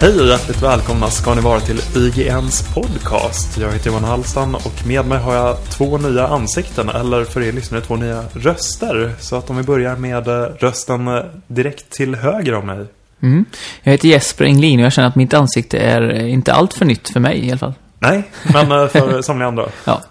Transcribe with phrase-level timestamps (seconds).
[0.00, 3.58] Hej och hjärtligt välkomna ska ni vara till IGNs podcast.
[3.58, 7.52] Jag heter Johan Hallstan och med mig har jag två nya ansikten, eller för er
[7.52, 9.12] lyssnare två nya röster.
[9.20, 12.86] Så att om vi börjar med eh, rösten eh, direkt till höger om mig.
[13.22, 13.44] Mm.
[13.82, 17.08] Jag heter Jesper Englin och jag känner att mitt ansikte är inte allt för nytt
[17.08, 17.74] för mig i alla fall.
[17.98, 19.68] Nej, men eh, för somliga andra.
[19.84, 20.02] Ja.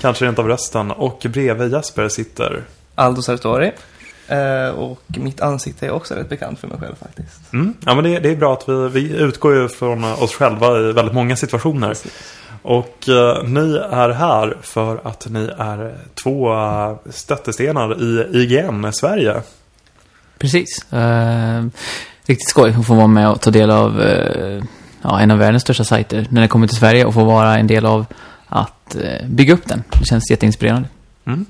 [0.00, 0.90] Kanske rent av rösten.
[0.90, 2.62] Och bredvid Jesper sitter...
[2.94, 3.72] Aldo Sartori.
[4.32, 7.52] Eh, och mitt ansikte är också rätt bekant för mig själv faktiskt.
[7.52, 7.74] Mm.
[7.86, 10.92] Ja, men det, det är bra att vi, vi utgår ju från oss själva i
[10.92, 11.88] väldigt många situationer.
[11.88, 12.12] Precis.
[12.62, 19.42] Och eh, ni är här för att ni är två eh, stöttestenar i IGN Sverige.
[20.38, 20.92] Precis.
[20.92, 21.64] Eh,
[22.26, 24.64] riktigt skoj att få vara med och ta del av eh,
[25.02, 27.66] ja, en av världens största sajter när det kommer till Sverige och få vara en
[27.66, 28.06] del av
[28.46, 29.82] att eh, bygga upp den.
[29.98, 30.88] Det känns jätteinspirerande.
[31.26, 31.46] Mm.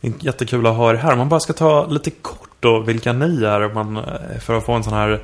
[0.00, 1.12] Det är Jättekul att ha er här.
[1.12, 4.02] Om man bara ska ta lite kort då vilka ni är man, eh,
[4.40, 5.20] för att få en sån här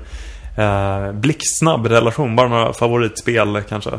[0.57, 2.37] eh, blixtsnabb relation.
[2.37, 3.91] Bara några favoritspel kanske.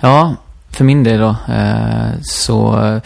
[0.00, 0.34] Ja,
[0.70, 3.02] för min del då eh, så eh,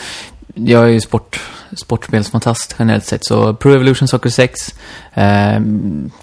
[0.55, 1.41] jag är ju sport,
[1.77, 3.24] sportspelsfantast generellt sett.
[3.24, 4.74] Så Pro Evolution Soccer 6,
[5.14, 5.61] eh,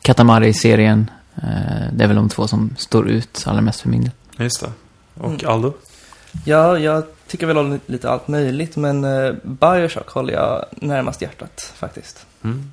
[0.02, 4.12] Katamari-serien, eh, det är väl de två som står ut allra mest för min del.
[4.38, 4.72] Just det.
[5.20, 5.72] Och Mm.
[6.46, 11.74] Ja, jag tycker väl om lite allt möjligt, men eh, Bioshock håller jag närmast hjärtat
[11.76, 12.26] faktiskt.
[12.44, 12.72] Mm.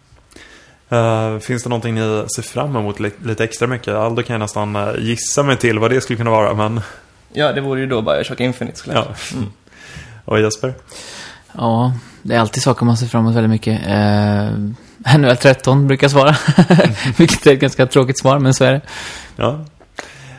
[0.89, 3.95] Eh, finns det någonting ni ser fram emot li- lite extra mycket?
[3.95, 6.81] Aldo kan jag nästan eh, gissa mig till vad det skulle kunna vara, men...
[7.33, 9.15] Ja, det vore ju då Bioshock Infinite skulle jag Ja.
[9.15, 9.39] säga.
[9.41, 9.53] Mm.
[10.25, 10.75] Och Jesper?
[11.53, 13.81] Ja, det är alltid saker man ser fram emot väldigt mycket.
[13.87, 16.37] Eh, NHL 13 brukar jag svara.
[17.19, 18.81] Vilket är ett ganska tråkigt svar, men så är det.
[19.37, 19.65] Ja.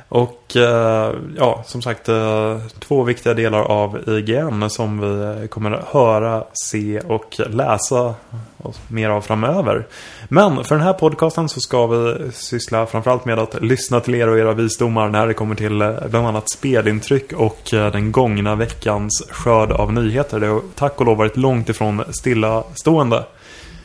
[0.09, 5.01] Och eh, ja, som sagt, eh, två viktiga delar av IGN som
[5.41, 8.15] vi kommer att höra, se och läsa
[8.87, 9.87] mer av framöver.
[10.27, 14.29] Men för den här podcasten så ska vi syssla framförallt med att lyssna till er
[14.29, 19.23] och era visdomar när det kommer till eh, bland annat spelintryck och den gångna veckans
[19.29, 20.39] skörd av nyheter.
[20.39, 23.23] Det har tack och lov varit långt ifrån stillastående.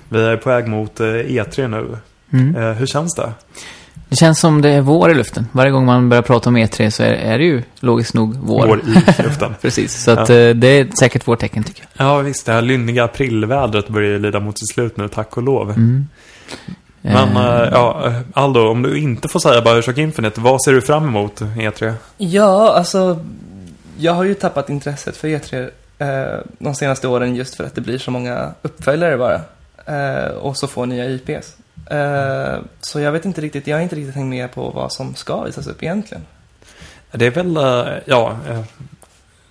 [0.08, 1.96] Vi är på väg mot eh, E3 nu.
[2.32, 2.76] Mm.
[2.76, 3.32] Hur känns det?
[4.12, 5.46] Det känns som det är vår i luften.
[5.52, 8.66] Varje gång man börjar prata om E3 så är, är det ju logiskt nog vår.
[8.66, 9.54] Vår i luften.
[9.60, 10.34] Precis, så att Ja.
[10.34, 12.06] eh, det är säkert vårt tecken tycker jag.
[12.06, 15.42] Ja visst, det här lynniga aprilvädret börjar ju lida mot sitt slut nu, tack och
[15.42, 15.70] lov.
[15.70, 16.06] Mm.
[17.00, 21.08] Men eh, ja, Aldo, om du inte får säga Bioshock Infinite, vad ser du fram
[21.08, 21.92] emot E3?
[22.18, 23.18] Ja, alltså,
[23.98, 27.80] jag har ju tappat intresset för E3 eh, de senaste åren just för att det
[27.80, 29.40] blir så många uppföljare bara.
[29.86, 31.56] Eh, och så få nya IPs.
[31.90, 35.14] Eh, så jag vet inte riktigt, jag har inte riktigt hängt med på vad som
[35.14, 36.24] ska visas upp egentligen.
[37.10, 38.62] Det är väl, eh, ja, eh,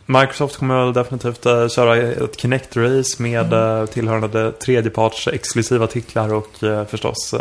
[0.06, 3.88] Microsoft kommer väl definitivt köra ett Kinect-race med mm.
[3.88, 6.50] tillhörande tredjeparts exklusiva titlar och
[6.88, 7.36] förstås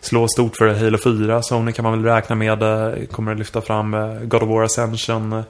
[0.00, 1.42] slå stort för Halo 4.
[1.42, 2.58] Sony kan man väl räkna med
[3.10, 5.44] kommer att lyfta fram God of War Ascension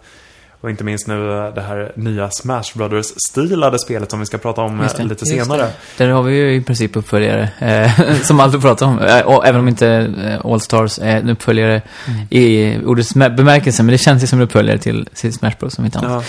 [0.63, 4.61] och inte minst nu eh, det här nya Smash Brothers-stilade spelet som vi ska prata
[4.61, 5.69] om eh, det, lite senare.
[5.97, 8.99] Där har vi ju i princip uppföljare, eh, som Aldo pratar om.
[8.99, 9.89] Eh, även om inte
[10.25, 11.83] eh, All Stars är en uppföljare
[12.31, 15.75] i ordets mä- bemärkelse, men det känns ju som en uppföljare till, till Smash Bros.
[15.75, 16.11] Som inte annat.
[16.11, 16.23] Ja.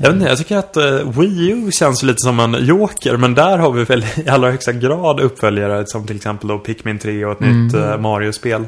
[0.00, 3.34] Jag, vet inte, jag tycker att uh, Wii U känns lite som en joker, men
[3.34, 7.24] där har vi väl i allra högsta grad uppföljare som till exempel då Pikmin 3
[7.24, 7.64] och ett Mm.
[7.66, 8.66] nytt uh, Mario-spel.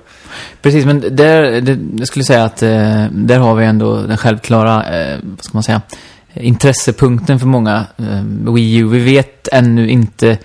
[0.63, 5.01] Precis, men där, det, jag skulle säga att eh, där har vi ändå den självklara,
[5.01, 5.83] eh, vad ska man säga,
[6.35, 8.89] intressepunkten för många eh, Wii U.
[8.89, 10.39] Vi vet ännu inte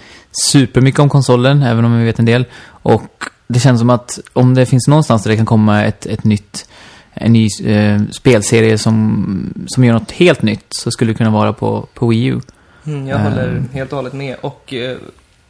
[0.52, 2.46] supermycket om konsolen, även om vi vet en del.
[2.68, 6.24] Och det känns som att om det finns någonstans där det kan komma ett, ett
[6.24, 6.70] nytt,
[7.16, 11.54] en ny eh, spelserie som, som gör något helt nytt så skulle det kunna vara
[11.54, 12.40] på, på Wii U.
[12.86, 14.36] Mm, jag håller helt och hållet med.
[14.42, 14.98] Och eh,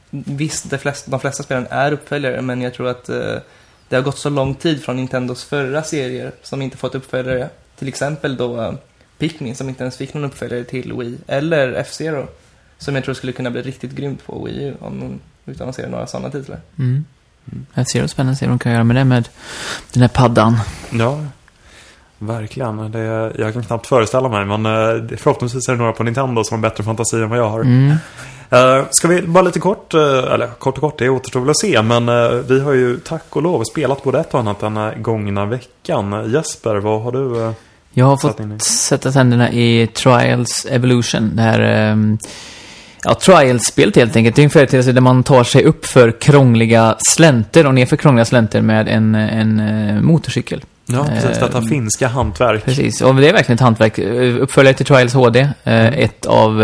[0.09, 3.35] visst, de flesta, de flesta spelen är uppföljare, men jag tror att eh,
[3.89, 7.49] det har gått så lång tid från Nintendos förra serier som inte fått uppföljare.
[7.77, 8.73] Till exempel då eh,
[9.17, 11.17] Pikmin som inte ens fick någon uppföljare till Wii.
[11.27, 12.27] Eller F-Zero
[12.77, 15.19] som jag tror skulle kunna bli riktigt grymt på Wii U om de
[15.51, 16.59] utannonserar några sådana titlar.
[16.79, 17.05] Mm.
[17.73, 19.29] Jag ser det spännande att se vad de kan göra med det med
[19.93, 20.57] den här paddan.
[20.91, 21.25] Ja,
[22.27, 22.91] verkligen.
[22.91, 26.57] Det, jag kan knappt föreställa mig, men uh, förhoppningsvis är det några på Nintendo som
[26.57, 27.61] har bättre fantasi än vad jag har.
[27.61, 27.91] Mm.
[28.53, 31.59] Uh, ska vi bara lite kort, uh, eller kort och kort, det återstår väl att
[31.59, 32.05] se, men
[32.47, 36.31] vi har ju tack och lov spelat både ett och annat den här gångna veckan.
[36.31, 37.53] Jesper, vad har du?
[37.97, 41.35] Jag har in fått sätta tänderna i Trials Evolution.
[41.35, 42.17] Det här um,
[43.03, 44.35] ja, Trials-spelet helt enkelt.
[44.35, 47.95] Det är en företeelse där man tar sig upp för krångliga slänter och ner för
[47.95, 50.63] krångliga slänter med en, en motorcykel.
[50.85, 51.39] Ja, precis.
[51.39, 52.65] Detta Eh, finska hantverk.
[52.65, 53.97] Precis, och det är verkligen ett hantverk.
[53.97, 55.39] Eh, Uppföljare till Trials HD.
[55.63, 56.63] eh, Ett av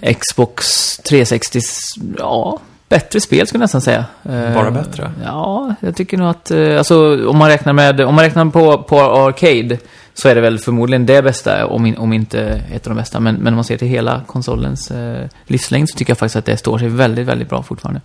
[0.00, 0.66] eh, Xbox
[1.04, 1.80] 360s,
[2.18, 2.58] ja,
[2.88, 4.04] bättre spel skulle jag nästan säga.
[4.22, 5.10] Eh, Bara bättre?
[5.24, 8.82] Ja, jag tycker nog att, eh, alltså om man räknar med, om man räknar på,
[8.82, 9.78] på Arcade
[10.14, 12.40] så är det väl förmodligen det bästa, om, in, om inte
[12.72, 13.20] ett av de bästa.
[13.20, 16.44] Men, men om man ser till hela konsolens eh, livslängd så tycker jag faktiskt att
[16.44, 18.00] det står sig väldigt, väldigt bra fortfarande.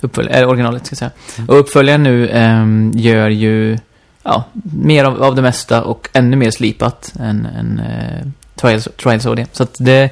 [0.00, 1.44] Uppfölj, äh, originalet ska jag säga.
[1.48, 3.78] Och uppföljaren nu ehm, gör ju
[4.22, 4.44] ja,
[4.74, 9.22] mer av, av det mesta och ännu mer slipat än, än eh, Trials, Trials.
[9.52, 10.10] Så att det,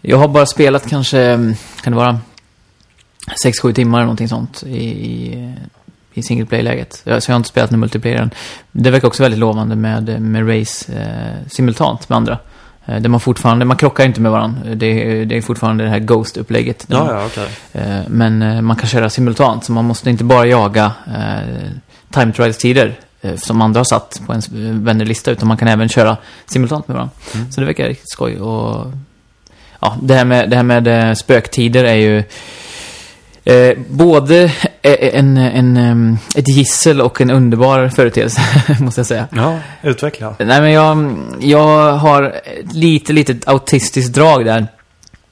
[0.00, 2.18] jag har bara spelat kanske, kan det vara
[3.44, 5.54] 6-7 timmar eller någonting sånt i, i,
[6.14, 6.92] i single play-läget.
[6.92, 8.30] Så jag har inte spelat med multiplayern.
[8.72, 12.38] Det verkar också väldigt lovande med, med race eh, simultant med andra.
[12.86, 14.74] Eh, där man fortfarande, man krockar inte med varandra.
[14.74, 14.86] Det,
[15.20, 16.84] är- det är fortfarande det här Ghost-upplägget.
[16.88, 17.48] där man- Ja, ja, okej.
[17.72, 21.70] Eh, Men eh, man kan köra simultant, så man måste inte bara jaga eh,
[22.10, 22.98] time trials-tider
[23.36, 26.94] som andra har satt på ens eh, vännerlista, utan man kan även köra simultant med
[26.94, 27.14] varandra.
[27.34, 27.52] Mm.
[27.52, 28.40] Så det verkar riktigt skoj.
[28.40, 28.92] Och,
[29.80, 32.18] ja, det här med, det här med eh, spöktider är ju
[33.44, 34.42] eh, både
[34.82, 38.40] eh, en, en, em, ett gissel och en underbar företeelse,
[38.80, 39.28] måste jag säga.
[39.30, 40.34] Ja, utveckla.
[40.38, 42.40] Nej, men jag, jag har
[42.72, 44.66] lite, litet autistiskt drag där.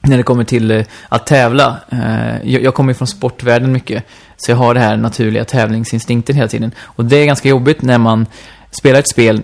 [0.09, 1.77] När det kommer till eh, att tävla.
[1.89, 4.03] Eh, jag, jag kommer ju från sportvärlden mycket.
[4.37, 6.71] Så jag har det här naturliga tävlingsinstinkten hela tiden.
[6.79, 8.25] Och det är ganska jobbigt när man
[8.71, 9.41] spelar ett spel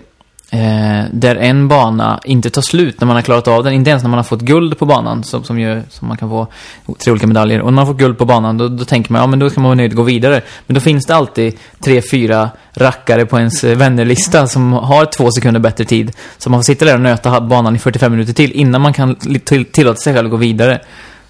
[0.55, 3.73] eh, där en bana inte tar slut när man har klarat av den.
[3.73, 6.29] Inte ens när man har fått guld på banan, som, som, ju, som man kan
[6.29, 6.47] få
[6.97, 7.61] tre olika medaljer.
[7.61, 9.61] Och när man får guld på banan, då, då tänker man, ja men då ska
[9.61, 10.41] man vara nöjd och gå vidare.
[10.67, 15.31] Men då finns det alltid tre, fyra rackare på ens eh, vännerlista som har två
[15.31, 16.11] sekunder bättre tid.
[16.37, 19.15] Så man får sitta där och nöta banan i 45 minuter till innan man kan
[19.15, 20.81] till, tillåta sig själv att gå vidare.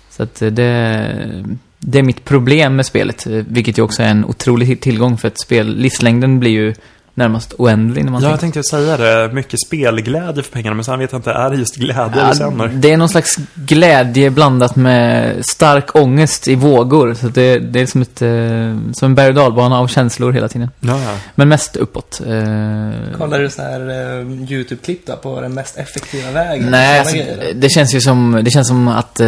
[0.10, 1.46] Så att eh, det,
[1.80, 5.28] det är mitt problem med spelet, eh, vilket ju också är en otrolig tillgång för
[5.28, 5.76] att spel.
[5.76, 6.74] Livslängden blir ju
[7.18, 9.34] närmast oändlig när man Ja, jag tänkte säga det.
[9.34, 12.38] Mycket spelglädje för pengarna, men sen vet jag inte, är det just glädje Ja, du
[12.38, 12.68] känner?
[12.68, 17.14] det är någon slags glädje blandat med stark ångest i vågor.
[17.14, 20.48] Så det, det är som, ett, eh, som en berg och dalbana av känslor hela
[20.48, 20.70] tiden.
[20.80, 21.18] Ja, ja.
[21.36, 22.22] Men mest uppåt.
[22.22, 26.72] Eh, Kollar du så här eh, YouTube-klipp då på den mest effektiva vägen?
[26.72, 27.16] Nej, alltså,
[27.56, 29.22] det känns ju som, det känns som att,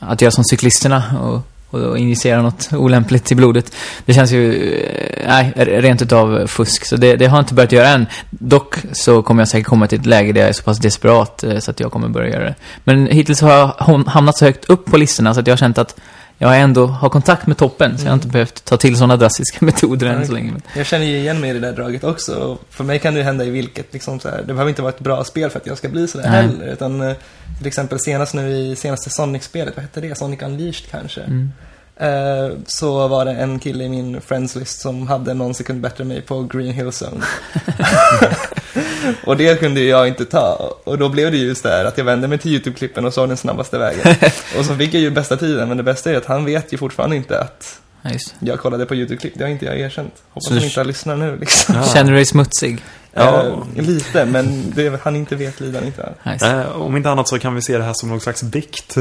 [0.00, 1.40] att göra som cyklisterna och,
[1.70, 3.72] och injicera något olämpligt i blodet.
[4.04, 6.84] Det känns ju, eh, nej, rent utav fusk.
[6.84, 8.06] Så det, det har jag inte börjat göra än.
[8.30, 11.44] Dock så kommer jag säkert komma till ett läge där jag är så pass desperat
[11.44, 12.54] eh, så att jag kommer börja göra det.
[12.84, 13.66] Men hittills har jag
[14.06, 16.00] hamnat så högt upp på listorna så att jag har känt att
[16.38, 17.98] jag ändå har kontakt med toppen.
[17.98, 20.52] Så jag har inte behövt ta till sådana drastiska metoder än så länge.
[20.76, 22.58] Jag känner ju igen mig i det där draget också.
[22.70, 24.92] För mig kan det ju hända i vilket, liksom så här, det behöver inte vara
[24.92, 26.42] ett bra spel för att jag ska bli sådär Nej.
[26.42, 26.66] heller.
[26.66, 27.16] Utan eh,
[27.58, 30.18] till exempel senast nu i senaste Sonic-spelet, vad hette det?
[30.18, 31.20] Sonic Unleashed kanske?
[31.20, 31.52] Mm.
[31.96, 36.02] Eh, så var det en kille i min friends list som hade någon sekund bättre
[36.02, 37.24] än mig på Green Hill Zone.
[39.24, 40.74] och det kunde jag inte ta.
[40.84, 43.28] Och då blev det just det här att jag vände mig till YouTube-klippen och såg
[43.28, 44.14] den snabbaste vägen.
[44.58, 46.78] och så fick jag ju bästa tiden, men det bästa är att han vet ju
[46.78, 47.80] fortfarande inte att
[48.38, 49.32] jag kollade på YouTube-klipp.
[49.36, 50.12] Det har inte jag erkänt.
[50.28, 51.74] Hoppas Så han inte lyssnar nu liksom.
[51.94, 52.78] Känner du dig smutsig?
[53.12, 53.42] Ja.
[53.74, 56.14] Eh, lite, men det han inte vet lider han inte.
[56.22, 56.46] Nice.
[56.46, 58.96] Eh, om inte annat så kan vi se det här som någon slags bikt.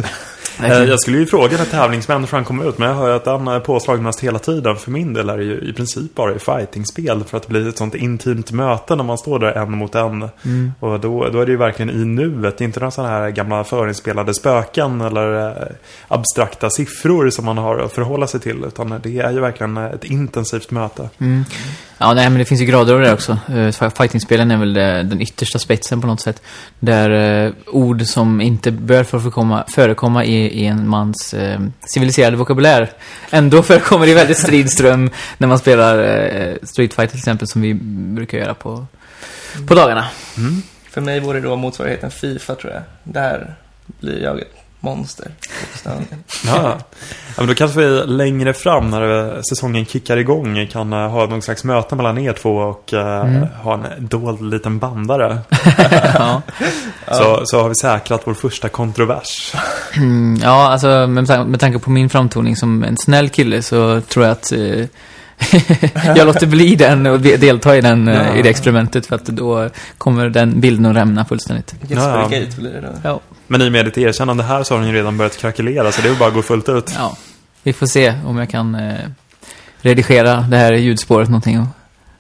[0.63, 3.47] Eh, jag skulle ju fråga när tävlingsmänniskan kommer ut, men jag hör ju att den
[3.47, 4.75] är påslagen mest hela tiden.
[4.75, 7.67] För min del är det ju i princip bara i fightingspel för att det blir
[7.67, 10.29] ett sånt intimt möte när man står där en mot en.
[10.45, 10.73] Mm.
[10.79, 14.33] Och då, då är det ju verkligen i nuet, inte några sådana här gamla förinspelade
[14.33, 15.67] spöken eller eh,
[16.07, 18.63] abstrakta siffror som man har att förhålla sig till.
[18.63, 21.09] Utan det är ju verkligen ett intensivt möte.
[21.19, 21.45] Mm.
[21.97, 23.37] Ja, nej, men det finns ju grader av det också.
[23.49, 26.41] Uh, Fightingspelen är väl det, den yttersta spetsen på något sätt.
[26.79, 27.09] Där
[27.45, 32.91] eh, ord som inte bör förekomma, förekomma i, i en mans eh, civiliserade vokabulär
[33.29, 37.61] ändå förekommer i väldigt strid ström när man spelar eh, Street Fighter till exempel, som
[37.61, 37.73] vi
[38.13, 38.85] brukar göra på,
[39.67, 40.07] på dagarna.
[40.37, 40.61] Mm.
[40.89, 42.81] För mig vore det då motsvarigheten Fifa tror jag.
[43.03, 43.55] Där
[43.99, 45.31] blir jag ett monster.
[45.85, 45.91] Ja.
[46.45, 46.77] ja,
[47.37, 51.63] men då kanske vi längre fram när säsongen kickar igång kan eh, ha någon slags
[51.63, 53.47] möte mellan er två och eh, Mm.
[53.63, 55.37] ha en dold liten bandare.
[56.13, 56.41] ja.
[57.11, 59.53] Så, så har vi säkrat vår första kontrovers.
[59.95, 64.25] Mm, ja, alltså med, med tanke på min framtoning som en snäll kille så tror
[64.25, 64.85] jag att eh,
[66.15, 68.35] jag låter bli den och de- delta i, den, eh, Ja.
[68.35, 71.75] i det experimentet för att då kommer den bilden att rämna fullständigt.
[71.87, 72.87] Jespergate blir det då.
[73.03, 73.19] Ja.
[73.47, 76.01] Men i och med ditt erkännande här så har den ju redan börjat krackelera så
[76.01, 76.93] det är bara att gå fullt ut.
[76.97, 77.17] ja.
[77.63, 78.93] Vi får se om jag kan eh,
[79.81, 81.67] redigera det här ljudspåret någonting och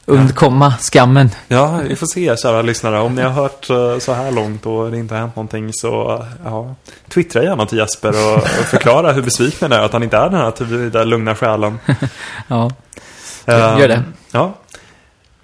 [0.05, 1.29] undkomma skammen.
[1.47, 2.99] Ja, vi får se kära lyssnare.
[2.99, 6.23] Om ni har hört eh, så här långt och det inte har hänt någonting så
[6.45, 6.75] ja,
[7.13, 10.39] twittra gärna till Jesper och, och förklara hur besviken är att han inte är den
[10.39, 11.79] här där lugna själen.
[12.47, 12.71] Ja,
[13.53, 14.03] gör det.
[14.31, 14.53] Ja.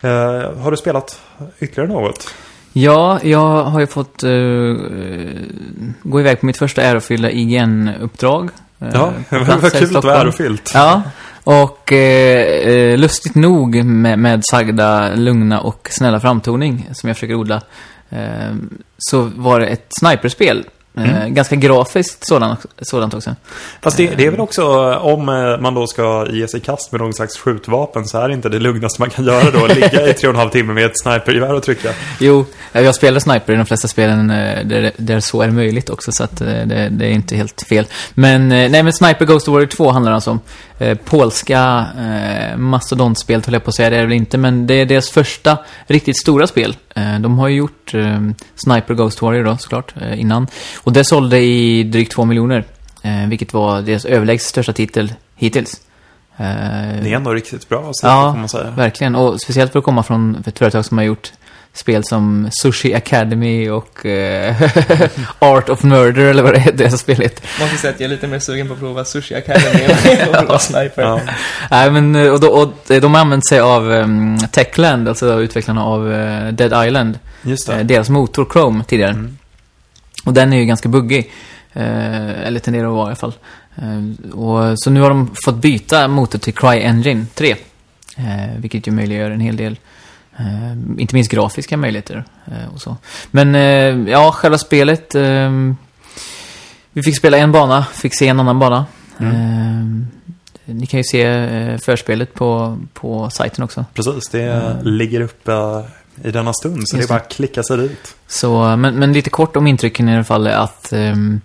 [0.01, 1.21] Eh, har du spelat
[1.59, 2.33] ytterligare något?
[2.73, 4.29] Ja, jag har ju fått eh,
[6.03, 8.49] gå iväg på mitt första ärofyllda IGN-uppdrag.
[8.79, 10.15] eh, Ja, plats var kul att var Stockholm.
[10.21, 10.71] ärofyllt.
[10.73, 11.01] Ja,
[11.43, 17.61] och eh, lustigt nog med, med sagda lugna och snälla framtoning som jag försöker odla
[18.09, 18.53] eh,
[18.97, 20.63] så var det ett sniperspel.
[20.97, 21.33] Eh, Mm.
[21.33, 23.35] Ganska grafiskt sådant, sådant också.
[23.81, 27.01] Fast det, det är väl också, om eh, man då ska ge sig kast med
[27.01, 29.67] någon slags skjutvapen så är det inte det lugnaste man kan göra då.
[29.73, 31.89] Ligga i tre och en halv timme med ett snipergevär och trycka.
[32.19, 36.11] Jo, jag spelar sniper i de flesta spelen eh, där, där så är möjligt också,
[36.11, 37.87] så att eh, det, det är inte helt fel.
[38.13, 40.39] Men, eh, nej men Sniper Ghost Warrior 2 handlar alltså om
[40.77, 44.67] eh, polska eh, mastodontspel, höll jag på att säga, det är det väl inte, men
[44.67, 45.57] det är deras första
[45.87, 46.75] riktigt stora spel.
[46.95, 48.19] Eh, de har ju gjort eh,
[48.55, 50.47] Sniper Ghost Warrior då, såklart, eh, innan.
[50.83, 52.63] Och det sålde i drygt 2 miljoner,
[53.03, 55.81] eh, vilket var deras överlägset största titel hittills.
[56.37, 56.45] Eh,
[57.03, 58.69] Det är ändå riktigt bra att se, Ja, får man säga.
[58.71, 61.31] Verkligen, och speciellt för att komma från ett företag som har gjort
[61.75, 64.55] spel som Sushi Academy och eh,
[65.39, 67.43] Art of Murder eller vad det heter, det spelet.
[67.59, 70.59] Måste säga att jag är lite mer sugen på att prova Sushi Academy och prova
[70.59, 71.01] Sniper.
[71.01, 71.19] Ja.
[71.71, 75.85] Nej, men eh, och, då, och de har använt sig av um, Techland, alltså utvecklarna
[75.85, 77.19] av eh, Dead Island.
[77.41, 77.83] Just Eh, det.
[77.83, 79.11] deras motor Chrome tidigare.
[79.11, 79.37] Mm.
[80.23, 81.31] Och den är ju ganska buggig.
[81.73, 83.33] Eh, eller tenderar att vara i alla fall.
[83.75, 87.55] Eh, och, så nu har de fått byta motor till CryEngine 3.
[88.17, 89.79] Eh, vilket ju möjliggör en hel del,
[90.37, 92.97] eh, inte minst grafiska möjligheter eh, och så.
[93.31, 95.15] Men eh, ja, själva spelet.
[96.95, 98.85] Vi fick spela en bana, fick se en annan bana.
[99.19, 100.07] Mm.
[100.65, 103.85] Ni kan ju se förspelet på, på sajten också.
[103.93, 104.77] Precis, det Mm.
[104.87, 105.51] ligger uppe
[106.23, 106.87] i denna stund.
[106.87, 108.15] Så Just det är bara att klicka sig dit.
[108.27, 111.41] Så, men, men lite kort om intrycken i alla fall är att ehm,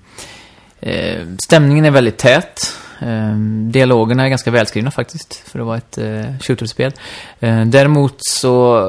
[0.80, 2.76] eh, stämningen är väldigt tät.
[3.00, 6.92] Ehm, dialogerna är ganska välskrivna faktiskt, för att vara ett eh, shooterspel.
[7.40, 8.80] Eh, däremot så...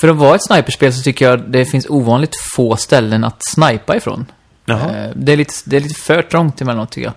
[0.00, 3.96] För att vara ett sniperspel så tycker jag det finns ovanligt få ställen att snipa
[3.96, 4.26] ifrån.
[4.64, 7.12] Jaha, Eh, det, är lite, det är lite för trångt emellanåt tycker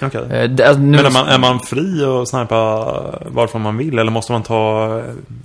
[0.00, 0.08] jag.
[0.08, 0.38] okej.
[0.38, 2.84] Eh, det, alltså, nu, Men är man, är man fri att snipa
[3.26, 3.98] varifrån man vill?
[3.98, 5.02] Eller måste man ta,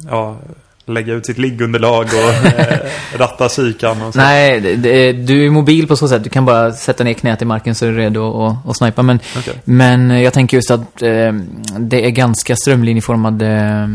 [0.10, 0.38] ja,
[0.86, 2.78] lägga ut sitt liggunderlag och eh,
[3.18, 4.20] ratta kikan och så?
[4.20, 6.24] Nej, det, det, du är mobil på så sätt.
[6.24, 9.04] Du kan bara sätta ner knät i marken så är du redo att, snipa.
[9.04, 9.54] Men Okej.
[9.64, 11.34] Men jag tänker just att eh,
[11.80, 13.88] det är ganska strömlinjeformade eh,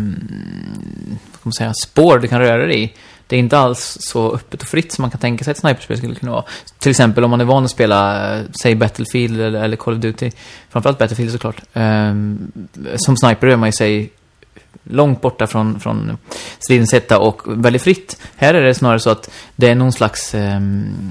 [1.33, 2.93] vad man säga, spår du kan röra dig i.
[3.27, 5.61] Det är inte alls så öppet och fritt som man kan tänka sig att ett
[5.61, 6.45] sniperspel skulle kunna vara.
[6.79, 10.31] Till exempel om man är van att spela, säg Battlefield eller, eller Call of Duty.
[10.71, 11.63] Framförallt Battlefield såklart.
[11.73, 12.15] Eh,
[12.97, 14.11] som sniper är man ju sig
[14.91, 16.19] långt borta från, från
[16.93, 18.21] hetta och väldigt fritt.
[18.37, 21.11] Här är det snarare så att det är någon slags, ehm,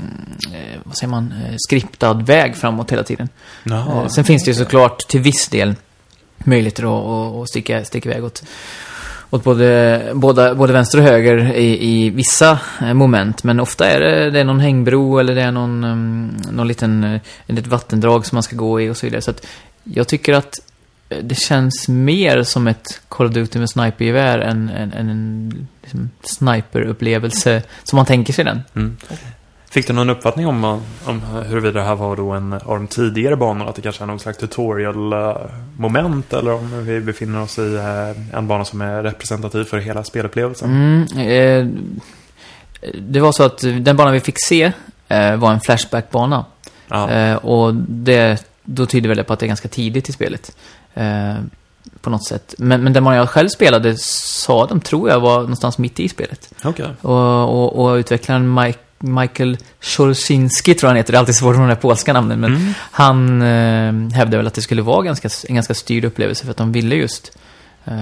[0.54, 3.30] eh, vad säger man, eh, skriptad väg framåt hela tiden.
[3.64, 4.02] Jaha.
[4.02, 5.76] Eh, Sen finns det ju såklart till viss del
[6.38, 8.44] möjligheter att, att, att sticka, sticka iväg åt,
[9.30, 13.44] åt både, båda, både vänster och höger i, i vissa eh, moment.
[13.44, 17.04] Men ofta är det, det är någon hängbro eller det är någon, um, någon liten,
[17.04, 19.22] ett litet vattendrag som man ska gå i och så vidare.
[19.22, 19.46] Så att
[19.84, 20.54] jag tycker att
[21.22, 26.10] det känns mer som ett Call of Duty med snipergevär än, än, än en liksom,
[26.24, 28.62] sniperupplevelse som man tänker sig den.
[28.76, 28.98] Mm.
[29.70, 33.36] Fick du någon uppfattning om, om huruvida det här var då en av de tidigare
[33.36, 33.70] banorna?
[33.70, 36.34] Att det kanske är någon slags tutorial-moment?
[36.34, 40.70] Eller om vi befinner oss i eh, en bana som är representativ för hela spelupplevelsen?
[40.70, 41.68] Mm, eh,
[42.94, 44.72] det var så att den banan vi fick se
[45.08, 46.46] eh, var en flashback-bana.
[46.92, 50.58] Eh, och det, då tyder väl det på att det är ganska tidigt i spelet.
[50.98, 51.36] Eh,
[52.02, 52.56] på något sätt.
[52.58, 56.10] Men, men den banan jag själv spelade sa de, tror jag, var någonstans mitt i
[56.10, 56.54] spelet.
[56.64, 56.86] Okej.
[57.02, 61.12] Och, och, och utvecklaren Mike, Michael Szorzinski tror jag han heter.
[61.12, 62.40] Det är alltid svårt med de där polska namnen.
[62.40, 62.74] Men Mm.
[62.92, 66.58] han eh, hävdade väl att det skulle vara ganska, en ganska styrd upplevelse för att
[66.58, 67.38] de ville just
[67.86, 67.94] eh,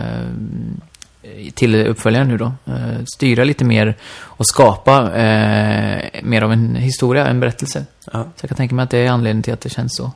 [1.53, 7.27] till uppföljaren nu då, eh, styra lite mer och skapa eh, mer av en historia,
[7.27, 7.85] en berättelse.
[8.13, 8.23] Ja.
[8.23, 10.11] Så jag kan tänka mig att det är anledningen till att det känns så.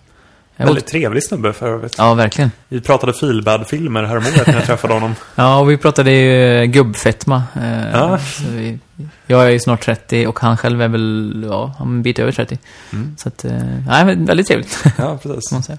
[0.61, 1.95] Jag Väldigt trevlig snubbe för övrigt.
[1.97, 2.51] Ja, verkligen.
[2.69, 5.15] Vi pratade feelbad-filmer häromåret när jag träffade honom.
[5.35, 7.43] Ja, och vi pratade ju gubbfetma.
[7.55, 8.19] Eh, Ja.
[8.49, 8.79] vi,
[9.27, 12.57] jag är ju snart 30 och han själv är väl, ja, en bit över 30.
[12.93, 13.15] Mm.
[13.17, 13.51] Så att, eh,
[13.87, 15.51] nej, men väldigt trevligt, Ja, precis.
[15.51, 15.77] man säga.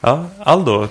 [0.00, 0.88] Ja, Aldo.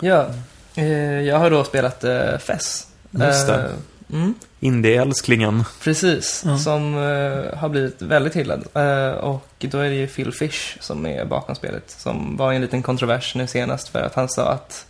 [0.00, 0.26] Ja,
[0.74, 2.86] eh, jag har då spelat eh, FES.
[3.10, 3.70] Just det.
[4.12, 5.64] Mm, Indie-älsklingen.
[5.82, 6.58] precis, Ja.
[6.58, 8.64] som eh, har blivit väldigt hyllad.
[8.74, 11.90] Eh, och då är det ju Phil Fish som är bakom spelet.
[11.90, 14.86] Som var i en liten kontrovers nu senast för att han sa att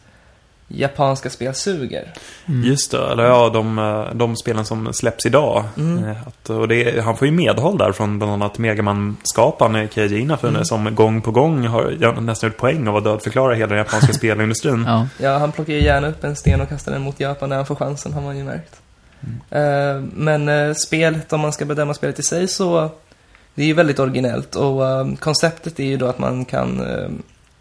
[0.74, 2.12] japanska spel suger.
[2.46, 2.64] Mm.
[2.64, 5.64] Just det, eller ja, de, eh, de spelen som släpps idag.
[5.76, 6.14] Mm.
[6.26, 10.64] Att, och det, han får ju medhåll där från bland annat Megaman-skaparen Keiji Inafune Mm.
[10.64, 14.12] som gång på gång har ja, nästan gjort poäng av att dödförklara hela den japanska
[14.12, 14.84] spelindustrin.
[14.86, 15.06] Ja.
[15.20, 17.66] Ja, han plockar ju gärna upp en sten och kastar den mot Japan när han
[17.66, 18.80] får chansen, har man ju märkt.
[19.50, 22.90] Eh, men eh, spelet, om man ska bedöma spelet i sig så,
[23.54, 26.82] det är ju väldigt originellt och eh, konceptet är ju då att man kan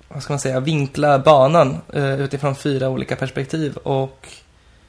[0.08, 1.77] vad ska man säga, vinkla banan
[2.20, 3.77] utifrån fyra olika perspektiv.
[3.77, 4.27] Och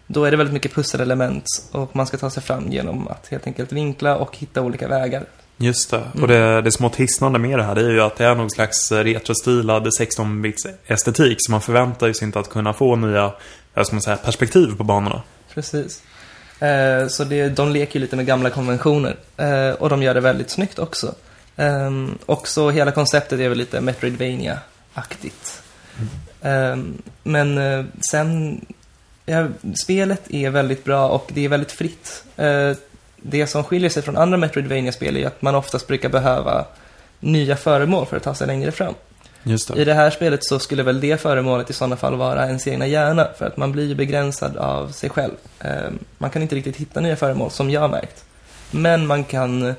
[0.07, 3.47] då är det väldigt mycket pusselelement och man ska ta sig fram genom att helt
[3.47, 5.25] enkelt vinkla och hitta olika vägar.
[5.57, 5.97] Just det.
[5.97, 6.23] Mm.
[6.23, 8.51] Och det, det smått hisnande med det här det är ju att det är någon
[8.51, 11.37] slags retrostilad 16-bits estetik.
[11.41, 13.33] Så man förväntar ju sig inte att kunna få nya,
[13.85, 15.23] ska man säga, perspektiv på banorna.
[15.55, 16.03] Precis.
[16.63, 19.17] Eh, så det, de leker ju lite med gamla konventioner.
[19.37, 21.15] Eh, och de gör det väldigt snyggt också.
[21.57, 21.91] Eh,
[22.27, 25.63] och så hela konceptet är väl lite Metroidvania-aktigt.
[26.43, 27.03] mm.
[27.23, 28.61] men eh, sen,
[29.27, 29.49] ja,
[29.85, 32.25] spelet är väldigt bra och det är väldigt fritt.
[32.37, 32.73] Eh,
[33.17, 36.65] det som skiljer sig från andra Metroidvania-spel är att man oftast brukar behöva
[37.21, 38.95] nya föremål för att ta sig längre fram.
[39.45, 39.95] Just I det.
[39.95, 43.47] här spelet så skulle väl det föremålet i sådana fall vara ens egna hjärna, för
[43.47, 45.35] att man blir ju begränsad av sig själv.
[45.61, 48.25] Ehm, man kan inte riktigt hitta nya föremål, som jag har märkt.
[48.71, 49.75] Men man kan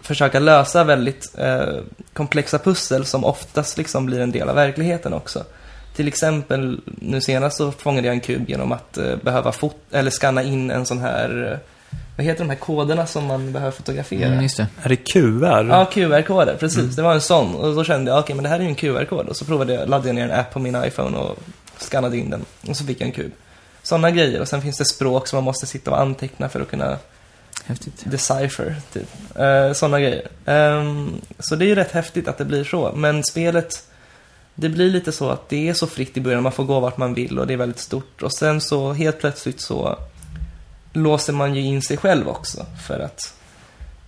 [0.00, 1.78] försöka lösa väldigt eh,
[2.12, 5.44] komplexa pussel som oftast liksom blir en del av verkligheten också.
[5.96, 10.10] Till exempel, nu senast så fångade jag en kub genom att eh, behöva fot eller
[10.10, 11.58] skanna in en sån här, eh,
[12.16, 14.26] vad heter de här koderna som man behöver fotografera?
[14.26, 14.66] Mm, just det.
[14.82, 15.68] Är det QR?
[15.68, 16.96] Ja, QR-koder, precis.
[16.96, 17.54] Det var en sån.
[17.54, 19.28] Och då kände jag, okej, men det här är ju en QR-kod.
[19.28, 21.38] Och så provade jag, laddade jag ner en app på min iPhone och
[21.78, 22.44] skannade in den.
[22.68, 23.32] Och så fick jag en kub.
[23.82, 24.40] Sådana grejer.
[24.40, 26.98] Och sen finns det språk som man måste sitta och anteckna för att kunna
[27.64, 28.02] Häftigt.
[28.04, 29.08] decipher, typ.
[29.40, 30.28] Uh, Sådana grejer.
[30.46, 32.92] Ehm, så det är ju rätt häftigt att det blir så.
[32.96, 33.86] Men spelet,
[34.54, 36.42] det blir lite så att det är så fritt i början.
[36.42, 38.22] Man får gå vart man vill och det är väldigt stort.
[38.22, 39.98] Och sen så helt plötsligt så
[40.96, 42.66] låser man ju in sig själv också.
[42.86, 43.34] För att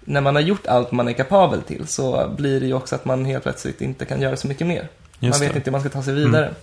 [0.00, 3.04] när man har gjort allt man är kapabel till så blir det ju också att
[3.04, 4.88] man helt plötsligt inte kan göra så mycket mer.
[5.20, 5.56] Just man vet det.
[5.58, 6.54] inte hur man ska ta sig vidare.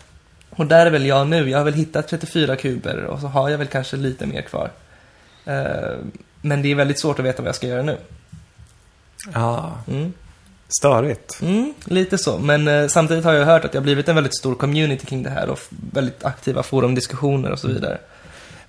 [0.49, 1.49] Och där är väl jag nu.
[1.49, 4.71] Jag har väl hittat 34 kuber och så har jag väl kanske lite mer kvar.
[5.45, 5.97] Eh,
[6.41, 7.97] men det är väldigt svårt att veta vad jag ska göra nu.
[9.33, 10.13] Ja, Mm.
[10.79, 11.41] störigt.
[11.41, 12.37] Mm, lite så.
[12.39, 15.23] Men eh, samtidigt har jag hört att det har blivit en väldigt stor community kring
[15.23, 15.59] det här och
[15.93, 17.97] väldigt aktiva forumdiskussioner och så vidare.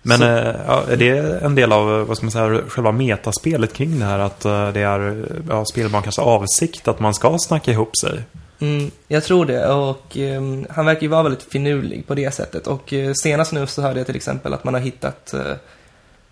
[0.06, 3.99] Men eh, ja, är det en del av, vad ska man säga, själva metaspelet kring
[3.99, 4.19] det här?
[4.19, 8.23] Att eh, det är ja, spelmakarens avsikt att man ska snacka ihop sig?
[8.58, 12.66] Mm, jag tror det och ehm, han verkar ju vara väldigt finurlig på det sättet.
[12.66, 15.52] Och eh, senast nu så hörde jag till exempel att man har hittat eh,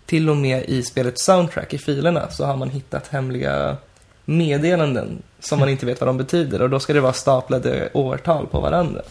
[0.05, 3.77] till och med i spelets soundtrack, i filerna, så har man hittat hemliga
[4.25, 8.47] meddelanden som man inte vet vad de betyder och då ska det vara staplade årtal
[8.47, 9.01] på varandra.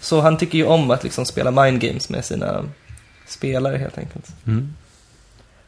[0.00, 2.64] Så han tycker ju om att liksom spela mind games med sina
[3.32, 4.26] spelare helt enkelt.
[4.46, 4.74] Mm.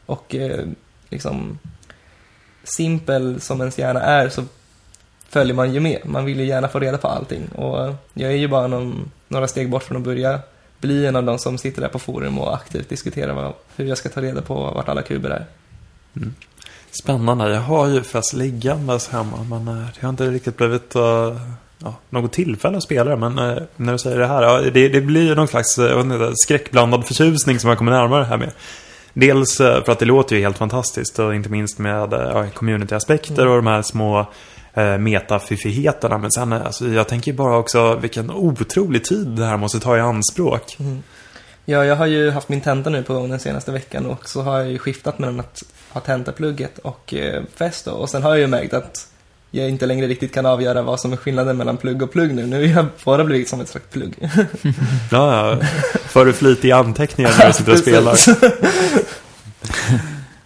[0.05, 0.65] Och eh,
[1.09, 1.59] liksom
[2.63, 4.43] simpel som ens hjärna är så
[5.29, 6.01] följer man ju med.
[6.05, 7.47] Man vill ju gärna få reda på allting.
[7.47, 10.39] Och eh, jag är ju bara någon, några steg bort från att börja
[10.79, 13.97] bli en av de som sitter där på forum och aktivt diskuterar vad, hur jag
[13.97, 15.45] ska ta reda på vart alla kuber är.
[16.91, 17.53] Spännande.
[17.53, 21.37] Jag har ju fast liggandes hemma, men eh, det har inte riktigt blivit eh,
[21.79, 23.17] ja, något tillfälle att spela det.
[23.17, 26.31] Men eh, när du säger det här, ja, det, det blir någon slags eh, inte,
[26.35, 28.51] skräckblandad förtjusning som jag kommer närmare här med.
[29.13, 32.45] Dels eh, för att det låter ju helt fantastiskt och inte minst med eh, ja,
[32.53, 34.25] community-aspekter och de här små
[34.73, 36.17] eh, metafiffigheterna.
[36.17, 39.99] Men sen, alltså, jag tänker bara också vilken otrolig tid det här måste ta i
[39.99, 40.77] anspråk.
[41.65, 44.41] Ja, jag har ju haft min tenta nu på gång den senaste veckan och så
[44.41, 47.91] har jag ju skiftat mellan att ha tentaplugget och eh, fest då.
[47.91, 49.07] Och sen har jag ju märkt att
[49.55, 52.45] jag inte längre riktigt kan avgöra vad som är skillnaden mellan plugg och plugg nu.
[52.45, 54.15] Nu har jag bara blivit som ett slags plugg.
[55.11, 55.57] Ja, ja.
[56.05, 58.17] För du flitiga anteckningar när du sitter och spelar.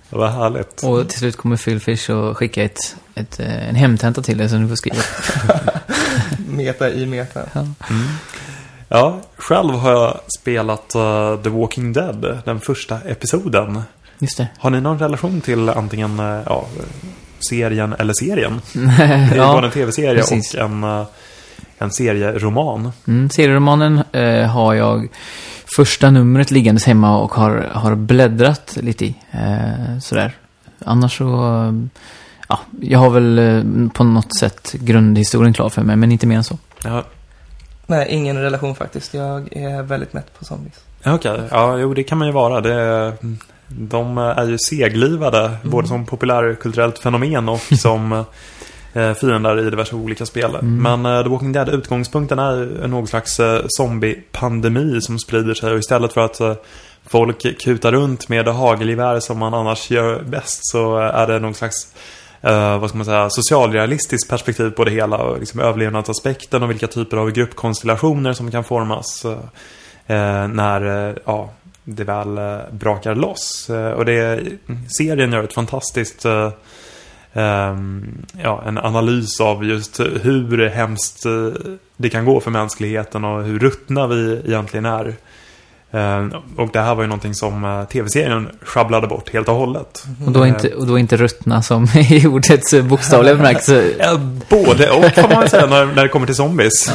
[0.17, 0.83] Var härligt.
[0.83, 4.49] Och till slut kommer Phil Fish och skicka ett, ett, eh, en hemtenta till dig
[4.49, 4.97] som du får skriva.
[6.47, 7.41] meta i meta.
[7.53, 7.67] Ja.
[8.89, 13.81] Ja, själv har jag spelat eh, The Walking Dead, den första episoden.
[14.19, 14.47] Just det.
[14.57, 16.67] Har ni någon relation till antingen eh, ja,
[17.49, 18.61] serien eller serien?
[18.73, 20.53] Det är både en tv-serie precis.
[20.53, 21.05] och en, eh,
[21.77, 22.91] en serieroman.
[23.07, 25.07] Mm, serieromanen eh, har jag
[25.75, 29.15] första numret liggandes hemma och har, har bläddrat lite i.
[29.31, 30.33] Eh, sådär.
[30.85, 31.89] Annars så...
[32.47, 36.37] Ja, jag har väl eh, på något sätt grundhistorien klar för mig, men inte mer
[36.37, 36.57] än så.
[36.83, 37.03] Ja,
[37.89, 39.13] Nej, ingen relation faktiskt.
[39.13, 40.83] Jag är väldigt mätt på zombies.
[41.05, 41.41] okej.
[41.51, 42.61] Ja, jo, det kan man ju vara.
[42.61, 43.13] Det,
[43.69, 48.25] de är ju seglivade, både som populärkulturellt fenomen och som
[48.93, 50.55] eh, fiender i diverse olika spel.
[50.55, 50.77] Mm.
[50.77, 55.73] Men eh, The Walking Dead, utgångspunkten är någon slags eh, zombiepandemi som sprider sig.
[55.73, 56.53] Och istället för att eh,
[57.07, 61.93] folk kutar runt med hagelgevär som man annars gör bäst så är det någon slags
[62.41, 66.87] eh, vad ska man säga, socialrealistiskt perspektiv på det hela och liksom överlevnadsaspekten och vilka
[66.87, 69.25] typer av gruppkonstellationer som kan formas
[70.07, 71.49] eh, när eh, ja,
[71.95, 73.69] det väl eh, brakar loss.
[73.69, 74.43] Eh, och det,
[74.97, 76.25] serien gör ett fantastiskt
[77.33, 81.23] Um, ja, en analys av just hur hemskt
[81.97, 85.15] det kan gå för mänskligheten och hur ruttna vi egentligen är.
[85.91, 90.03] Ehm, och det här var ju någonting som eh, tv-serien sjabblade bort helt och hållet.
[90.25, 93.83] Och då inte, och då inte ruttna som i ordets bokstavliga bemärkelse.
[93.99, 96.93] Eh, Både och får man säga när, när det kommer till zombies.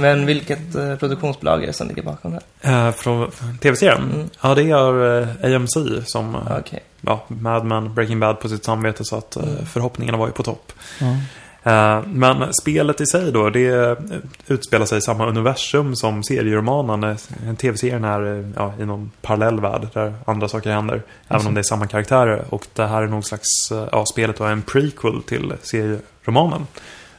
[0.00, 2.68] Men vilket eh, produktionsbolag är det som ligger bakom det?
[2.70, 3.30] Eh, från
[3.62, 4.10] tv-serien?
[4.14, 4.30] Mm.
[4.42, 5.72] Ja, det är eh, AMC
[6.06, 6.80] som, eh, Okej.
[7.00, 9.66] ja, Mad Men, Breaking Bad på sitt samvete så att eh, Mm.
[9.66, 10.72] förhoppningarna var ju på topp.
[11.00, 11.06] Ja.
[11.62, 13.98] Eh, Men spelet i sig då, det
[14.46, 17.16] utspelar sig i samma universum som serieromanen.
[17.56, 21.02] Tv-serien är eh, ja, i någon parallell värld där andra saker händer.
[21.28, 22.44] Även om det är samma karaktärer.
[22.48, 26.66] Och det här är någon slags, eh, ja, spelet då är en prequel till serieromanen.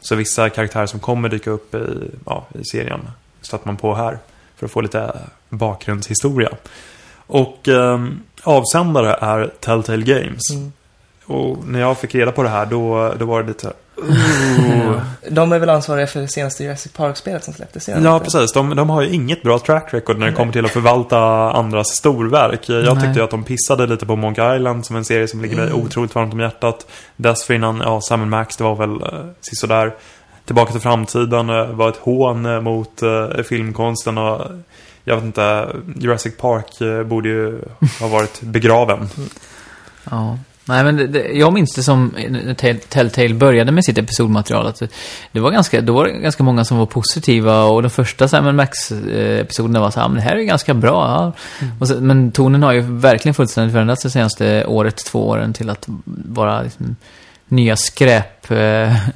[0.02, 3.00] Så vissa karaktärer som kommer dyka upp i, ja, i serien
[3.42, 4.18] stöter man på här.
[4.56, 6.50] För att få lite bakgrundshistoria.
[7.28, 8.08] Och eh,
[8.44, 10.52] avsändare är Telltale Games.
[10.52, 10.72] Mm.
[11.26, 13.74] Och när jag fick reda på det här då, då var det lite...
[13.98, 18.04] "Ooh." De är väl ansvariga för det senaste Jurassic Park-spelet som släpptes senare?
[18.04, 18.54] Ja, precis.
[18.54, 21.20] De, de har ju inget bra track record när det kommer till att förvalta
[21.52, 22.70] andras storverk.
[22.70, 23.04] Jag Nej.
[23.04, 25.68] tyckte ju att de pissade lite på Monkey Island som en serie som ligger mig
[25.68, 25.82] Mm.
[25.82, 26.88] otroligt varmt om hjärtat.
[27.16, 29.94] Dessförinnan, ja, Sam Max, det var väl uh, sisådär.
[30.46, 34.42] Tillbaka till framtiden eh, var ett hån eh, mot eh, filmkonsten och
[35.04, 37.62] jag vet inte, Jurassic Park eh, borde ju
[38.00, 39.10] ha varit begraven.
[40.12, 40.38] Ja.
[40.66, 44.68] Nej, men det, det, jag minns det som när Tell- Telltale började med sitt episodmaterial.
[44.68, 44.82] Att
[45.32, 48.56] det- var ganska, då var det ganska många som var positiva och de första Sam
[48.56, 51.08] Max-episoderna var så här, "Ah, men det här är ganska bra.
[51.62, 51.66] Ja.
[51.80, 55.70] Och så, men tonen har ju verkligen fullständigt förändrats det senaste året, två åren till
[55.70, 56.96] att vara liksom,
[57.48, 58.52] nya skräp...
[58.52, 58.96] Eh,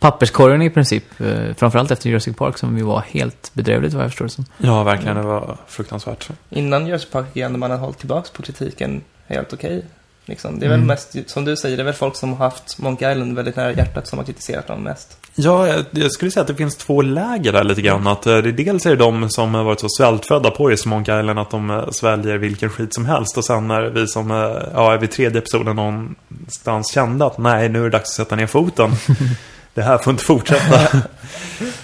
[0.00, 1.20] papperskorgen i princip.
[1.20, 4.44] Eh, framförallt efter Jurassic Park som ju var helt bedrövligt vad jag förstår det som.
[4.58, 5.16] Ja, verkligen.
[5.16, 6.28] Det var fruktansvärt.
[6.50, 9.84] Innan Jurassic Park gick man har hållit tillbaka på kritiken helt okej.
[10.24, 10.58] Liksom.
[10.58, 10.86] Det är väl Mm.
[10.86, 13.72] mest, som du säger, det är väl folk som har haft Monkey Island väldigt nära
[13.72, 15.16] hjärtat som har kritiserat dem mest.
[15.34, 18.06] Ja, jag, jag skulle säga att det finns två läger där lite grann.
[18.06, 21.20] Att, eh, det, dels är det de som har varit så svältfödda på just Monkey
[21.20, 23.38] Island att de eh, sväljer vilken skit som helst.
[23.38, 27.78] Och sen är vi som, eh, ja, vid tredje episoden någonstans kände att nej, nu
[27.78, 28.90] är det dags att sätta ner foten.
[29.74, 31.02] det här får inte fortsätta.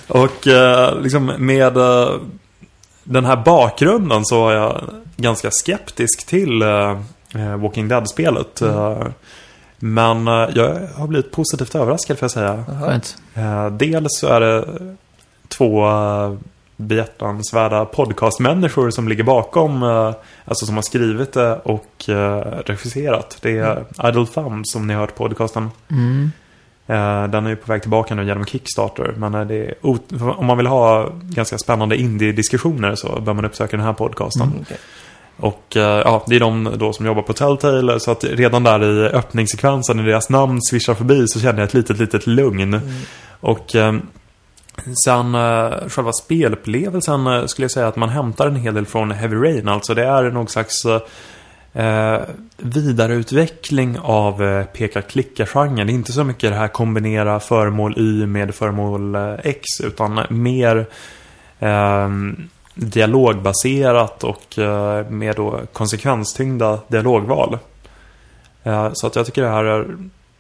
[0.08, 0.46] och
[1.02, 1.72] liksom med
[3.04, 6.62] den här bakgrunden så var jag ganska skeptisk till
[7.58, 8.62] Walking Dead-spelet.
[8.62, 9.06] Eh,
[9.78, 12.64] men eh, jag har blivit positivt överraskad får jag säga.
[12.82, 13.16] Skönt.
[13.34, 14.64] Eh, dels så är det
[15.48, 16.34] två eh,
[16.76, 23.38] behjärtansvärda podcastmänniskor som ligger bakom, eh, alltså som har skrivit det och eh, regisserat.
[23.42, 25.70] Det är Idle Thumbs som ni har hört podcasten.
[25.90, 26.30] Mm.
[26.86, 29.14] Eh, Den är ju på väg tillbaka nu genom Kickstarter.
[29.16, 33.44] Men eh, det är ot- om man vill ha ganska spännande indie-diskussioner så bör man
[33.44, 34.42] uppsöka den här podcasten.
[34.46, 34.76] Mm, okej.
[35.36, 38.00] Och eh, ja, det är de då som jobbar på Telltale.
[38.00, 41.74] Så att redan där i öppningssekvensen när deras namn svischar förbi så känner jag ett
[41.74, 42.74] litet, litet lugn.
[42.74, 42.80] Mm.
[43.40, 43.94] Och eh,
[45.04, 49.36] sen eh, själva spelupplevelsen skulle jag säga att man hämtar en hel del från Heavy
[49.36, 49.68] Rain.
[49.68, 50.86] Alltså det är någon slags
[51.76, 52.20] eh,
[52.56, 55.86] vidareutveckling av eh, peka-klicka-genren.
[55.86, 60.86] Det är inte så mycket det här kombinera föremål Y med föremål X utan mer
[61.58, 62.08] eh,
[62.76, 67.58] dialogbaserat och eh, med då konsekvenstyngda dialogval.
[68.62, 69.86] Eh, så att jag tycker det här är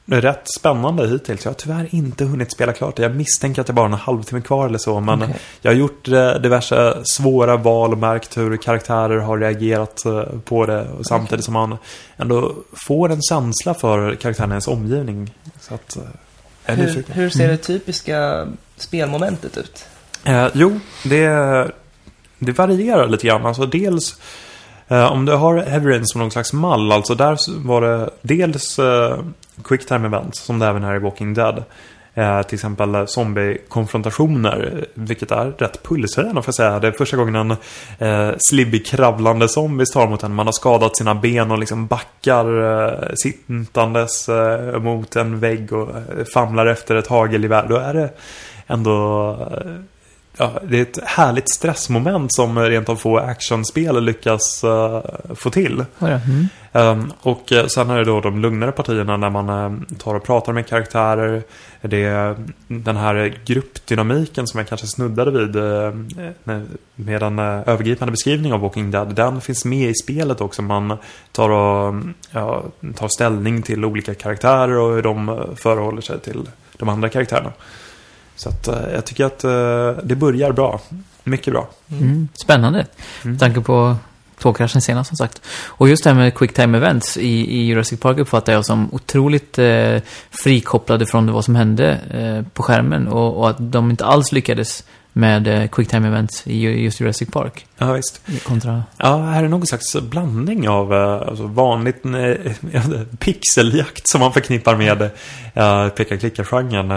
[0.06, 1.44] rätt spännande hittills.
[1.44, 3.02] Jag har tyvärr inte hunnit spela klart det.
[3.02, 5.00] Jag misstänker att det bara är en halvtimme kvar eller så.
[5.00, 5.36] Men Okej.
[5.60, 10.04] jag har gjort eh, diverse svåra val och märkt hur karaktärer har reagerat
[10.44, 10.88] på det.
[10.98, 11.76] Och samtidigt som man
[12.16, 15.34] ändå får en känsla för karaktärernas omgivning.
[15.60, 15.96] Så att,
[16.66, 19.86] jag Hur, hur ser det typiska spelmomentet ut?
[20.24, 21.70] Eh, jo, det,
[22.38, 23.46] det varierar lite grann.
[23.46, 24.20] Alltså dels
[24.88, 26.92] eh, om du har Heavy Rain som någon slags mall.
[26.92, 29.18] Alltså där var det dels eh,
[29.64, 31.64] Quick Time Events som det även är i Walking Dead.
[32.18, 36.78] Eh, till exempel eh, zombie-konfrontationer, vilket är rätt pulshöjande får jag säga.
[36.78, 37.50] Det är första gången en
[37.98, 40.34] eh, slibbig kravlande zombie tar mot en.
[40.34, 45.88] Man har skadat sina ben och liksom backar eh, sittandes eh, mot en vägg och
[45.88, 47.66] eh, famlar efter ett hagelgevär.
[47.68, 48.10] Då är det
[48.66, 49.72] ändå eh,
[50.38, 55.00] Ja, det är ett härligt stressmoment som rent av få actionspel lyckas eh,
[55.34, 55.84] få till.
[55.98, 56.06] Då.
[56.06, 56.48] Mm.
[56.72, 60.22] Ehm, och eh, sen är det då de lugnare partierna när man eh, tar och
[60.24, 61.42] pratar med karaktärer.
[61.80, 62.36] Det är
[62.68, 65.54] den här gruppdynamiken som jag kanske snuddade vid
[66.94, 69.14] med- en övergripande beskrivning av Walking Dead.
[69.14, 70.62] Den finns med i spelet också.
[70.62, 70.96] Man
[71.32, 71.94] tar, och,
[72.30, 72.62] ja,
[72.96, 77.52] tar ställning till olika karaktärer och hur de förhåller sig till de andra karaktärerna.
[78.36, 80.80] Så att eh, jag tycker att eh, det börjar bra.
[81.24, 81.68] Mycket bra.
[81.90, 82.28] Mm.
[82.34, 82.78] Spännande.
[82.78, 83.32] Mm.
[83.32, 83.96] Med tanke på
[84.38, 85.42] tågkraschen senast som sagt.
[85.66, 88.94] Och just det här med quick time events i, i Jurassic Park uppfattar jag som
[88.94, 89.98] otroligt eh,
[90.30, 93.08] frikopplade från vad som hände eh, på skärmen.
[93.08, 94.84] Och, och att de inte alls lyckades
[95.16, 97.66] med eh, quick time events i ju- just Jurassic Park.
[97.78, 98.20] Ja, visst.
[98.44, 98.84] Kontra...
[98.96, 102.52] Ja, här är någon slags blandning av eh, alltså vanligt eh,
[103.18, 105.02] pixeljakt som man förknippar med
[105.54, 106.88] eh, peka-klicka-genren.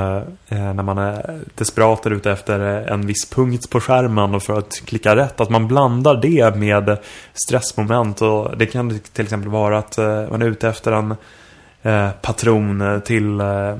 [0.49, 5.15] När man är desperat ute efter en viss punkt på skärmen och för att klicka
[5.15, 5.41] rätt.
[5.41, 6.97] Att man blandar det med
[7.33, 8.21] stressmoment.
[8.21, 11.15] Och det kan till exempel vara att eh, man är ute efter en
[11.83, 13.75] eh, patron till eh,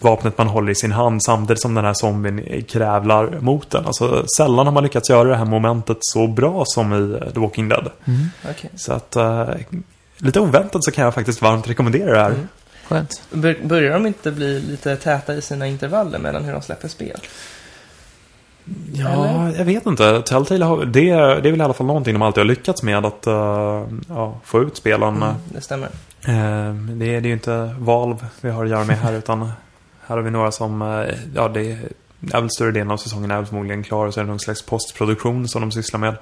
[0.00, 3.86] vapnet man håller i sin hand samtidigt som den här zombien krävlar mot den.
[3.86, 7.40] Alltså sällan har man lyckats göra det här momentet så bra som i eh, The
[7.40, 7.90] Walking Dead.
[8.04, 8.26] Mm.
[8.50, 8.70] Okej.
[8.74, 9.48] Så att eh,
[10.18, 12.30] lite oväntat så kan jag faktiskt varmt rekommendera det här.
[12.30, 12.48] Mm.
[12.88, 13.22] Skönt.
[13.30, 17.20] Bör, börjar de inte bli lite täta i sina intervaller mellan hur de släpper spel?
[18.92, 19.58] Ja, Eller?
[19.58, 20.22] jag vet inte.
[20.22, 23.06] Telltale har, det, det är väl i alla fall någonting de alltid har lyckats med
[23.06, 25.16] att eh, ja, få ut spelen.
[25.16, 25.88] Mm, det stämmer.
[26.28, 30.16] Eh, det, är- det ju inte Valve vi har att göra med här utan här
[30.16, 31.78] har vi några som, eh, ja det är
[32.32, 34.40] är väl större delen av säsongen är väl förmodligen klar och så är det någon
[34.40, 36.16] slags postproduktion som de sysslar med.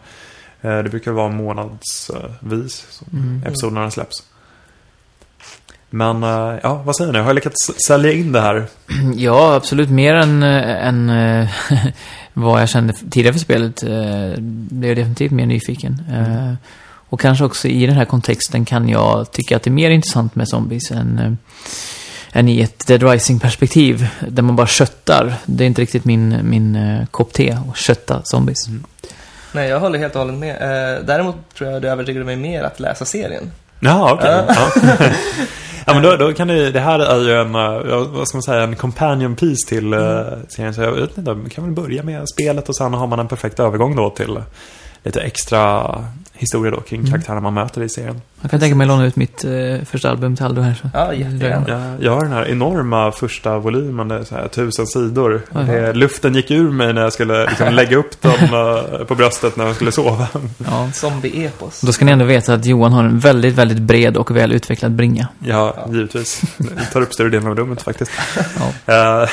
[0.63, 3.43] Eh, det brukar vara månadsvis som Mm.
[3.47, 4.23] episoderna släpps.
[5.91, 7.19] Men, eh, ja vad säger ni?
[7.19, 8.67] Har jag lyckats sälja in det här?
[9.17, 9.91] Ja, absolut.
[9.91, 11.47] Mer än, än
[12.33, 13.83] vad jag kände tidigare för spelet.
[14.71, 16.03] Blev definitivt mer nyfiken.
[16.13, 16.55] Eh,
[17.13, 20.35] Och kanske också i den här kontexten kan jag tycka att det är mer intressant
[20.35, 21.33] med zombies än, eh,
[22.39, 24.07] än i ett Dead Rising-perspektiv.
[24.29, 25.35] Där man bara köttar.
[25.47, 28.59] Det är inte riktigt min, min eh, kopp te att kötta zombies.
[29.53, 30.55] Nej, jag håller helt och hållet med.
[30.55, 33.53] Eh, däremot tror jag det övertygade mig mer att läsa serien.
[33.81, 34.45] Ja, okej.
[34.49, 34.71] Ja.
[34.75, 34.93] Ja.
[35.87, 37.53] ja, men då, då kan det, det här är ju en,
[38.13, 40.75] vad ska man säga, en companion piece till uh, serien.
[40.75, 43.29] Så jag vet inte, man kan väl börja med spelet och sen har man en
[43.29, 44.39] perfekt övergång då till
[45.03, 45.85] lite extra
[46.43, 47.11] historia då kring Mm.
[47.13, 48.21] karaktärerna man möter i serien.
[48.41, 49.51] Jag kan tänka mig låna ut mitt eh,
[49.91, 50.75] första album till Aldo här.
[50.83, 50.91] Så.
[50.95, 51.65] Ja, jättegärna.
[51.69, 55.43] Jag, jag har den här enorma första volymen, det är så här tusen sidor.
[55.67, 59.57] Det, luften gick ur mig när jag skulle liksom, lägga upp den eh, på bröstet
[59.57, 60.27] när jag skulle sova.
[60.67, 60.91] Ja.
[60.95, 61.81] Zombie-epos.
[61.81, 64.93] Då ska ni ändå veta att Johan har en väldigt, väldigt bred och väl utvecklad
[64.93, 65.29] bringa.
[65.39, 65.93] Ja, Ja.
[65.93, 66.43] givetvis.
[66.59, 68.11] Det tar upp större delen av rummet faktiskt.
[68.87, 69.27] Ja.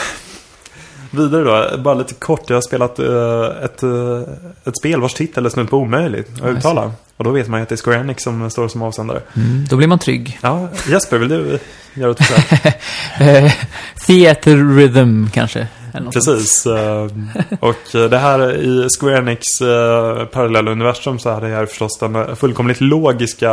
[1.11, 2.43] Vidare då, bara lite kort.
[2.47, 4.21] Jag har spelat eh, ett, eh,
[4.65, 6.91] ett spel vars titel är snudd på omöjligt att uttala.
[7.17, 9.21] Och då vet man ju att det är Square Enix som står som avsändare.
[9.35, 10.39] Mm, då blir man trygg.
[10.41, 11.59] Ja, Jesper, vill du
[11.93, 12.75] göra ett försök?
[13.19, 13.51] Eh,
[14.07, 15.67] Theater Rhythm kanske.
[16.13, 16.65] Precis.
[17.59, 19.45] Och det här i Square Enix
[20.31, 23.51] parallella universum så är det här förstås den fullkomligt logiska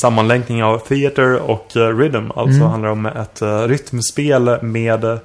[0.00, 2.30] sammanlänkningen av theater och rhythm.
[2.36, 2.68] Alltså Mm.
[2.70, 5.18] handlar det om ett rytmspel med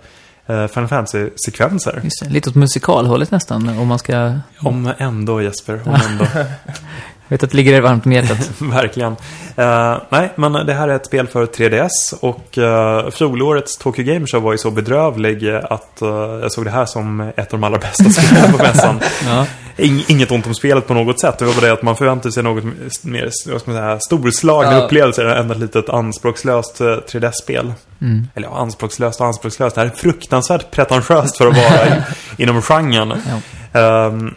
[0.48, 2.02] Final Fantasy-sekvenser.
[2.04, 4.34] Just det, lite åt musikalhållet nästan, om man ska...
[4.60, 6.26] Om ändå Jesper, om ändå.
[6.34, 6.46] Jag
[7.28, 8.52] vet att det ligger er varmt om hjärtat.
[8.62, 9.16] Verkligen.
[9.56, 14.28] Eh, nej, men det här är ett spel för 3DS och uh, fjolårets Tokyo Game
[14.28, 16.08] Show var ju så bedrövlig eh, att eh,
[16.42, 19.00] jag såg det här som ett av de allra bästa spelen på mässan.
[19.26, 19.46] Ja.
[19.78, 21.40] Ing, inget ont om spelet på något sätt.
[21.40, 22.64] Det var bara det att man förväntade sig något
[23.04, 24.84] mer vad ska man säga, storslagna Ja.
[24.86, 27.74] upplevelser än ett litet anspråkslöst eh, 3DS-spel.
[28.02, 28.28] Mm.
[28.36, 29.76] Eller ja, anspråkslöst och anspråkslöst.
[29.76, 32.02] Det här är fruktansvärt pretentiöst för att vara i,
[32.44, 33.14] inom genren.
[33.74, 33.80] Ja.
[33.80, 34.36] Ehm,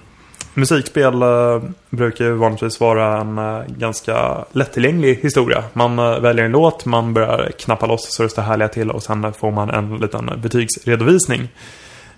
[0.55, 5.65] musikspel eh, brukar ju vanligtvis vara en eh, ganska lättillgänglig historia.
[5.73, 9.03] Man eh, väljer en låt, man börjar knappa loss så det står härliga till och
[9.03, 11.49] sen får man en liten betygsredovisning.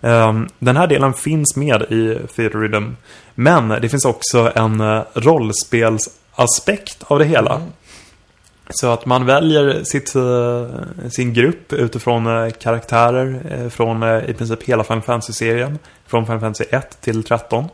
[0.00, 2.96] Ehm, den här delen finns med i Theater Rhythm.
[3.34, 7.54] Men det finns också en eh, rollspelsaspekt av det hela.
[7.54, 7.68] Mm.
[8.70, 14.84] Så att man väljer sitt, eh, sin grupp utifrån eh, karaktärer från i princip hela
[14.84, 15.78] Final Fantasy-serien.
[16.06, 17.64] Från Final Fantasy 1 till 13.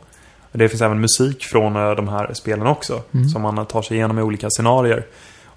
[0.52, 3.02] Och Det finns även musik från de här spelen också.
[3.14, 3.28] Mm.
[3.28, 5.04] Som man tar sig igenom i olika scenarier.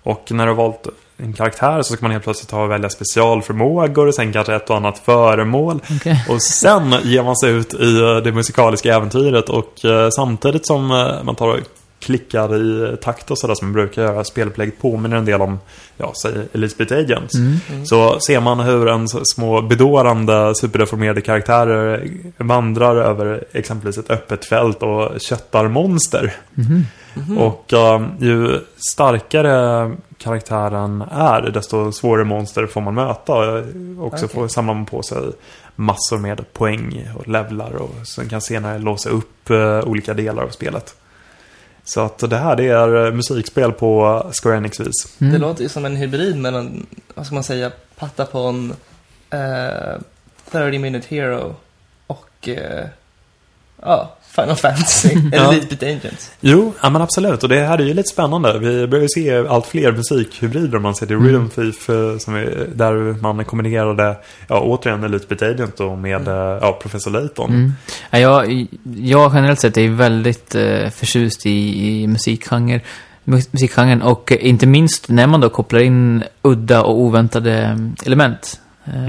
[0.08, 2.90] Och när du har valt en karaktär så ska man helt plötsligt ta och välja
[2.90, 5.80] specialförmågor och sen kanske ett och annat föremål.
[5.96, 6.26] Okej.
[6.30, 10.92] Och sen ger man sig ut i eh, det musikaliska äventyret och eh, samtidigt som
[10.92, 11.60] eh, man tar och
[12.00, 15.60] klickar i takt och sådär som man brukar göra, spelupplägget påminner en del om,
[15.98, 17.36] ja, säg Elite Beat Agents.
[17.36, 17.86] Mm.
[17.86, 24.84] Så ser man hur en små bedårande superdeformerade karaktärer vandrar över exempelvis ett öppet fält
[24.84, 26.34] och köttar monster.
[26.54, 26.86] Mhm.
[27.18, 27.38] Mhm.
[27.38, 33.34] Och eh, ju starkare karaktären är, desto svårare monster får man möta.
[33.34, 33.66] Och
[34.00, 34.36] också Okej.
[34.36, 35.32] får samlar man på sig
[35.76, 40.50] massor med poäng och levlar och sen kan senare låsa upp eh, olika delar av
[40.50, 40.96] spelet.
[41.84, 45.22] Så att det här det är musikspel på Square Enix-vis.
[45.22, 45.34] Mm.
[45.34, 48.74] Det låter ju som en hybrid mellan, vad ska man säga, Patapon,
[49.30, 50.02] eh,
[50.52, 51.56] 30 Minute Hero
[52.08, 52.86] och, eh,
[53.82, 55.10] ja, Final Fantasy.
[55.34, 55.52] Eller Ja.
[55.54, 56.32] Elite Beat Agents.
[56.42, 57.44] Jo, ja, men absolut.
[57.44, 58.60] Och det här är ju lite spännande.
[58.60, 60.80] Vi börjar ju se allt fler musikhybrider.
[60.80, 61.28] Man ser till Mm.
[61.28, 66.28] Rhythm Thief, eh, som är, där man kombinerade, ja, återigen Elite Beat Agent då, med
[66.28, 67.50] eh, ja, Professor Layton.
[67.50, 67.74] Mm.
[68.10, 72.82] Ja, jag, jag generellt sett är väldigt eh, förtjust i, i musikgenre,
[73.24, 78.60] mus- musikgenren och inte minst när man då kopplar in udda och oväntade mm, element.
[78.86, 79.04] Eh,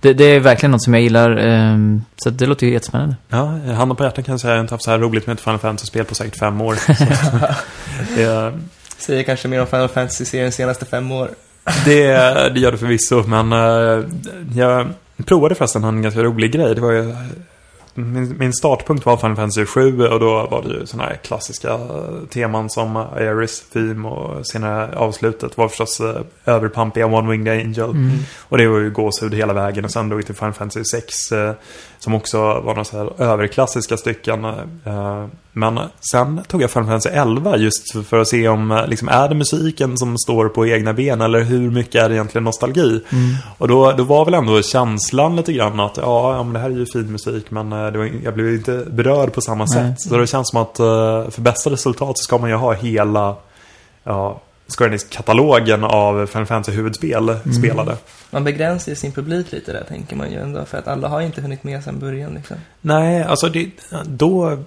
[0.00, 1.76] det, det är verkligen något som jag gillar, eh,
[2.16, 3.16] så det låter ju jättespännande.
[3.28, 5.34] Ja, handen på hjärtat kan jag säga att jag inte haft så här roligt med
[5.34, 6.76] ett Final Fantasy-spel på säkert fem år.
[8.16, 8.52] Det,
[8.98, 11.30] Säger kanske mer om Final Fantasy-seriens senaste fem år.
[11.84, 12.06] det,
[12.54, 14.04] det gör det förvisso, men eh,
[14.54, 14.88] jag
[15.26, 16.74] provade förresten en ganska rolig grej.
[16.74, 17.16] Det var ju,
[17.94, 21.78] min, min startpunkt var Final Fantasy 7 och då var det ju sådana här klassiska
[22.30, 27.90] teman som Aeris Theme och senare avslutet var förstås eh, överpampiga One Winged Angel.
[27.90, 28.18] Mm.
[28.38, 31.32] Och det var ju gåshud hela vägen och sen drog vi till Final Fantasy 6
[31.32, 31.52] eh,
[31.98, 34.44] som också var några så här överklassiska stycken.
[35.60, 35.80] Men
[36.12, 39.34] sen tog jag Final Fantasy 11 just för att se om, eh, liksom, är det
[39.34, 43.00] musiken som står på egna ben eller hur mycket är det egentligen nostalgi?
[43.12, 43.36] Mm.
[43.58, 46.70] Och då, då var väl ändå känslan lite grann att ja, ja men det här
[46.70, 49.74] är ju fin musik men eh, det var, jag blev inte berörd på samma Nej.
[49.74, 50.00] sätt.
[50.00, 53.36] Så det känns som att eh, för bästa resultat så ska man ju ha hela
[54.04, 54.40] ja,
[54.78, 57.96] Square Enix-katalogen av Final Fantasy-huvudspel spelade.
[58.30, 60.64] Man begränsar ju sin publik lite där, tänker man ju ändå.
[60.64, 62.56] För att alla har ju inte hunnit med sedan början liksom.
[62.80, 63.70] Nej, alltså det,
[64.04, 64.58] då...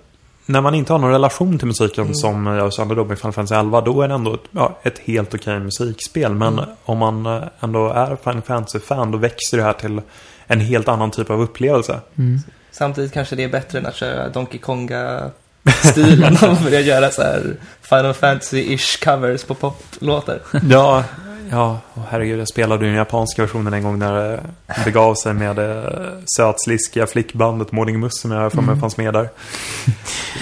[0.45, 2.15] När man inte har någon relation till musiken Mm.
[2.15, 4.99] som jag kände då med Final Fantasy 11, då är det ändå ett, ja, ett
[4.99, 6.33] helt okej musikspel.
[6.33, 6.65] Men Mm.
[6.85, 10.01] om man eh, ändå är Final Fantasy-fan, då växer det här till
[10.47, 11.99] en helt annan typ av upplevelse.
[12.17, 12.39] Mm.
[12.71, 17.55] Samtidigt kanske det är bättre än att köra Donkey Konga-stilen och börja göra så här
[17.81, 20.39] Final Fantasy-ish covers på poplåtar.
[20.69, 21.03] Ja,
[21.53, 24.39] ja, och herregud, jag spelade ju den japanska versionen en gång när det
[24.85, 25.91] begav sig med det
[26.37, 28.81] sötsliskiga flickbandet Morning Mus som jag för mig Mm.
[28.81, 29.29] fanns med där.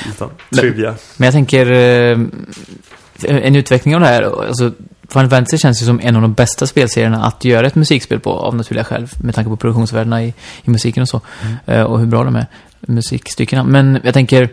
[0.05, 0.95] Lite trivia.
[1.17, 2.19] Men jag tänker, eh,
[3.23, 4.71] en utveckling av det här, alltså
[5.09, 8.31] Final Fantasy känns ju som en av de bästa spelserierna att göra ett musikspel på,
[8.31, 11.55] av naturliga skäl, med tanke på produktionsvärdena i, i musiken och så, Mm.
[11.65, 12.45] eh, och hur bra de är,
[12.79, 13.63] musikstyckena.
[13.63, 14.49] Men jag tänker,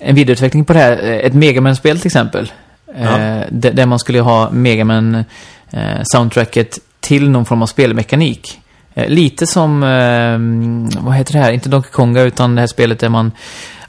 [0.00, 2.52] en vidareutveckling på det här, eh, ett Megaman-spel till exempel,
[2.94, 3.44] eh, Ja.
[3.50, 4.50] där, man skulle ha
[5.72, 8.58] Megaman-soundtracket till någon form av spelmekanik.
[8.94, 12.98] Eh, lite som, eh, vad heter det här, inte Donkey Konga, utan det här spelet
[12.98, 13.32] där man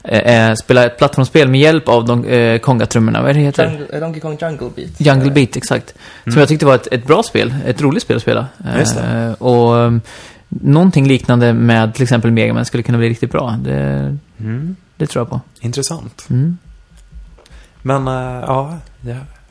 [0.04, 3.20] eh, eh, spelar ett plattformsspel med hjälp av de, eh, Konga-trummorna.
[3.22, 3.64] Vad är det heter?
[3.70, 4.90] Jungle, eh, Donkey Kong Jungle Beat.
[5.00, 5.88] Jungle Beat, exakt.
[6.22, 6.38] Som Mm.
[6.40, 7.54] jag tyckte var ett, ett bra spel.
[7.66, 8.46] Ett roligt spel att spela.
[8.78, 9.02] Just det.
[9.02, 10.00] Eh, och um,
[10.48, 13.58] någonting liknande med till exempel Mega Man skulle kunna bli riktigt bra.
[13.64, 14.76] Det, Mm.
[14.96, 15.40] det tror jag på.
[15.60, 16.26] Intressant.
[16.30, 16.58] Mm.
[17.82, 18.14] Men, äh,
[18.46, 18.78] ja,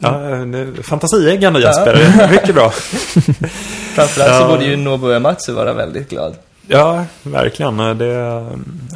[0.04, 0.30] ja.
[0.30, 0.84] Ja, mm.
[0.84, 2.30] fantasieggande Jesper.
[2.32, 2.70] Mycket bra.
[3.96, 4.48] Framförallt så Ja.
[4.48, 6.36] borde ju Nobuo Uematsu vara väldigt glad.
[6.68, 7.78] Ja, verkligen.
[7.78, 8.46] Det,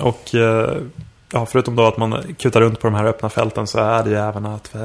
[0.01, 0.77] och eh,
[1.33, 4.09] ja, förutom då att man kutar runt på de här öppna fälten så är det
[4.09, 4.81] ju även att, eh,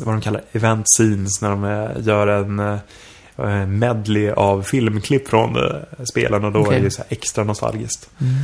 [0.00, 5.56] vad de kallar event scenes, när de eh, gör en eh, medley av filmklipp från
[5.56, 6.78] eh, spelen och då Okej.
[6.78, 8.08] är det så extra nostalgiskt.
[8.20, 8.34] Mm.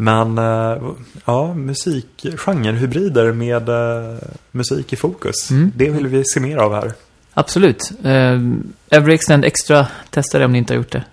[0.00, 0.90] Men eh,
[1.24, 4.18] ja, musikgenre, hybrider med eh,
[4.50, 5.50] musik i fokus.
[5.50, 5.72] Mm.
[5.76, 6.92] Det vill vi se mer av här.
[7.34, 7.92] Absolut.
[8.04, 8.56] Uh,
[8.90, 11.04] Every Extend Extra, testa det om ni inte har gjort det.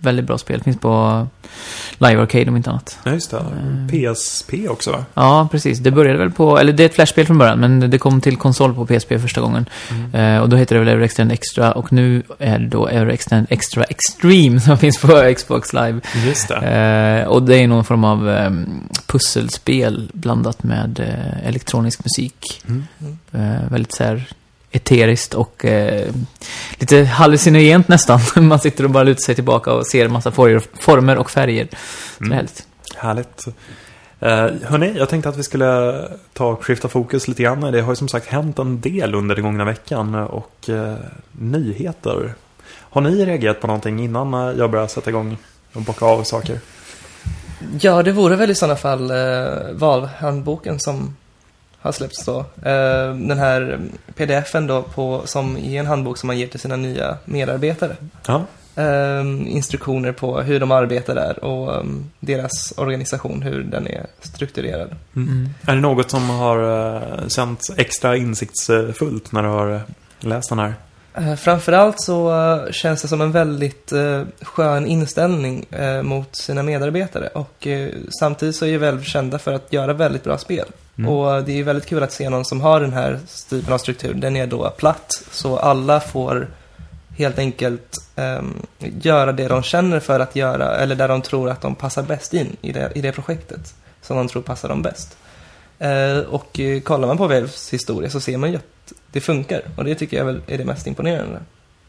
[0.00, 0.62] Eh, väldigt bra spel.
[0.62, 1.26] Finns på
[1.98, 2.98] Live Arcade om inte annat.
[3.04, 3.38] Ja, just det.
[3.38, 3.88] Mm.
[3.88, 5.04] PSP också va?
[5.14, 5.78] Ja, precis.
[5.78, 8.36] Det började väl på, eller det är ett flashspel från början, men det kom till
[8.36, 9.66] konsol på PSP första gången.
[9.90, 10.14] Mm.
[10.14, 13.06] Eh, och då heter det väl Ever Extend Extra och nu är det då Ever
[13.06, 16.00] Extend Extra Extreme som finns på Xbox Live.
[16.26, 16.56] Just det.
[16.56, 18.50] Eh, och det är någon form av eh,
[19.06, 22.62] pusselspel blandat med eh, elektronisk musik.
[22.68, 22.84] Mm.
[23.32, 24.28] Eh, väldigt så här
[24.70, 26.12] eteriskt och eh,
[26.78, 28.20] lite hallucinogent nästan.
[28.46, 31.68] Man sitter och bara lutar sig tillbaka och ser en massa for- former och färger.
[32.18, 32.32] Så Mm.
[32.36, 32.66] härligt.
[32.96, 33.46] Härligt.
[34.22, 34.28] Uh,
[34.64, 35.94] hörni, jag tänkte att vi skulle
[36.32, 37.60] ta och skifta fokus lite grann.
[37.60, 40.94] Det har ju som sagt hänt en del under den gångna veckan och eh,
[41.32, 42.34] nyheter.
[42.72, 45.36] Har ni reagerat på någonting innan eh, jag börjar sätta igång
[45.72, 46.60] och bocka av saker?
[47.80, 49.16] Ja, det vore väl i sådana fall eh,
[49.72, 51.16] Valve-handboken som
[51.80, 52.38] har släppts då.
[52.38, 53.78] Eh, den här
[54.14, 57.96] pdf-en då på, som är en handbok som man ger till sina nya medarbetare.
[58.26, 61.84] Ja, Eh, instruktioner på hur de arbetar där och eh,
[62.20, 64.96] deras organisation, hur den är strukturerad.
[65.16, 65.48] Mm.
[65.66, 69.82] Är det något som har känts extra insiktsfullt när du har
[70.20, 70.74] läst den här?
[71.36, 72.32] Framförallt så
[72.70, 73.92] känns det som en väldigt
[74.42, 75.66] skön inställning
[76.02, 77.66] mot sina medarbetare och
[78.20, 80.66] samtidigt så är ju Valve kända för att göra väldigt bra spel.
[81.00, 81.12] Mm.
[81.12, 83.18] Och det är ju väldigt kul att se någon som har den här
[83.50, 84.14] typen av struktur.
[84.14, 86.48] Den är då platt, så alla får
[87.16, 91.60] helt enkelt um, göra det de känner för att göra eller där de tror att
[91.60, 93.74] de passar bäst in i det, i det projektet.
[94.02, 95.16] som de tror passar dem bäst.
[95.84, 99.62] Uh, och eh, kollar man på Valves historia så ser man ju att det funkar.
[99.76, 101.40] Och det tycker jag väl är det mest imponerande.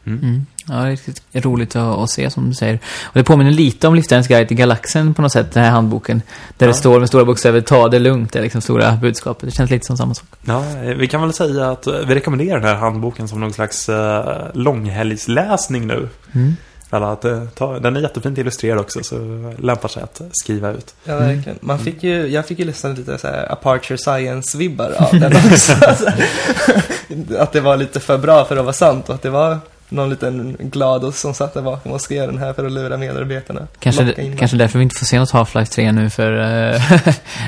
[0.06, 0.46] Mm.
[0.68, 2.74] Ja, det är riktigt roligt att, att se som du säger.
[3.04, 6.22] Och det påminner lite om Liftarens guide till galaxen på något sätt, den här handboken.
[6.58, 6.72] Där Ja.
[6.72, 9.48] det står med stora bokstäver, ta det lugnt, det är liksom stora budskapet.
[9.48, 10.26] Det känns lite som samma sak.
[10.44, 10.64] Ja,
[10.96, 14.22] vi kan väl säga att vi rekommenderar den här handboken som någon slags uh,
[14.54, 16.08] långhelgsläsning nu.
[16.32, 16.56] Mm.
[16.94, 19.16] Eller att, eh, ta, den är jättefint illustrerad också, så
[19.58, 20.94] lämpar sig att skriva ut.
[21.04, 21.26] Ja, Mm.
[21.36, 21.58] verkligen.
[21.62, 25.72] Man fick ju, jag fick ju lyssna lite så här Aperture Science-vibbar av den också.
[27.38, 29.58] Att det var lite för bra för att vara sant och att det var
[29.92, 33.60] någon liten glad som satt där bakom och skrev den här för att lura medarbetarna.
[33.78, 36.32] Kanske, kanske därför vi inte får se något Half-Life 3 nu, för
[36.74, 36.82] eh,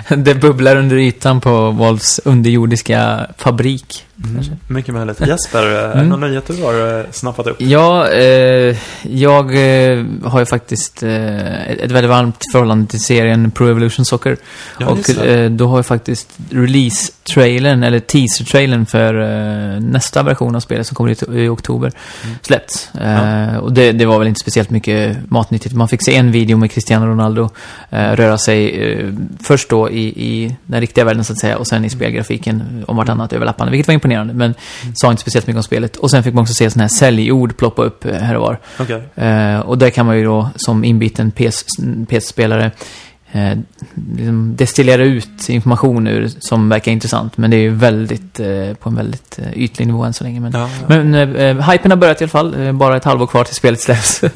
[0.18, 4.04] det bubblar under ytan på Wolves underjordiska fabrik.
[4.34, 4.56] Kanske.
[4.66, 5.20] Mycket möjligt.
[5.26, 5.90] Jesper, Mm.
[5.92, 6.08] mm.
[6.08, 7.56] någon nyhet du har eh, snappat upp?
[7.60, 9.44] Ja, eh, jag
[9.90, 14.36] eh, har ju faktiskt eh, ett väldigt varmt förhållande till serien Pro Evolution Soccer.
[14.80, 15.34] Ja, och det.
[15.44, 20.94] eh, då har ju faktiskt release-trailern, eller teaser-trailern för eh, nästa version av spelet som
[20.94, 21.92] kommer ut i oktober
[22.24, 22.33] Mm.
[22.42, 22.94] Släppts.
[22.94, 25.74] Eh, Och det, det var väl inte speciellt mycket matnyttigt.
[25.74, 27.50] Man fick se en video med Cristiano Ronaldo
[27.90, 29.12] eh, röra sig eh,
[29.42, 32.96] först då i, i den riktiga världen så att säga och sen i spelgrafiken om
[32.96, 34.54] vartannat överlappande, vilket var imponerande men
[34.94, 35.96] sa inte speciellt mycket om spelet.
[35.96, 38.58] Och sen fick man också se sådana här säljord ploppa upp här och var.
[39.14, 41.64] Eh, och där kan man ju då som inbiten PS
[42.08, 42.70] PS-spelare
[43.34, 43.58] eh,
[44.16, 47.36] liksom destillera ut information ur som verkar intressant.
[47.36, 50.40] Men det är ju väldigt, eh, på en väldigt eh, ytlig nivå än så länge.
[50.40, 52.66] Men, Ja, men eh, hypen har börjat i alla fall.
[52.66, 54.22] Eh, bara ett halvår kvar till spelet släpps.
[54.22, 54.30] ja.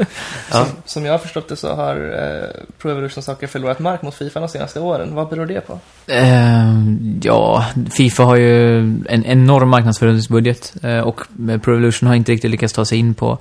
[0.50, 4.14] Som, som jag har förstått det så har eh, Pro Evolution Soccer förlorat mark mot
[4.14, 5.14] Fifa de senaste åren.
[5.14, 5.78] Vad beror det på?
[6.06, 6.74] Eh,
[7.22, 8.78] ja, Fifa har ju
[9.08, 11.20] en enorm marknadsföringsbudget eh, och
[11.62, 13.38] Pro Evolution har inte riktigt lyckats ta sig in på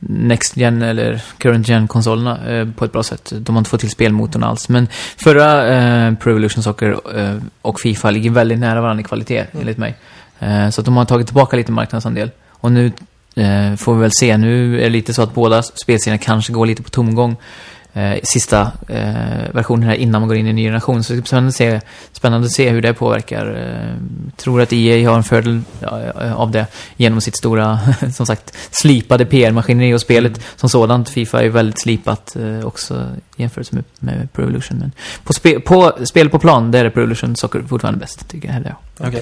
[0.00, 3.32] Next Gen eller Current Gen-konsolerna eh, på ett bra sätt.
[3.36, 4.68] De har inte fått till spelmotorn alls.
[4.68, 9.38] Men förra eh, Pro Evolution Soccer eh, och Fifa ligger väldigt nära varandra i kvalitet,
[9.38, 9.60] Mm.
[9.60, 9.96] enligt mig.
[10.38, 12.30] Eh, så att de har tagit tillbaka lite marknadsandel.
[12.50, 12.92] Och nu
[13.36, 14.36] eh, får vi väl se.
[14.36, 17.36] Nu är det lite så att båda spelserierna kanske går lite på tomgång.
[17.98, 21.04] Eh, sista eh, versionen här innan man går in i en ny generation.
[21.04, 21.80] Så det ska bli spännande att se,
[22.12, 23.46] spännande att se hur det påverkar.
[23.46, 23.94] Eh,
[24.36, 27.80] tror att EA har en fördel ja, av det genom sitt stora,
[28.14, 31.08] som sagt, slipade PR-maskineri och spelet som sådant.
[31.08, 34.78] Fifa är väldigt slipat eh, också jämfört med, med Pro Evolution.
[34.78, 34.92] Men
[35.24, 38.56] på, spe, på spel på plan, där är Pro Evolution Soccer fortfarande bäst, tycker jag.
[38.56, 39.20] Eller, ja.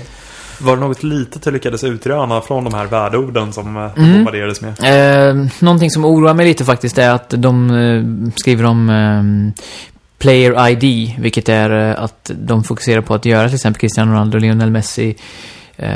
[0.59, 4.13] Var det något litet du lyckades utröna från de här värdeorden som eh, Mm.
[4.13, 4.75] bombarderades med?
[5.31, 9.63] Eh, någonting som oroar mig lite faktiskt är att de eh, skriver om eh,
[10.19, 14.37] Player ID, vilket är eh, att de fokuserar på att göra till exempel Cristiano Ronaldo
[14.37, 15.17] och Lionel Messi,
[15.77, 15.91] eh,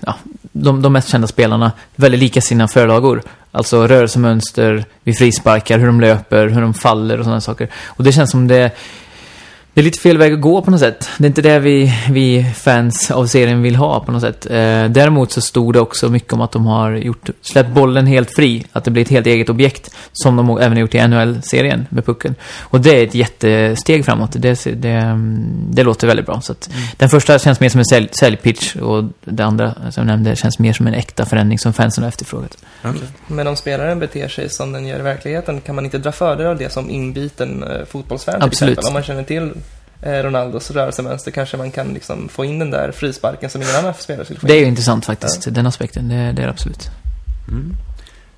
[0.00, 0.14] ja,
[0.52, 3.22] de, de mest kända spelarna, väldigt lika sina förlagor.
[3.52, 7.68] Alltså rörelsemönster vid frisparkar, hur de löper, hur de faller och sådana saker.
[7.86, 8.70] Och det känns som det
[9.76, 11.08] det är lite fel väg att gå på något sätt.
[11.18, 14.46] Det är inte det vi, vi fans av serien vill ha på något sätt.
[14.46, 18.34] Eh, däremot så stod det också mycket om att de har gjort, släppt bollen helt
[18.34, 18.66] fri.
[18.72, 19.94] Att det blir ett helt eget objekt.
[20.12, 22.34] Som de även har gjort i NHL-serien med pucken.
[22.60, 24.32] Och det är ett jättesteg framåt.
[24.32, 26.40] Det, det, mm, det låter väldigt bra.
[26.40, 30.06] Så att Den första känns mer som en sälj, säljpitch och det andra som jag
[30.06, 32.58] nämnde känns mer som en äkta förändring som fansen har efterfrågat.
[32.84, 33.00] Okej.
[33.26, 36.46] Men om spelaren beter sig som den gör i verkligheten kan man inte dra fördel
[36.46, 38.72] av det som inbiten eh, fotbollsfan till Absolut.
[38.72, 38.88] exempel.
[38.88, 39.52] Om man känner till
[40.02, 44.24] Ronaldos rörelsemönster kanske man kan liksom få in den där frisparken som ingen annan spelare
[44.24, 44.48] skulle få in.
[44.48, 46.08] Det är ju intressant faktiskt, den aspekten.
[46.08, 46.90] Det, det är det absolut.
[47.48, 47.76] Mm.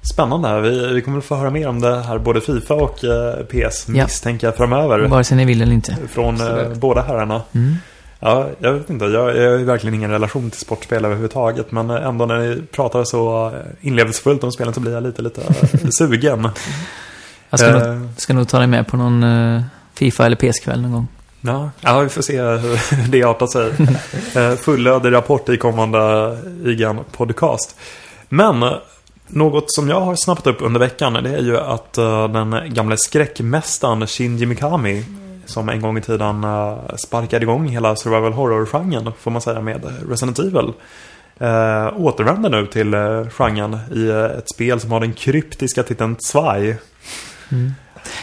[0.02, 0.61] Spännande.
[0.61, 3.86] Vi, vi kommer att få höra mer om det här, både Fifa och eh, PS,
[3.88, 4.04] Ja.
[4.04, 4.98] misstänker jag framöver.
[5.09, 5.96] Vare sig ni vill eller inte.
[6.09, 6.78] Från eh, Absolut.
[6.78, 7.42] båda herrarna.
[7.54, 7.76] Mm.
[8.20, 9.04] Ja, jag vet inte.
[9.04, 11.72] Jag, jag har ju verkligen ingen relation till sportspel överhuvudtaget.
[11.72, 15.40] Men ändå när ni pratar så eh, inlevelsefullt om spelen så blir jag lite, lite
[15.72, 16.48] eh, sugen.
[17.50, 19.62] Jag ska, nog, Eh, ska nog ta dig med på någon eh,
[19.94, 21.09] Fifa eller PS-kväll någon gång.
[21.41, 23.72] Ja, ja, vi får se hur det artar sig.
[24.34, 25.99] Eh, fullödig rapport i kommande
[26.64, 27.76] IGN-podcast.
[28.28, 28.72] Men eh,
[29.26, 32.97] något som jag har snappat upp under veckan det är ju att eh, den gamla
[32.97, 35.05] skräckmästaren Shinji Mikami
[35.47, 36.47] som en gång i tiden
[36.97, 40.72] sparkade igång hela survival horror-genren får man säga med Resident Evil.
[41.39, 42.95] Äh, återvänder nu till
[43.30, 44.09] genren i
[44.39, 46.76] ett spel som har den kryptiska titeln Zwei.
[47.53, 47.72] Mm.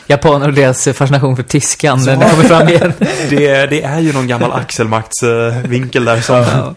[0.08, 2.94] Japaner och deras fascination för tyskan, Så- den kommer fram igen.
[3.30, 6.36] Det, det är ju någon gammal axelmaktsvinkel där som...
[6.36, 6.76] Ja.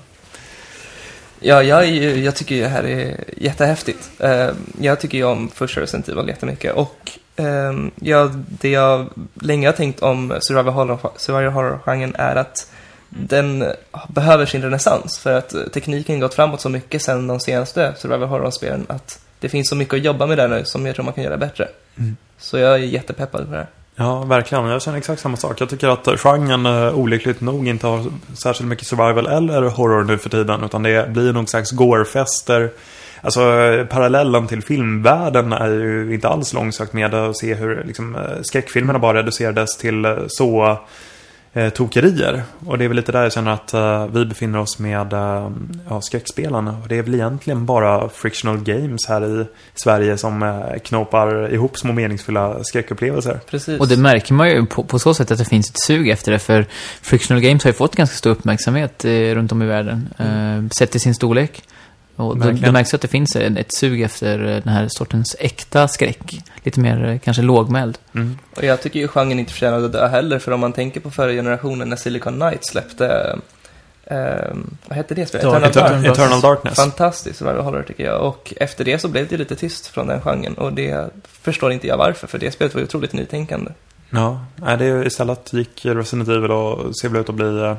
[1.40, 4.10] Ja, jag, ju, jag tycker ju det här är jättehäftigt.
[4.18, 4.48] Eh,
[4.80, 6.74] jag tycker ju om första Resident Evil jättemycket.
[6.74, 12.70] Och ehm, jag, det jag länge har tänkt om survival horror- survival horror-genren är att
[13.08, 13.64] den
[14.08, 15.18] behöver sin renässans.
[15.18, 19.68] För att tekniken gått framåt så mycket sedan de senaste survival horror-spelen att det finns
[19.68, 21.68] så mycket att jobba med där nu som jag tror man kan göra bättre.
[21.98, 22.16] Mm.
[22.38, 23.66] Så jag är jättepeppad på det här.
[23.96, 24.64] Ja, verkligen.
[24.64, 25.60] Jag känner exakt samma sak.
[25.60, 30.04] Jag tycker att eh, genren uh, olyckligt nog inte har särskilt mycket survival eller horror
[30.04, 30.64] nu för tiden.
[30.64, 32.70] Utan det blir någon slags gorefester.
[33.20, 38.16] Alltså eh, parallellen till filmvärlden är ju inte alls långsökt med att se hur liksom,
[38.42, 40.78] skräckfilmerna bara reducerades till så
[41.52, 42.42] eh, tokerier.
[42.66, 45.50] Och det är väl lite där jag känner att uh, vi befinner oss med uh,
[45.88, 46.76] ja, skräckspelarna.
[46.82, 51.78] Och det är väl egentligen bara Frictional Games här i Sverige som uh, knåpar ihop
[51.78, 53.40] små meningsfulla skräckupplevelser.
[53.50, 53.80] Precis.
[53.80, 56.32] Och det märker man ju på, på så sätt att det finns ett sug efter
[56.32, 56.38] det.
[56.38, 56.66] För
[57.02, 60.08] Frictional Games har ju fått ganska stor uppmärksamhet eh, runt om i världen.
[60.18, 61.62] Eh, sett till sin storlek.
[62.18, 65.36] Och det, det märks att det finns en, ett sug efter eh, den här sortens
[65.38, 66.40] äkta skräck.
[66.62, 67.98] Lite mer eh, kanske lågmäld.
[68.14, 68.38] Mm.
[68.56, 71.10] Och jag tycker ju genren inte förtjänar att dö heller, för om man tänker på
[71.10, 73.38] förra generationen när Silicon Knight släppte,
[74.04, 74.16] eh,
[74.86, 75.46] vad hette det spelet?
[75.46, 76.18] Dark- Eternal Eter- Dark.
[76.18, 76.76] Eternal Darkness.
[76.76, 78.20] Fantastiskt horror tycker jag.
[78.20, 80.54] Och efter det så blev det lite tyst från den genren.
[80.54, 81.10] Och det
[81.42, 83.70] förstår inte jag varför, för det spelet var ju otroligt nytänkande.
[84.10, 84.46] Ja,
[84.78, 87.76] det är istället gick Resident Evil och ser väl ut att bli eh,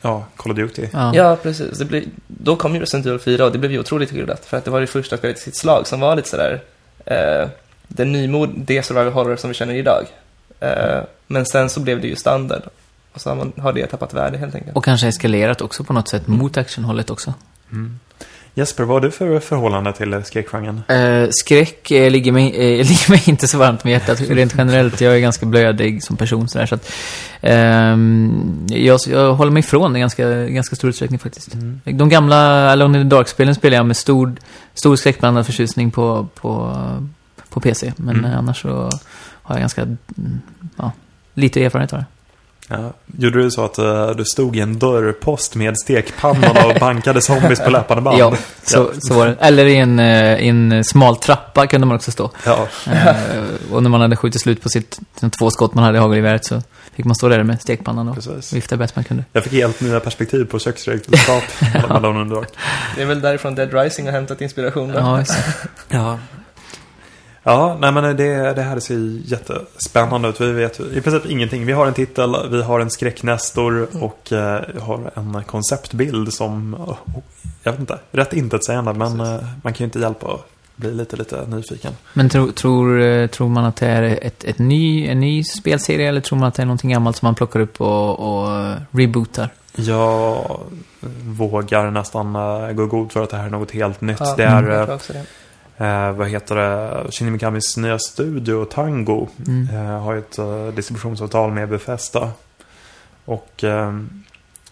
[0.00, 0.86] ja, Call of Duty.
[0.92, 1.14] Ja.
[1.14, 1.78] Ja, precis.
[1.78, 4.44] Det blev, då kom ju Resident Evil 4 och det blev ju otroligt hyllat.
[4.44, 6.60] För att det var det första spelet i sitt slag som var lite sådär,
[7.04, 7.48] eh,
[7.88, 10.04] den nymod, det survival horror som vi känner idag.
[10.60, 12.62] Eh, men sen så blev det ju standard.
[13.12, 14.76] Och så har, man, har det tappat värde helt enkelt.
[14.76, 17.34] Och kanske eskalerat också på något sätt mot actionhållet också.
[17.72, 17.98] Mm.
[18.58, 20.82] Jesper, vad har du för förhållande till skräckgenren?
[20.88, 25.00] Eh, skräck eh, ligger, mig, eh, ligger mig inte så varmt med hjärtat rent generellt.
[25.00, 26.92] Jag är ganska blödig som person sådär, så att
[27.40, 31.54] ehm, jag, jag håller mig ifrån det i ganska, ganska stor utsträckning faktiskt.
[31.54, 31.80] Mm.
[31.84, 34.36] De gamla Alone in the Dark-spelen spelar jag med stor,
[34.74, 36.76] stor skräckblandad förtjusning på, på,
[37.48, 37.92] på PC.
[37.96, 38.30] Men Mm.
[38.30, 38.90] eh, annars så
[39.42, 39.98] har jag ganska, mm,
[40.76, 40.92] ja,
[41.34, 42.06] lite erfarenhet av det.
[42.68, 42.92] Ja.
[43.18, 47.60] Gjorde du så att eh, du stod i en dörrpost med stekpannan och bankade zombies
[47.60, 48.18] på löpande band?
[48.18, 49.36] Ja, så, så var det.
[49.40, 52.30] Eller i en, eh, i en smal trappa kunde man också stå.
[52.44, 52.68] Ja.
[52.86, 53.14] Eh,
[53.72, 56.44] och när man hade skjutit slut på sitt, sina två skott man hade i hagelgeväret
[56.44, 56.62] så
[56.94, 58.52] fick man stå där med stekpannan och Precis.
[58.52, 59.24] vifta bäst man kunde.
[59.32, 61.42] Jag fick helt nya perspektiv på köksredskap
[61.74, 62.48] Dark.
[62.96, 64.98] Det är väl därifrån Dead Rising har hämtat inspiration då.
[64.98, 65.24] Ja.
[65.88, 66.18] Ja.
[67.42, 70.40] Ja, nej men det, det här ser jättespännande ut.
[70.40, 71.66] Vi vet i princip ingenting.
[71.66, 76.96] Vi har en titel, vi har en skräcknestor och eh, har en konceptbild som, oh,
[77.62, 78.92] jag vet inte, rätt intetsägande.
[78.92, 81.92] Men eh, man kan ju inte hjälpa att bli lite, lite nyfiken.
[82.12, 86.08] Men tro, tror, eh, tror man att det är ett, ett ny, en ny spelserie
[86.08, 88.76] eller tror man att det är någonting gammalt som man plockar upp och, och eh,
[88.90, 89.48] rebootar?
[89.74, 90.60] Jag
[91.24, 94.20] vågar nästan eh, gå god för att det här är något helt nytt.
[94.20, 95.24] Ja, det är, jag eh, tror också det.
[95.80, 97.12] Eh, vad heter det?
[97.12, 99.68] Shinji Mikamis nya studio, Tango, Mm.
[99.74, 102.30] eh, har ett eh, distributionsavtal med Bethesda.
[103.24, 103.92] Och eh,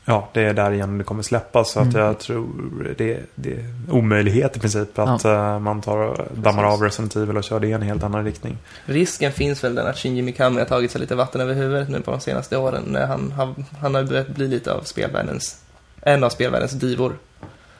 [0.05, 1.71] ja, det är där igen det kommer släppas.
[1.71, 2.01] Så att Mm.
[2.03, 7.17] jag tror det, det är omöjlighet i princip att eh, man tar dammar av Resident
[7.17, 8.59] Evil och kör det i en helt annan riktning.
[8.85, 12.01] Risken finns väl den att Shinji Mikami har tagit sig lite vatten över huvudet nu
[12.01, 12.83] på de senaste åren.
[12.87, 15.61] När han, har, han har börjat bli lite av spelvärldens,
[16.03, 17.13] en av spelvärldens divor.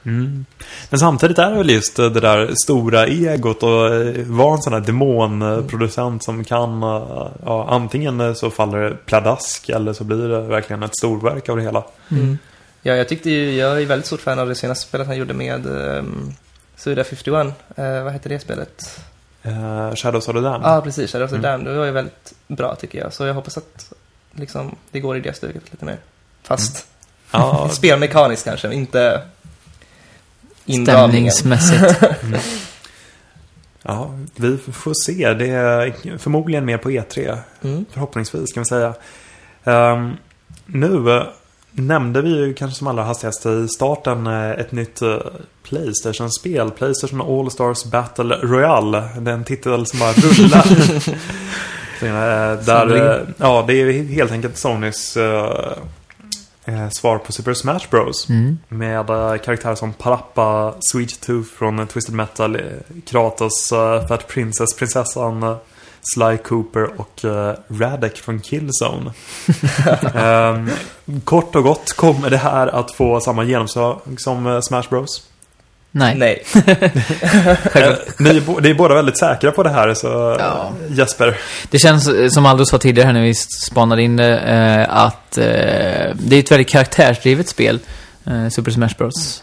[0.07, 0.45] Mm.
[0.89, 4.73] Men samtidigt är det väl just det där stora egot och eh, vara en sån
[4.73, 10.27] här demonproducent som kan, eh, ja, antingen eh, så faller det pladask eller så blir
[10.27, 11.83] det verkligen ett storverk av det hela.
[12.11, 12.37] Mm.
[12.81, 15.33] Ja, jag tyckte ju, jag är väldigt stort fan av det senaste spelet han gjorde
[15.33, 16.33] med um,
[16.75, 17.47] Suda 51.
[17.79, 18.99] Uh, vad heter det spelet?
[19.43, 20.61] Eh, Shadows of the Damned.
[20.67, 21.11] Ja, ah, precis.
[21.11, 21.51] Shadow of the Mm.
[21.51, 21.73] Damned.
[21.73, 23.13] Det var ju väldigt bra tycker jag.
[23.13, 23.93] Så jag hoppas att
[24.31, 25.97] liksom, det går i det stuket lite mer.
[26.43, 26.87] Fast
[27.31, 29.21] Ja, spelmekaniskt kanske, inte
[30.67, 32.03] Stämningsmässigt.
[33.83, 35.33] ja, vi får se.
[35.33, 37.37] Det är förmodligen mer på E3.
[37.63, 37.85] Mm.
[37.91, 38.93] Förhoppningsvis kan vi säga.
[39.63, 40.13] Ehm,
[40.65, 41.23] nu eh,
[41.71, 45.17] nämnde vi ju kanske som allra hastigast i starten eh, ett nytt eh,
[45.63, 46.71] Playstation-spel.
[46.71, 49.03] Playstation All-Stars Battle Royale.
[49.19, 50.65] Det är en titel som bara rullar.
[52.65, 55.17] Där, ja, det är helt enkelt Sonys
[56.67, 58.29] eh, svar på Super Smash Bros.
[58.29, 58.57] Mm.
[58.67, 62.61] Med eh, karaktärer som Parappa, Sweet Tooth från eh, Twisted Metal, eh,
[63.05, 63.69] Kratos,
[64.07, 65.55] Fat Princess, prinsessan
[66.13, 67.25] Sly Cooper och
[67.67, 69.11] Radek från Killzone.
[70.15, 70.69] Ehm,
[71.23, 75.29] kort och gott kommer det här att få samma genomslag som Smash Bros.
[75.97, 76.15] Nej.
[76.15, 76.43] Nej.
[77.73, 80.71] Eh, ni ni är båda väldigt säkra på det här, så Ja.
[80.89, 81.37] Jesper.
[81.69, 85.31] Det känns, eh, som Aldous sa tidigare här när vi spanade in det, eh, att
[85.31, 87.79] det är ett väldigt karaktärsdrivet spel.
[88.51, 89.41] Super Smash Bros.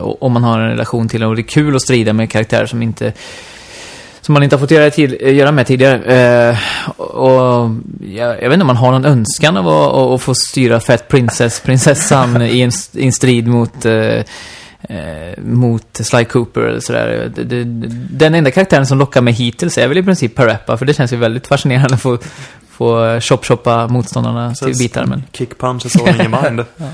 [0.00, 1.26] Och, om man har en relation till det.
[1.26, 3.12] Och det är kul att strida med karaktärer som inte
[4.24, 6.02] som man inte har fått göra, eh, göra med tidigare.
[6.48, 6.58] Eh,
[7.00, 7.70] och
[8.00, 10.80] jag, jag vet inte om man har någon önskan av att, att, att få styra
[10.80, 14.22] Fat Princess, prinsessan i, en, i en strid mot eh,
[14.88, 17.32] eh, mot Sly Cooper eller sådär.
[17.34, 17.64] Det, det,
[18.10, 21.12] den enda karaktären som lockar mig hittills är väl i princip Parappa, för det känns
[21.12, 22.18] ju väldigt fascinerande att få,
[22.70, 25.06] få chop-choppa motståndarna till bitar.
[25.06, 25.22] Men...
[25.32, 26.64] Kick punch is all in your mind.
[26.76, 26.86] Ja.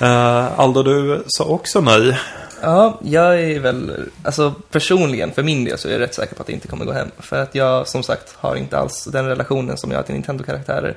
[0.00, 2.18] Eh, Aldo, du sa också nej.
[2.62, 3.92] Ja, jag är väl,
[4.22, 6.84] alltså personligen för min del så är jag rätt säker på att det inte kommer
[6.84, 7.10] gå hem.
[7.18, 10.96] För att jag som sagt har inte alls den relationen som jag har till Nintendo-karaktärer.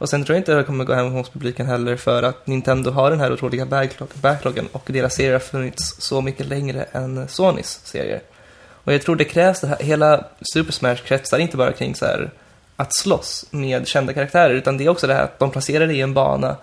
[0.00, 2.90] Och sen tror jag inte det kommer gå hem hos publiken heller för att Nintendo
[2.90, 7.28] har den här otroliga backlog- backloggen och deras serier har funnits så mycket längre än
[7.28, 8.20] Sonys serier.
[8.84, 12.04] Och jag tror det krävs det här, hela Super Smash kretsar inte bara kring så
[12.04, 12.30] här
[12.76, 15.94] att slåss med kända karaktärer utan det är också det här att de placerar det
[15.94, 16.56] i en bana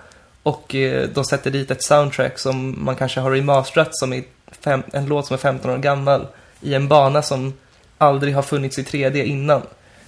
[0.43, 4.23] och eh, de sätter dit ett soundtrack som man kanske har remasterat som är
[4.61, 6.27] fem, en låt som är 15 år gammal
[6.61, 7.53] i en bana som
[7.97, 9.61] aldrig har funnits i 3D innan.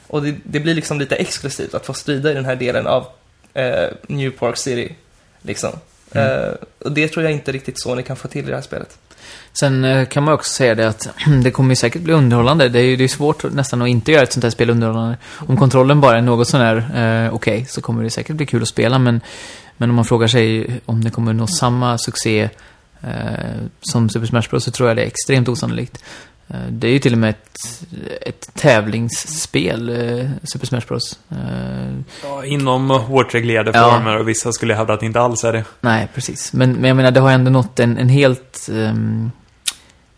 [0.07, 3.07] Och det, det blir liksom lite exklusivt att få strida i den här delen av
[3.54, 4.95] eh, New Park City.
[5.41, 5.72] Liksom.
[6.12, 8.97] Eh, och det tror jag inte riktigt Sony kan få till i det här spelet.
[9.54, 11.10] Sen eh, kan man också säga det att
[11.43, 12.70] det kommer ju säkert bli underhållande.
[12.70, 15.18] Det är ju det är svårt nästan att inte göra ett sånt här spel underhållande.
[15.26, 16.78] Om kontrollen bara är något sån här
[17.26, 19.00] eh, okej så kommer det säkert bli kul att spela.
[19.00, 19.22] Men,
[19.78, 22.50] men om man frågar sig om det kommer nå samma succé
[23.02, 23.10] eh,
[23.82, 26.04] som Super Smash Bros så tror jag det är extremt osannolikt.
[26.50, 27.84] Eh, det är ju till och med ett,
[28.22, 31.20] ett tävlingsspel, eh, Super Smash Bros.
[31.32, 31.38] Eh,
[32.24, 33.91] Ja, inom hårt reglerade Ja.
[33.93, 35.64] former och vissa skulle hävda att det inte alls är det.
[35.82, 36.54] Nej, precis.
[36.54, 39.32] Men, men jag menar, det har ändå nått en, en helt um,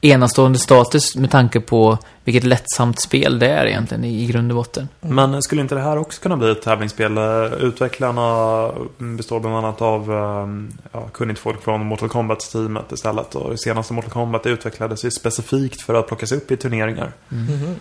[0.01, 4.87] enastående status med tanke på vilket lättsamt spel det är egentligen i, grund och botten.
[5.01, 7.17] Men skulle inte det här också kunna bli ett tävlingsspel?
[7.17, 10.47] Eh, Utvecklarna består bland annat av eh,
[10.91, 13.35] ja, kunnigt folk från Mortal Kombat-teamet istället.
[13.35, 17.11] Och det senaste Mortal Kombat utvecklades ju specifikt för att plockas upp i turneringar.
[17.29, 17.75] Mhm.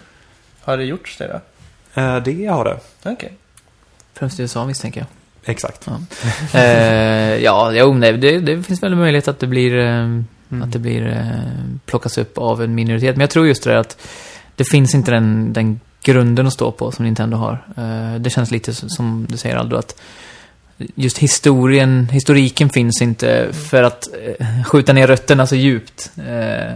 [0.60, 1.26] Har det gjorts det
[1.94, 2.00] då?
[2.00, 2.78] Eh, Det har det.
[3.10, 3.32] Okej.
[4.14, 5.06] Främst i USA misstänker jag.
[5.52, 5.88] Exakt.
[6.54, 6.62] eh,
[7.36, 10.20] ja, jo, nej, det, det finns väl en möjlighet att det blir, eh,
[10.51, 10.62] Mm.
[10.62, 11.26] att det blir eh,
[11.86, 13.16] plockas upp av en minoritet.
[13.16, 14.01] Men jag tror just det där att
[14.57, 17.64] det finns inte den, den grunden att stå på som Nintendo har.
[17.76, 20.01] Eh, det känns lite som- du säger Aldo att
[20.94, 26.11] just historien, historiken finns inte för att eh, skjuta ner rötterna så djupt.
[26.16, 26.72] Eh,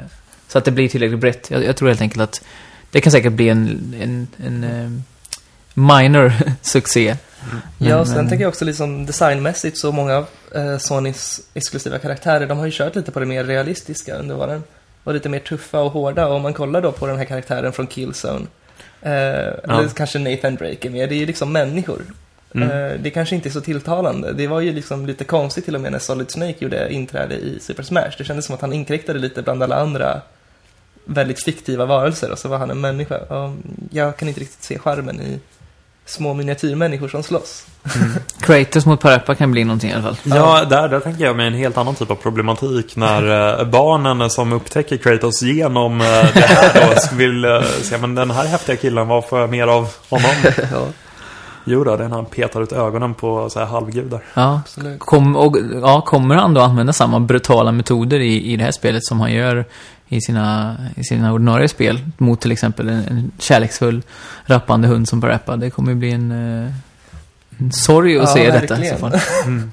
[0.49, 1.51] så att det blir tillräckligt brett.
[1.51, 2.45] Jag, jag tror helt enkelt att
[2.91, 4.91] det kan säkert bli en, en, en eh,
[5.75, 7.17] minor succé.
[7.79, 11.41] Ja, Men- och sen men- tänker jag också liksom designmässigt så många av eh, Sonys
[11.55, 14.63] exklusiva karaktärer, de har ju kört lite på det mer realistiska under åren.
[15.05, 16.27] Och lite mer tuffa och hårda.
[16.27, 18.47] Och om man kollar då på den här karaktären från Killzone,
[19.03, 22.03] eh, eller kanske Nathan Drake är med, det är ju liksom människor.
[22.55, 22.71] Mm.
[22.71, 24.33] Eh, det kanske inte är så tilltalande.
[24.33, 27.59] Det var ju liksom lite konstigt till och med när Solid Snake gjorde inträde i
[27.61, 28.11] Super Smash.
[28.19, 30.21] Det kändes som att han inkräktade lite bland alla andra
[31.05, 33.19] väldigt fiktiva varelser och så var han en människa.
[33.19, 33.55] Och
[33.91, 35.41] jag kan inte riktigt se charmen i
[36.07, 37.67] små miniatyrmänniskor som slåss.
[38.41, 40.17] Kratos mot Parappa kan bli någonting i alla fall.
[40.23, 44.31] Ja, där, där tänker jag mig en helt annan typ av problematik när eh, barnen
[44.31, 48.77] som upptäcker Kratos genom eh, det här då vill uh, se, men den här häftiga
[48.77, 50.31] killen, vad får jag mer av honom?
[50.73, 50.87] ja,
[51.65, 54.21] Jo då, det är när han petar ut ögonen på så här halvgudar.
[54.35, 54.61] Ja.
[54.99, 59.05] Kom, och, ja, kommer han då använda samma brutala metoder i, i det här spelet
[59.05, 59.65] som han gör
[60.09, 64.03] i sina, i sina ordinarie spel mot till exempel en, en kärleksfull
[64.45, 65.57] rappande hund som Parappa?
[65.57, 66.31] Det kommer ju bli en,
[66.65, 66.73] eh,
[67.59, 68.75] en sorg att Ja, se detta.
[68.75, 68.99] verkligen.
[68.99, 69.21] så fall.
[69.47, 69.71] Mm.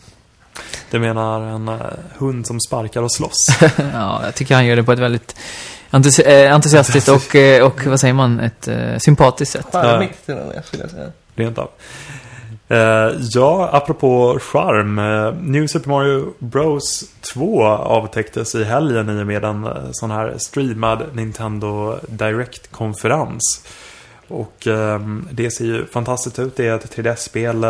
[0.92, 1.76] Du menar en eh,
[2.18, 3.48] hund som sparkar och slåss?
[3.94, 5.36] ja, jag tycker han gör det på ett väldigt
[5.89, 7.36] entusi eh, entusiastiskt och,
[7.66, 8.70] och, vad säger man, ett
[9.04, 9.68] sympatiskt sätt.
[9.72, 11.12] Charmigt till och med, skulle jag säga.
[11.36, 11.69] Rent av.
[12.71, 14.99] Uh, ja, apropå charm.
[14.99, 17.03] Uh, New Super Mario Bros
[17.34, 23.65] 2 avtäcktes i helgen i och med en uh, sån här streamad Nintendo Direct-konferens.
[24.27, 26.55] Och ehm, det ser ju fantastiskt ut.
[26.55, 27.65] Det är ett 3DS-spel.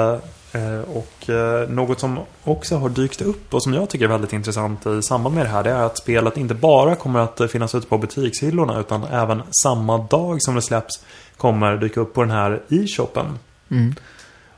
[0.88, 1.30] Och
[1.68, 5.36] något som också har dykt upp och som jag tycker är väldigt intressant i samband
[5.36, 5.64] med det här.
[5.64, 9.98] Det är att spelet inte bara kommer att finnas ute på butikshyllorna utan även samma
[9.98, 11.04] dag som det släpps
[11.38, 13.38] kommer dyka upp på den här e-shoppen.
[13.72, 13.96] Mm.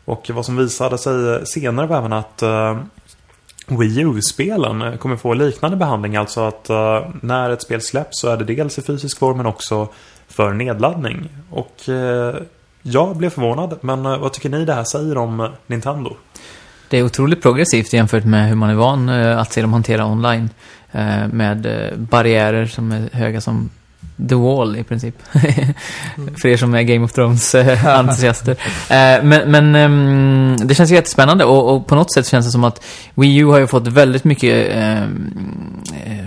[0.05, 2.79] Och vad som visade sig senare var även att uh,
[3.67, 6.15] Wii U-spelen kommer få liknande behandling.
[6.15, 9.45] Alltså att eh, när ett spel släpps så är det dels i fysisk form men
[9.45, 9.87] också
[10.27, 11.29] för nedladdning.
[11.49, 12.35] Och eh,
[12.81, 13.77] jag blev förvånad.
[13.81, 16.15] Men vad tycker ni det här säger om Nintendo?
[16.89, 20.49] Det är otroligt progressivt jämfört med hur man är van att se dem hantera online.
[21.31, 23.69] Med barriärer som är höga som
[24.29, 25.15] The Wall i princip.
[26.41, 28.55] För er som är Game of Thrones-entusiaster.
[28.89, 32.63] Eh, men men ehm, det känns jättespännande och, och på något sätt känns det som
[32.63, 32.85] att
[33.15, 35.33] Wii U har ju fått väldigt mycket ehm,
[36.05, 36.25] eh,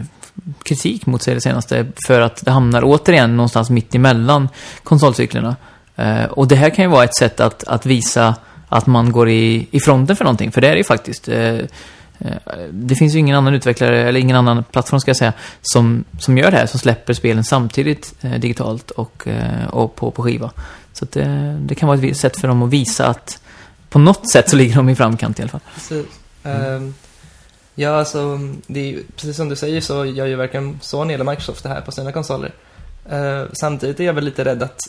[0.63, 4.49] kritik mot sig det senaste för att det hamnar återigen någonstans mitt emellan
[4.83, 5.57] konsolcyklerna.
[5.97, 8.35] Eh, och det här kan ju vara ett sätt att, att visa
[8.69, 11.29] att man går i, i fronten för någonting, för det är det ju faktiskt.
[12.19, 15.33] Eh, eh, det finns ju ingen annan utvecklare, eller ingen annan plattform ska jag säga,
[15.63, 20.11] som, som gör det här, som släpper spelen samtidigt eh, digitalt och, eh, och på,
[20.11, 20.51] på skiva.
[20.93, 23.41] Så att det, det kan vara ett sätt för dem att visa att
[23.89, 25.61] på något sätt så ligger de i framkant i alla fall.
[25.75, 26.07] Precis.
[26.43, 26.95] Ehm,
[27.75, 31.63] ja, alltså, det är, precis som du säger så gör ju varken Sony eller Microsoft
[31.63, 32.53] det här på sina konsoler.
[33.11, 34.81] Eh, samtidigt är jag väl lite rädd att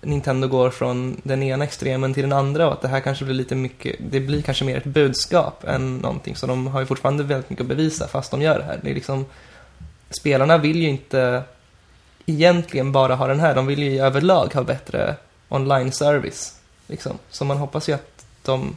[0.00, 3.34] Nintendo går från den ena extremen till den andra och att det här kanske blir
[3.34, 6.36] lite mycket, det blir kanske mer ett budskap än någonting.
[6.36, 8.80] Så de har ju fortfarande väldigt mycket att bevisa fast de gör det här.
[8.82, 9.26] Det är liksom,
[10.10, 11.42] spelarna vill ju inte
[12.26, 15.16] egentligen bara ha den här, de vill ju överlag ha bättre
[15.48, 16.54] online-service.
[16.86, 17.18] Liksom.
[17.30, 18.76] Så man hoppas ju att de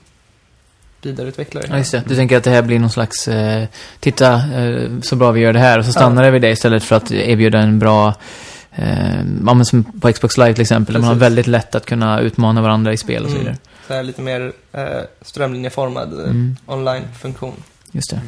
[1.01, 2.03] vidareutvecklar det Ja, just det.
[2.07, 3.67] Du tänker att det här blir någon slags, eh,
[3.99, 6.84] titta eh, så bra vi gör det här och så stannar det vid det istället
[6.84, 8.13] för att erbjuda en bra,
[8.76, 11.24] eh, ja, men som på Xbox Live till exempel, där man har Precis.
[11.28, 13.45] väldigt lätt att kunna utmana varandra i spel och så Mm.
[13.45, 13.57] vidare.
[13.88, 14.84] Så här lite mer eh,
[15.22, 17.53] strömlinjeformad eh, Mm, online-funktion.
[17.91, 18.22] just det.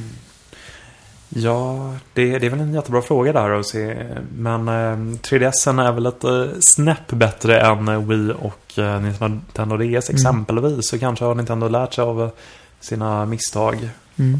[1.35, 3.95] Ja, det, det är väl en jättebra fråga där att se.
[4.37, 9.77] Men eh, 3DSen är väl ett eh, snäpp bättre än eh, Wii och eh, Nintendo
[9.77, 10.15] DS Mm.
[10.15, 10.89] exempelvis.
[10.89, 12.31] Så kanske har Nintendo lärt sig av
[12.79, 13.89] sina misstag.
[14.19, 14.39] Mm.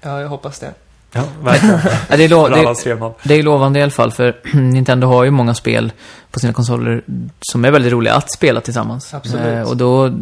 [0.00, 0.74] Ja, jag hoppas det.
[1.14, 1.78] Ja, verkligen.
[2.08, 5.54] Det, är lo- det, det är lovande i alla fall, för Nintendo har ju många
[5.54, 5.92] spel
[6.30, 7.02] på sina konsoler
[7.40, 9.14] som är väldigt roliga att spela tillsammans.
[9.14, 9.46] Absolut.
[9.46, 10.12] Eh, och då,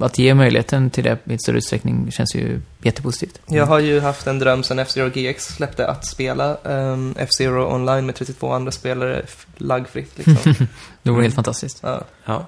[0.00, 3.40] att ge möjligheten till det i större utsträckning känns ju jättepositivt.
[3.46, 8.06] Jag har ju haft en dröm sedan F-Zero GX släppte att spela um, F-Zero online
[8.06, 10.36] med 32 andra spelare f- laggfritt liksom.
[11.02, 11.22] Det vore Mm.
[11.22, 11.78] helt fantastiskt.
[11.82, 12.02] ja.
[12.24, 12.46] Ja.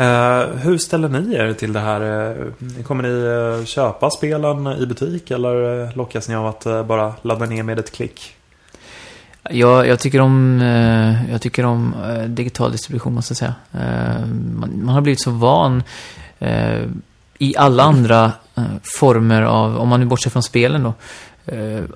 [0.00, 2.00] Eh, hur ställer ni er till det här?
[2.00, 7.14] Eh, kommer ni eh, köpa spelen i butik eller eh, lockas ni av att bara
[7.22, 8.36] ladda ner med ett klick?
[9.50, 10.60] Jag, jag tycker om,
[11.30, 11.94] jag tycker om
[12.28, 13.54] digital distribution måste jag säga.
[14.54, 15.82] Man, man har blivit så van
[17.38, 18.32] i alla andra
[18.82, 20.94] former av, om man nu bortser från spelen då,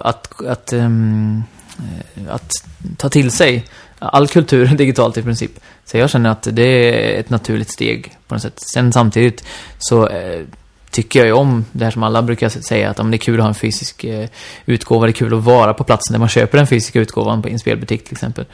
[0.00, 1.42] att, att, ehm,
[2.28, 2.50] att
[2.96, 3.64] ta till sig
[3.98, 5.60] all kultur digitalt i princip.
[5.84, 8.62] Så jag känner att det är ett naturligt steg på något sätt.
[8.74, 9.44] Sen samtidigt
[9.78, 10.40] så eh,
[10.90, 13.40] tycker jag ju om det här som alla brukar säga att om det är kul
[13.40, 14.28] att ha en fysisk eh,
[14.66, 17.48] utgåva, det är kul att vara på platsen där man köper den fysiska utgåvan på
[17.48, 18.44] en spelbutik till exempel.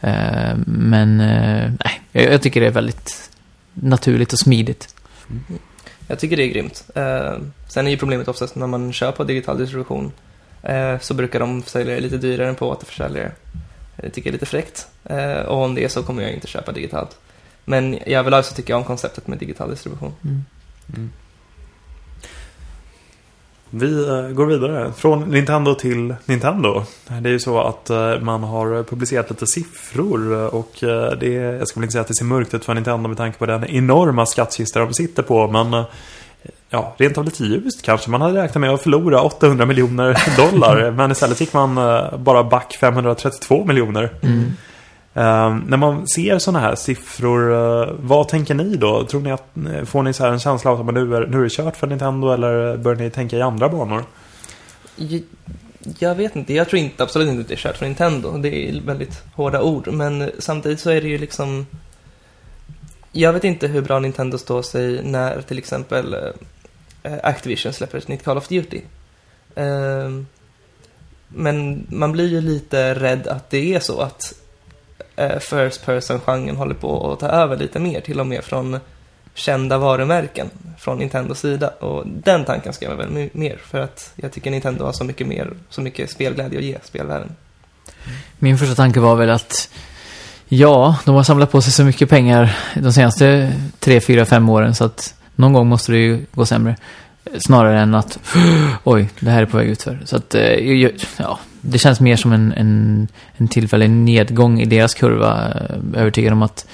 [0.00, 3.30] Eh, men eh, nej, jag, jag tycker det är väldigt
[3.74, 4.94] naturligt och smidigt.
[5.30, 5.58] Mm.
[6.08, 6.84] Jag tycker det är grymt.
[6.94, 7.34] Eh,
[7.68, 10.12] sen är ju problemet oftast när man kör på digital distribution
[10.62, 13.32] eh, så brukar de sälja det lite dyrare än på återförsäljare.
[14.02, 14.86] Det tycker jag är lite fräckt.
[15.04, 17.18] Eh, och om det är så kommer jag inte köpa digitalt.
[17.64, 20.12] Men i överlag så tycker jag om konceptet med digital distribution.
[20.24, 21.10] Mm.
[23.70, 24.92] Vi eh, går vidare.
[24.92, 26.82] Från Nintendo till Nintendo.
[27.06, 31.68] Det är ju så att eh, man har publicerat lite siffror och det är, jag
[31.68, 33.64] ska väl inte säga att det ser mörkt ut för Nintendo med tanke på den
[33.64, 35.84] enorma skattkista de sitter på, men
[36.70, 38.10] ja, rent av lite ljust kanske.
[38.10, 42.44] Man hade räknat med att förlora 800 miljoner dollar, men istället gick man eh, bara
[42.44, 44.12] back 532 miljoner.
[44.22, 44.52] Mm.
[45.18, 49.04] Eh, när man ser sådana här siffror, eh, vad tänker ni då?
[49.04, 51.38] Tror ni att, eh, får ni så här en känsla av att nu är, nu
[51.38, 54.04] är det kört för Nintendo eller börjar ni tänka i andra banor?
[54.96, 55.22] Jag,
[55.98, 58.38] jag vet inte, jag tror inte, absolut inte att det är kört för Nintendo.
[58.38, 61.66] Det är väldigt hårda ord, men samtidigt så är det ju liksom...
[63.12, 66.16] Jag vet inte hur bra Nintendo står sig när till exempel
[67.08, 68.80] Eh, Activision släpper ett nytt Call of Duty.
[69.54, 70.26] Ehm,
[71.28, 74.34] men man blir ju lite rädd att det är så att
[75.16, 78.80] eh, First Person-genren håller på att ta över lite mer, till och med från
[79.34, 81.68] kända varumärken från Nintendos sida.
[81.68, 85.26] Och den tanken ska jag väl mer, för att jag tycker Nintendo har så mycket
[85.26, 87.36] mer, så mycket spelglädje att ge spelvärlden.
[88.38, 89.70] Min första tanke var väl att
[90.48, 94.74] ja, de har samlat på sig så mycket pengar de senaste tre, fyra, fem åren
[94.74, 96.76] så att någon gång måste det ju gå sämre.
[97.38, 98.18] Snarare än att
[98.84, 99.98] oj, det här är på väg utför.
[100.04, 100.42] Så att, eh,
[101.18, 105.52] ja, det känns mer som en, en, en tillfällig nedgång i deras kurva.
[105.54, 106.66] Eh, Övertygad om att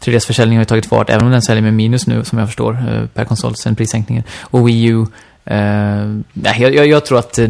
[0.00, 2.72] 3DS-försäljningen har ju tagit fart, även om den säljer med minus nu, som jag förstår,
[2.72, 4.24] eh, per konsol sen prissänkningen.
[4.40, 5.06] Och Wii U,
[5.44, 7.48] eh, jag, jag, jag tror att det,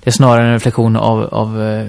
[0.00, 1.86] det är snarare en reflektion av, av eh,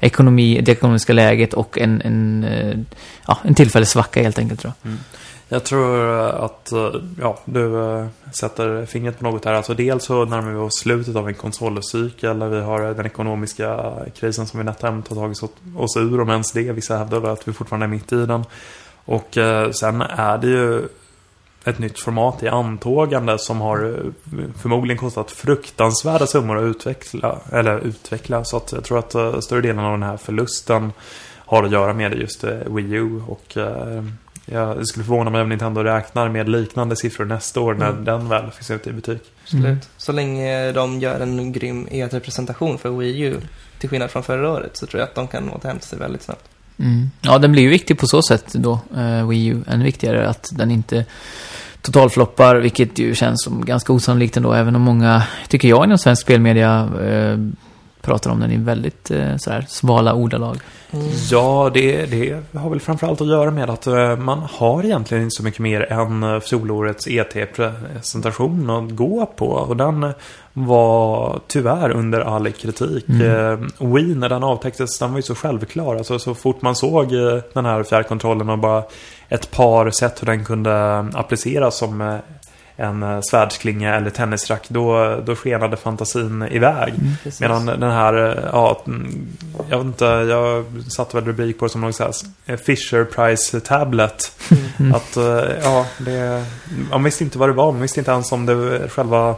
[0.00, 2.78] ekonomi, det ekonomiska läget och en, en, eh,
[3.26, 4.90] ja, en tillfällig svacka helt enkelt tror jag.
[4.90, 5.02] Mm.
[5.48, 6.90] Jag tror eh, att eh,
[7.20, 9.52] ja, du eh, sätter fingret på något här.
[9.52, 12.48] Alltså dels så närmar vi oss slutet av en konsolcykel.
[12.48, 15.42] Vi har den ekonomiska krisen som vi nätt har tagit
[15.76, 16.72] oss ur, om ens det.
[16.72, 18.44] Vissa hävdar att vi fortfarande är mitt i den.
[19.04, 19.38] Och
[19.72, 20.88] sen är det ju
[21.64, 23.96] ett nytt format i antågande som har
[24.58, 27.38] förmodligen kostat fruktansvärda summor att utveckla.
[27.52, 28.44] Eller utveckla.
[28.44, 30.92] Så att jag tror att större delen av den här förlusten
[31.36, 33.22] har att göra med just Wii U.
[33.28, 33.56] Och
[34.46, 38.04] jag skulle förvåna mig om Nintendo räknar med liknande siffror nästa år när Mm.
[38.04, 39.22] den väl finns ute i butik.
[39.42, 39.64] Absolut.
[39.66, 39.78] Mm.
[39.96, 43.36] Så länge de gör en grym E3-presentation för Wii U,
[43.78, 46.44] till skillnad från förra året, så tror jag att de kan återhämta sig väldigt snabbt.
[46.78, 47.10] Mm.
[47.20, 49.62] Ja, den blir ju viktig på så sätt då, eh, Wii U.
[49.66, 51.04] Ännu viktigare att den inte
[51.82, 56.22] totalfloppar, vilket ju känns som ganska osannolikt ändå, även om många, tycker jag, inom svensk
[56.22, 57.38] spelmedia eh,
[58.06, 60.56] pratar om den i väldigt eh, så här, svala ordalag.
[60.90, 61.06] Mm.
[61.30, 65.34] Ja, det, det har väl framförallt att göra med att eh, man har egentligen inte
[65.36, 69.46] så mycket mer än eh, fjolårets ET-presentation att gå på.
[69.46, 70.12] Och den
[70.52, 73.08] var tyvärr under all kritik.
[73.08, 73.70] Mm.
[73.78, 75.96] Wii, när den avtäcktes, den var ju så självklar.
[75.96, 77.12] Alltså, så fort man såg
[77.52, 78.82] den här fjärrkontrollen och bara
[79.28, 82.18] ett par sätt hur den kunde appliceras som
[82.76, 86.94] en eh, svärdsklinga eller tennisrack, då, då skenade fantasin iväg.
[87.22, 87.40] Precis.
[87.40, 89.26] Medan den här, eh, ja, mm,
[89.70, 92.06] jag vet inte, jag satte väl rubrik på det som någon sån
[92.46, 94.32] här eh, Fisher Price Tablet.
[94.78, 94.94] Mm.
[94.94, 95.16] Att,
[95.62, 96.44] ja, det,
[96.90, 99.36] man visste inte vad det var, man visste inte ens om det själva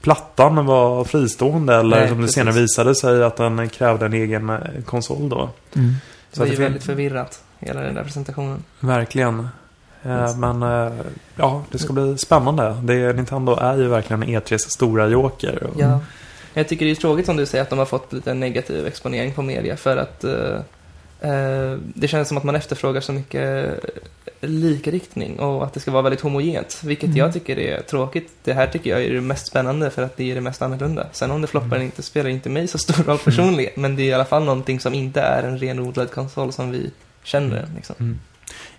[0.00, 2.34] plattan var fristående eller Nej, som det precis.
[2.34, 4.52] senare visade sig att den krävde en egen
[4.86, 5.50] konsol då.
[5.76, 5.94] Mm.
[6.32, 8.64] Det var ju fin- väldigt förvirrat, hela den där presentationen.
[8.80, 9.48] Verkligen.
[10.10, 10.92] Eh, Men eh,
[11.36, 12.76] ja, det ska bli spännande.
[12.82, 15.62] Det, Nintendo är ju verkligen E3s stora joker.
[15.62, 16.00] Och- Ja.
[16.54, 19.32] Jag tycker det är tråkigt som du säger att de har fått lite negativ exponering
[19.34, 20.54] på media för att eh,
[21.30, 23.80] eh, det känns som att man efterfrågar så mycket
[24.40, 27.16] likriktning och att det ska vara väldigt homogent, vilket Mm.
[27.16, 28.30] jag tycker är tråkigt.
[28.44, 31.06] Det här tycker jag är det mest spännande för att det är det mest annorlunda.
[31.12, 34.02] Sen om det floppar eller inte spelar inte mig så stor roll personligen, men det
[34.02, 36.90] är i alla fall någonting som inte är en renodlad konsol som vi
[37.22, 37.68] känner den.
[37.76, 37.96] Liksom.
[38.00, 38.18] Mm.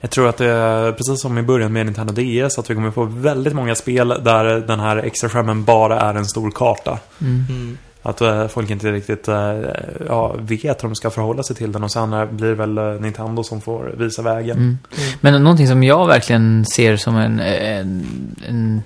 [0.02, 2.91] Jag tror att det är precis som i början med Nintendo DS att vi kommer
[2.91, 7.00] få väldigt många spel där den här extra skärmen bara är en stor karta.
[7.22, 7.45] Mm.
[7.50, 7.78] Mm.
[8.02, 9.60] Att eh, folk inte riktigt eh,
[10.08, 12.78] ja, vet hur de ska förhålla sig till den och sen eh, blir det väl
[12.78, 14.58] eh, Nintendo som får visa vägen.
[14.58, 14.78] Mm.
[14.97, 15.18] Mm.
[15.22, 18.06] Men någonting som jag verkligen ser som en, en,
[18.47, 18.82] en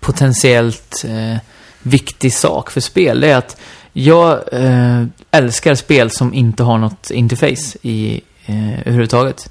[0.00, 1.38] potentiellt eh,
[1.82, 3.60] viktig sak för spel, det är att
[3.92, 9.50] jag eh, älskar spel som inte har något interface i, eh, överhuvudtaget.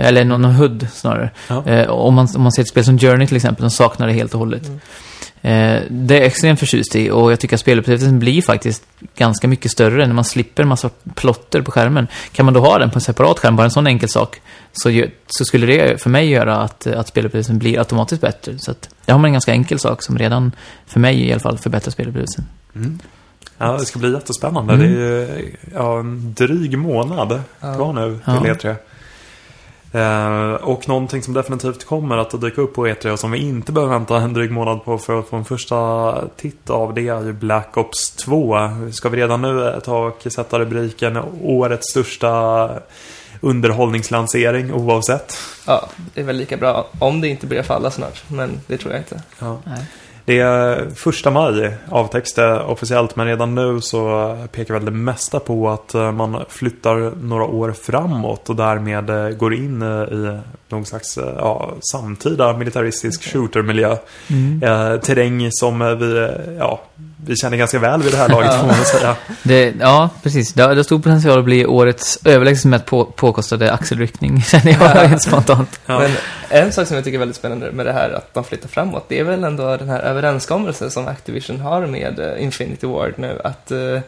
[0.00, 1.30] Eller någon, någon HUD snarare.
[1.48, 1.66] Ja.
[1.66, 4.12] Eh, om, man, om man ser ett spel som Journey till exempel, som saknar det
[4.12, 4.66] helt och hållet.
[4.66, 4.78] Mm.
[5.42, 8.82] Eh, det är jag extremt förtjust i och jag tycker att spelupplevelsen blir faktiskt
[9.16, 12.06] ganska mycket större när man slipper en massa plotter på skärmen.
[12.32, 14.40] Kan man då ha den på en separat skärm, bara en sån enkel sak,
[14.72, 18.58] så, så skulle det för mig göra att, att spelupplevelsen blir automatiskt bättre.
[18.58, 20.52] Så att, där har man en ganska enkel sak som redan,
[20.86, 22.44] för mig i alla fall, förbättrar spelupplevelsen.
[22.74, 22.98] Mm.
[23.58, 24.74] Ja, det ska bli jättespännande.
[24.74, 24.94] Mm.
[24.94, 27.74] Det är ju ja, en dryg månad Ja.
[27.74, 28.40] kvar nu Ja.
[28.40, 28.76] till E3.
[29.92, 33.72] Eh, och någonting som definitivt kommer att dyka upp på E3 och som vi inte
[33.72, 37.24] behöver vänta en dryg månad på för att få en första titt av det är
[37.24, 38.56] ju Black Ops 2.
[38.92, 42.70] Ska vi redan nu ta och sätta rubriken Årets största
[43.40, 45.36] underhållningslansering oavsett?
[45.66, 48.92] Ja, det är väl lika bra om det inte börjar falla snart, men det tror
[48.92, 49.22] jag inte.
[49.38, 49.60] Ja.
[50.28, 55.70] Det är första maj avtäcks officiellt men redan nu så pekar väl det mesta på
[55.70, 60.86] att eh, man flyttar några år framåt och därmed eh, går in eh, i någon
[60.86, 63.96] slags ja, samtida militaristisk shootermiljö.
[64.30, 64.62] Mm.
[64.62, 66.80] Eh, terräng som vi, ja,
[67.28, 69.16] vi känner ganska väl vid det här laget får man säga.
[69.42, 70.52] Det, ja, precis.
[70.52, 74.72] Det har, det har stor potential att bli årets överlägset mest på, påkostade axelryckning, känner
[74.72, 75.80] jag helt spontant.
[75.86, 75.98] Ja.
[75.98, 76.10] Men
[76.48, 79.04] en sak som jag tycker är väldigt spännande med det här att de flyttar framåt,
[79.08, 83.40] det är väl ändå den här överenskommelsen som Activision har med eh, Infinity Ward nu,
[83.44, 84.00] att eh,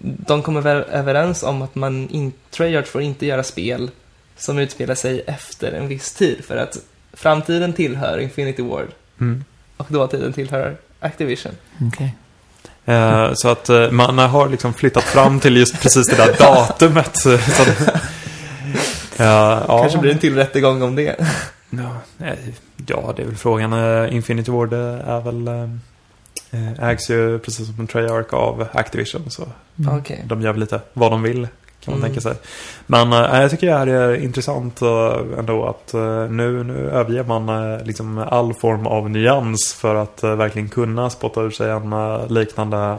[0.00, 3.90] de kommer väl överens om att man in, Treyarch får inte göra spel
[4.36, 6.76] som utspelar sig efter en viss tid, för att
[7.12, 8.88] framtiden tillhör Infinity Ward
[9.20, 9.44] Mm.
[9.76, 11.52] och dåtiden tillhör Activision.
[11.92, 12.14] Okej.
[12.88, 17.16] Eh, Så att eh, man har liksom flyttat fram till just precis det där datumet.
[17.16, 17.94] Så att,
[19.16, 19.78] Eh, ja.
[19.82, 21.16] Kanske blir det en till rättegång om det.
[21.70, 22.34] Ja, eh,
[22.86, 23.72] ja, det är väl frågan.
[24.08, 25.48] Infinity Ward är väl...
[26.80, 29.30] Ägs ju precis som en Treyarch av Activision.
[29.30, 30.02] Så Mm.
[30.24, 31.48] De gör väl lite vad de vill.
[31.88, 32.10] Kan man Mm.
[32.14, 32.34] tänka sig.
[32.86, 37.24] Men eh, jag tycker det här är intressant eh, ändå att eh, nu, nu överger
[37.24, 41.94] man liksom all form av nyans för att verkligen kunna spotta ur sig en
[42.28, 42.96] liknande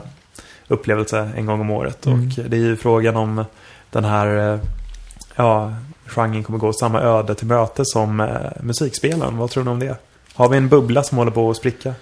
[0.68, 2.06] upplevelse en gång om året.
[2.06, 2.20] Mm.
[2.20, 3.46] Och det är ju frågan om
[3.92, 4.60] den här
[5.36, 5.74] ja,
[6.06, 8.28] genren kommer gå samma öde till möte som
[8.60, 9.38] musikspelen.
[9.38, 9.96] Vad tror ni om det?
[10.34, 11.94] Har vi en bubbla som håller på att spricka?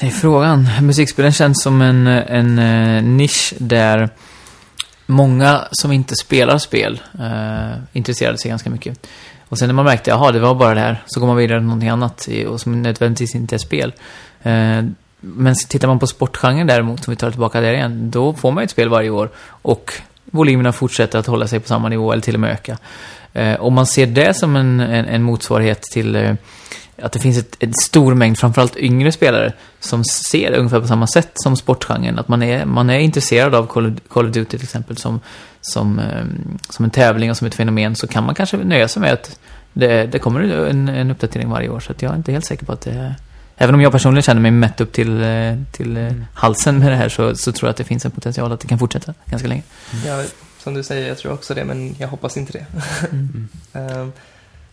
[0.00, 0.68] Det är frågan.
[0.82, 2.56] Musikspelen känns som en, en
[3.16, 4.10] nisch där
[5.06, 9.06] många som inte spelar spel eh, intresserade sig ganska mycket.
[9.48, 11.58] Och sen när man märkte, jaha, det var bara det här, så går man vidare
[11.58, 13.92] till någonting annat och som nödvändigtvis inte är spel.
[14.42, 14.82] Eh,
[15.20, 18.62] men tittar man på sportgenren däremot, om vi tar tillbaka där igen, då får man
[18.62, 19.92] ju ett spel varje år och
[20.24, 22.78] volymerna fortsätter att hålla sig på samma nivå eller till och med öka.
[23.32, 26.34] Eh, om man ser det som en, en, en motsvarighet till eh,
[27.02, 30.86] att det finns ett, en stor mängd, framförallt yngre spelare, som ser det ungefär på
[30.86, 32.18] samma sätt som sportgenren.
[32.18, 35.20] Att man är, man är intresserad av Call of, Call of Duty till exempel som,
[35.60, 36.24] som, eh,
[36.70, 39.38] som en tävling och som ett fenomen, så kan man kanske nöja sig med att
[39.72, 41.80] det, det kommer en, en uppdatering varje år.
[41.80, 43.14] Så jag är inte helt säker på att det
[43.56, 46.24] Även om jag personligen känner mig mätt upp till, eh, till eh, Mm.
[46.34, 48.68] halsen med det här så, så tror jag att det finns en potential att det
[48.68, 49.62] kan fortsätta ganska länge.
[50.06, 50.24] Ja,
[50.58, 52.66] som du säger, jag tror också det, men jag hoppas inte det.
[53.10, 53.48] Mm.
[53.72, 54.12] Ehm,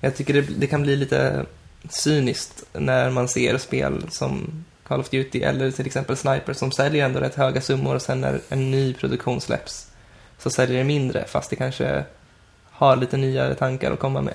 [0.01, 1.45] jag tycker det, det kan bli lite
[1.89, 7.05] cyniskt när man ser spel som Call of Duty eller till exempel Sniper som säljer
[7.05, 9.87] ändå rätt höga summor och sen när en ny produktion släpps
[10.37, 12.03] så säljer det mindre fast det kanske
[12.71, 14.33] har lite nyare tankar att komma med.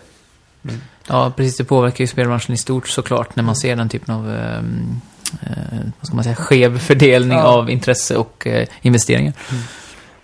[1.08, 1.56] Ja, precis.
[1.56, 5.00] Det påverkar ju spelbranschen i stort såklart när man ser den typen av ehm,
[5.42, 7.44] eh, vad ska man säga, skev fördelning Ja.
[7.44, 9.32] av intresse och eh, investeringar.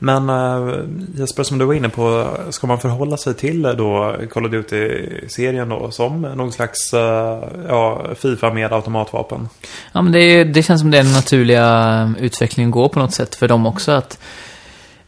[0.02, 0.84] Men eh,
[1.14, 4.52] Jesper, som du var inne på, ska man förhålla sig till eh, då Call of
[4.52, 7.38] Duty-serien då som någon slags eh,
[7.68, 9.48] ja, Fifa med automatvapen?
[9.92, 13.14] Ja, men det, det känns som det är den naturliga eh, utvecklingen går på något
[13.14, 14.18] sätt för dem också att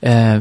[0.01, 0.39] eh,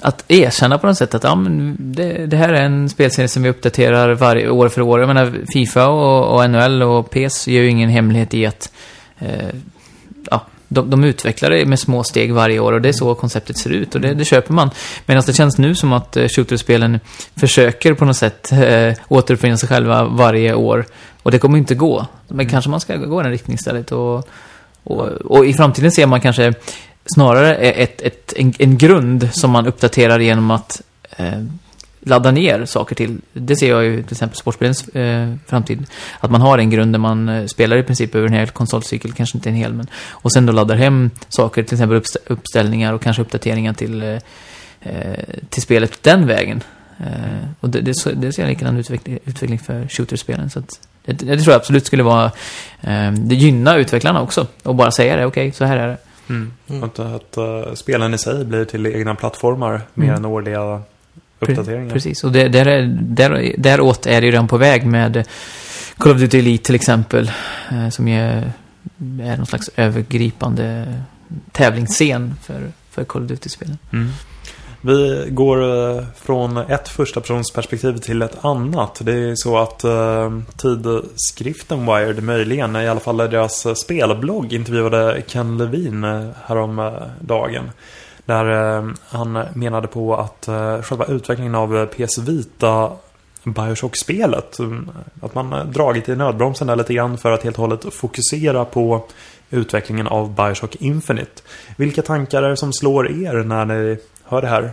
[0.00, 3.42] att erkänna på något sätt att ja, men det, det här är en spelserie som
[3.42, 5.00] vi uppdaterar varje år för år.
[5.00, 8.72] Jag menar, Fifa och, och NHL och PES gör ju ingen hemlighet i att
[9.18, 9.48] eh,
[10.30, 13.58] ja, de, de utvecklar det med små steg varje år och det är så konceptet
[13.58, 14.70] ser ut och det, det köper man.
[15.06, 17.00] Medan det känns nu som att eh, shooterspelen
[17.36, 20.86] försöker på något sätt eh, återuppfinna sig själva varje år
[21.22, 22.06] och det kommer inte gå.
[22.28, 24.28] Men kanske man ska gå i den riktningen istället och,
[24.84, 26.54] och, och i framtiden ser man kanske
[27.14, 30.82] snarare ett, ett, en, en grund som man uppdaterar genom att
[31.16, 31.42] eh,
[32.06, 33.20] ladda ner saker till.
[33.32, 35.86] Det ser jag ju till exempel sportspelens eh, framtid.
[36.20, 39.12] Att man har en grund där man eh, spelar i princip över en hel konsolcykel,
[39.12, 42.92] kanske inte en hel, men och sen då laddar hem saker, till exempel uppst- uppställningar
[42.92, 44.18] och kanske uppdateringar till, eh,
[44.80, 46.62] eh, till spelet den vägen.
[46.98, 50.50] Eh, och det, det, det ser jag likadan utveckling, utveckling för shooterspelen.
[50.50, 52.24] Så att, det, det tror jag absolut skulle vara,
[52.80, 54.46] eh, det gynnar utvecklarna också.
[54.62, 55.96] Och bara säga det, okej, så här är det.
[56.28, 56.52] Mm.
[56.70, 56.82] Mm.
[56.84, 60.16] Att, att uh, spelen i sig blir till egna plattformar mer Mm.
[60.16, 60.82] än årliga
[61.40, 61.92] uppdateringar.
[61.92, 65.28] Precis, och där, är, där, däråt är det ju redan på väg med
[65.98, 67.30] Call of Duty Elite till exempel.
[67.70, 68.52] Eh, som ju är,
[69.22, 70.94] är någon slags övergripande
[71.52, 73.78] tävlingsscen för, för Call of Duty-spelen.
[73.92, 74.08] Mm.
[74.80, 79.00] Vi går eh, från ett första persons perspektiv till ett annat.
[79.04, 85.58] Det är så att eh, tidskriften Wired möjligen, i alla fall deras spelblogg, intervjuade Ken
[85.58, 87.70] Levine eh, häromdagen.
[88.26, 92.92] Där eh, han menade på att eh, själva utvecklingen av eh, PS Vita
[93.44, 94.58] Bioshock-spelet,
[95.20, 99.04] att man dragit i nödbromsen där lite grann för att helt och hållet fokusera på
[99.50, 101.42] utvecklingen av Bioshock Infinite.
[101.76, 104.72] Vilka tankar är det som slår er när ni hör det här?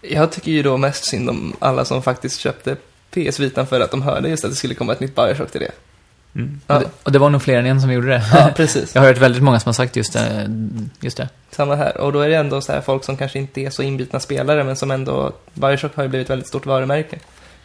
[0.00, 2.76] Jag tycker ju då mest synd om alla som faktiskt köpte
[3.10, 5.60] PS Vitan för att de hörde just att det skulle komma ett nytt Bioshock till
[5.60, 5.72] det.
[6.34, 6.60] Mm.
[6.66, 8.24] Ja, Och, det, och det var nog fler än en som gjorde det.
[8.32, 8.90] ja precis.
[8.94, 10.50] Jag har hört väldigt många som har sagt just det.
[11.00, 11.28] Just det.
[11.50, 11.96] Samma här.
[11.96, 14.64] Och då är det ändå så här folk som kanske inte är så inbitna spelare,
[14.64, 15.32] men som ändå...
[15.54, 17.18] Bioshock har ju blivit ett väldigt stort varumärke.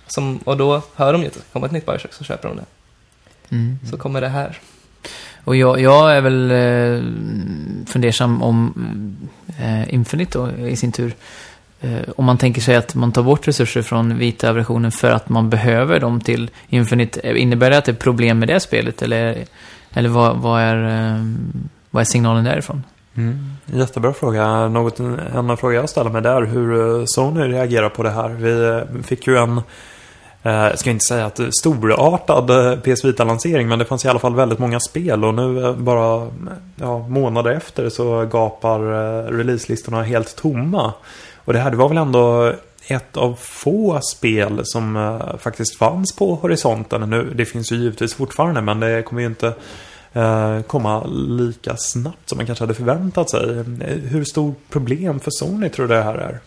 [0.07, 2.57] Som, och då hör de ju att det kommer ett nytt Bioshock, så köper de
[2.57, 2.65] det.
[3.55, 3.79] Mm.
[3.91, 4.59] Så kommer det här.
[5.43, 7.03] Och jag, jag är väl eh,
[7.87, 8.73] fundersam om
[9.59, 11.15] eh, Infinite då, i sin tur.
[11.83, 15.29] Eh, om man tänker sig att man tar bort resurser från vita versionen för att
[15.29, 17.19] man behöver dem till Infinite.
[17.19, 19.01] Eh, innebär det att det är problem med det spelet?
[19.01, 19.45] Eller,
[19.93, 21.25] eller vad, vad, är, eh,
[21.89, 22.83] vad är signalen därifrån?
[23.17, 23.51] Mm.
[23.65, 24.67] Jättebra fråga.
[24.67, 28.29] Något, en fråga jag ställer mig där hur eh, Sony reagerar på det här.
[28.29, 29.57] Vi eh, fick ju en,
[30.43, 32.47] eh, jag ska inte säga att storartad
[32.83, 36.27] PS Vita-lansering, men det fanns i alla fall väldigt många spel och nu bara
[36.75, 40.93] ja, månader efter så gapar eh, releaselistorna helt tomma.
[41.45, 42.53] Och det här det var väl ändå
[42.87, 47.09] ett av få spel som eh, faktiskt fanns på horisonten.
[47.09, 49.53] Nu, det finns ju givetvis fortfarande, men det kommer ju inte
[50.13, 53.63] eh, komma lika snabbt som man kanske hade förväntat sig.
[54.03, 56.39] Hur stort problem för Sony tror du det här är?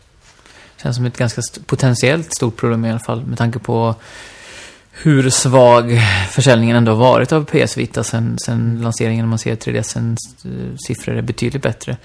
[0.83, 3.95] Känns som ett ganska st- potentiellt stort problem i alla fall med tanke på
[5.03, 9.29] hur svag försäljningen ändå varit av PS Vita sen, sen lanseringen.
[9.29, 11.97] Man ser 3DSens eh, siffror är betydligt bättre.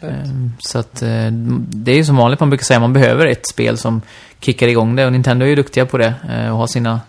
[0.00, 1.30] Ehm, Så att eh,
[1.68, 4.02] det är ju som vanligt man brukar säga, man behöver ett spel som
[4.40, 7.00] kickar igång det och Nintendo är ju duktiga på det eh, och har sina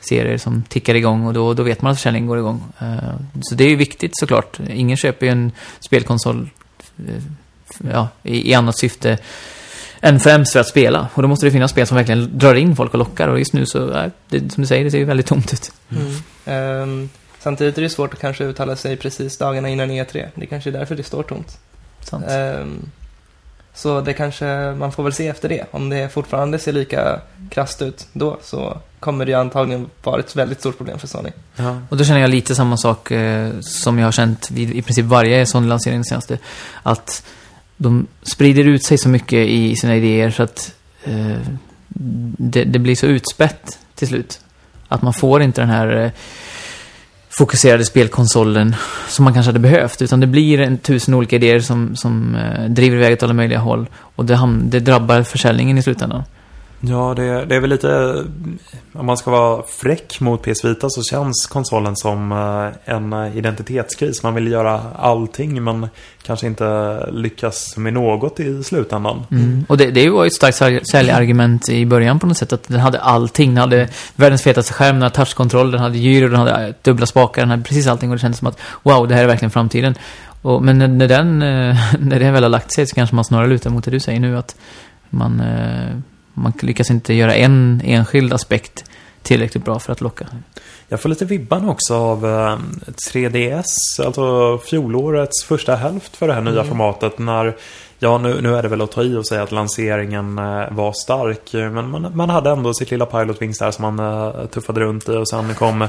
[0.00, 2.62] serier som tickar igång och då, då vet man att försäljningen går igång.
[3.42, 4.60] Så det är ju viktigt såklart.
[4.68, 6.50] Ingen köper ju en spelkonsol
[7.92, 9.18] ja, i, i annat syfte
[10.00, 11.08] än främst för att spela.
[11.14, 13.52] Och då måste det finnas spel som verkligen drar in folk och lockar och just
[13.52, 15.72] nu så, äh, det, som du säger, det ser ju väldigt tomt ut.
[15.90, 16.12] Mm.
[16.44, 20.28] Ehm, samtidigt är det svårt att kanske uttala sig precis dagarna innan E3.
[20.34, 21.58] Det är kanske är därför det står tomt.
[22.00, 22.24] Sant.
[22.28, 22.90] Ehm,
[23.74, 25.64] Så det kanske, man får väl se efter det.
[25.70, 27.20] Om det fortfarande ser lika
[27.50, 31.30] krasst ut då så kommer det ju antagligen vara ett väldigt stort problem för Sony.
[31.56, 31.78] Ja.
[31.88, 35.04] Och då känner jag lite samma sak eh, som jag har känt vid i princip
[35.04, 36.38] varje sån lansering senaste.
[36.82, 37.24] Att
[37.82, 40.74] de sprider ut sig så mycket i sina idéer så att
[41.04, 41.36] eh,
[42.36, 44.40] det, det blir så utspätt till slut.
[44.88, 46.10] Att man får inte den här eh,
[47.28, 48.76] fokuserade spelkonsolen
[49.08, 50.02] som man kanske hade behövt.
[50.02, 53.58] Utan det blir en tusen olika idéer som, som eh, driver iväg åt alla möjliga
[53.58, 53.86] håll.
[53.94, 56.22] Och det, ham- det drabbar försäljningen i slutändan.
[56.80, 58.24] Ja, det, det är väl lite...
[58.92, 64.22] Om man ska vara fräck mot PS Vita så känns konsolen som eh, en identitetskris.
[64.22, 65.88] Man vill göra allting men
[66.22, 69.26] kanske inte lyckas med något i slutändan.
[69.30, 69.64] Mm.
[69.68, 72.52] Och det, det var ju ett starkt sälj- säljargument i början på något sätt.
[72.52, 73.54] Att den hade allting.
[73.54, 77.06] Den hade världens fetaste skärm, den hade touchkontroll, den hade gyro, den hade eh, dubbla
[77.06, 78.10] spakar, den hade precis allting.
[78.10, 79.94] Och det kändes som att wow, det här är verkligen framtiden.
[80.42, 83.24] Och, men när, när, den, eh, när det väl har lagt sig så kanske man
[83.24, 84.38] snarare lutar mot det du säger nu.
[84.38, 84.56] Att
[85.10, 85.96] man, eh,
[86.34, 88.84] man lyckas inte göra en enskild aspekt
[89.22, 90.26] tillräckligt bra för att locka.
[90.88, 92.58] Jag får lite vibban också av eh,
[93.12, 93.64] 3DS,
[94.04, 96.66] alltså fjolårets första hälft för det här nya Mm.
[96.68, 97.18] formatet.
[97.18, 97.56] När,
[98.02, 100.92] ja nu, nu är det väl att ta i och säga att lanseringen eh, var
[100.92, 101.52] stark.
[101.52, 105.08] Men man, man hade ändå sitt lilla Pilot Wings där som man eh, tuffade runt
[105.08, 105.12] i.
[105.12, 105.88] Och sen kom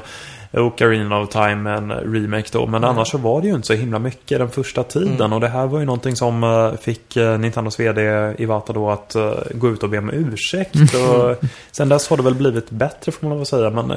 [0.54, 2.66] Ocarina of Time en remake då.
[2.68, 2.90] Men Mm.
[2.96, 5.16] annars så var det ju inte så himla mycket den första tiden.
[5.16, 5.34] Mm.
[5.34, 9.16] Och det här var ju någonting som eh, fick Nintendos vd Iwata då att
[9.54, 10.76] gå ut och be om ursäkt.
[10.96, 11.38] Och
[11.72, 13.70] sen dess har det väl blivit bättre får man väl säga.
[13.70, 13.94] Men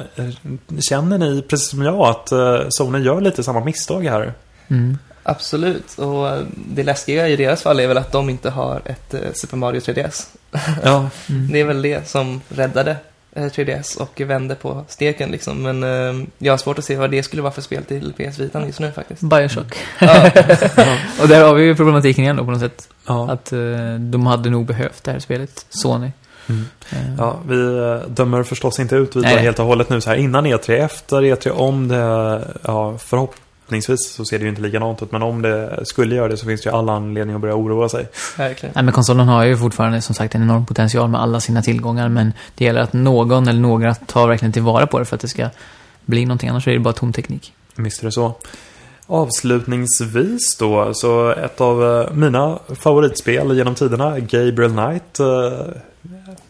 [0.81, 2.31] känner ni, precis som jag, att
[2.69, 4.33] Sony gör lite samma misstag här?
[4.67, 4.97] Mm.
[5.27, 9.13] Absolut, och eh, det läskiga i deras fall är väl att de inte har ett
[9.13, 10.25] eh, Super Mario 3DS.
[10.83, 11.09] Ja.
[11.29, 11.51] Mm.
[11.51, 12.97] Det är väl det som räddade
[13.35, 15.63] eh, 3DS och vände på steken liksom.
[15.63, 18.39] Men eh, jag har svårt att se vad det skulle vara för spel till PS
[18.39, 19.21] Vita just nu faktiskt.
[19.21, 19.77] Bioshock.
[19.99, 20.23] Ja,
[21.21, 22.89] Och där har vi ju problematiken igen då på något sätt.
[23.07, 23.31] Ja.
[23.31, 23.59] Att eh,
[23.99, 26.11] de hade nog behövt det här spelet, Sony.
[26.49, 26.65] Mm.
[26.89, 30.17] Eh, Ja, vi eh, dömer förstås inte ut Vita helt och hållet nu så här
[30.17, 32.97] innan E3, efter E3, om det, ja
[33.65, 36.45] förhoppningsvis så ser det ju inte likadant ut, men om det skulle göra det så
[36.45, 38.07] finns det ju alla anledningar att börja oroa sig.
[38.37, 38.73] verkligen.
[38.75, 42.09] Nej, men konsolen har ju fortfarande som sagt en enorm potential med alla sina tillgångar.
[42.09, 45.27] Men det gäller att någon eller några tar verkligen tillvara på det för att det
[45.27, 45.49] ska
[46.05, 46.49] bli någonting.
[46.49, 47.53] Annars är det bara tom teknik.
[47.75, 48.33] Visst är det så.
[49.07, 55.25] Avslutningsvis då, så ett av eh, mina favoritspel genom tiderna, Gabriel Knight, eh,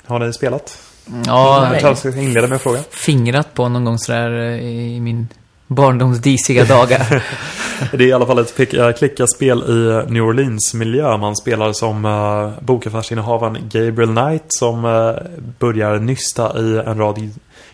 [0.05, 0.77] har ni spelat?
[1.25, 1.75] Ja.
[1.81, 2.79] Jag ska inleda med att fråga.
[2.89, 5.27] fingrat på någon gång sådär eh, i min
[5.67, 7.23] Barndomsdisiga dagar.
[7.91, 11.17] Det är i alla fall ett eh, klicka-spel i New Orleans-miljö.
[11.17, 15.15] Man spelar som eh, uh, bokaffärsinnehavaren Gabriel Knight som uh,
[15.59, 17.29] börjar nysta i en rad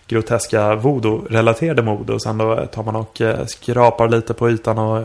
[0.07, 2.09] groteska voodoo-relaterade mod.
[2.09, 5.03] Och sen då tar man och uh, skrapar lite på ytan och,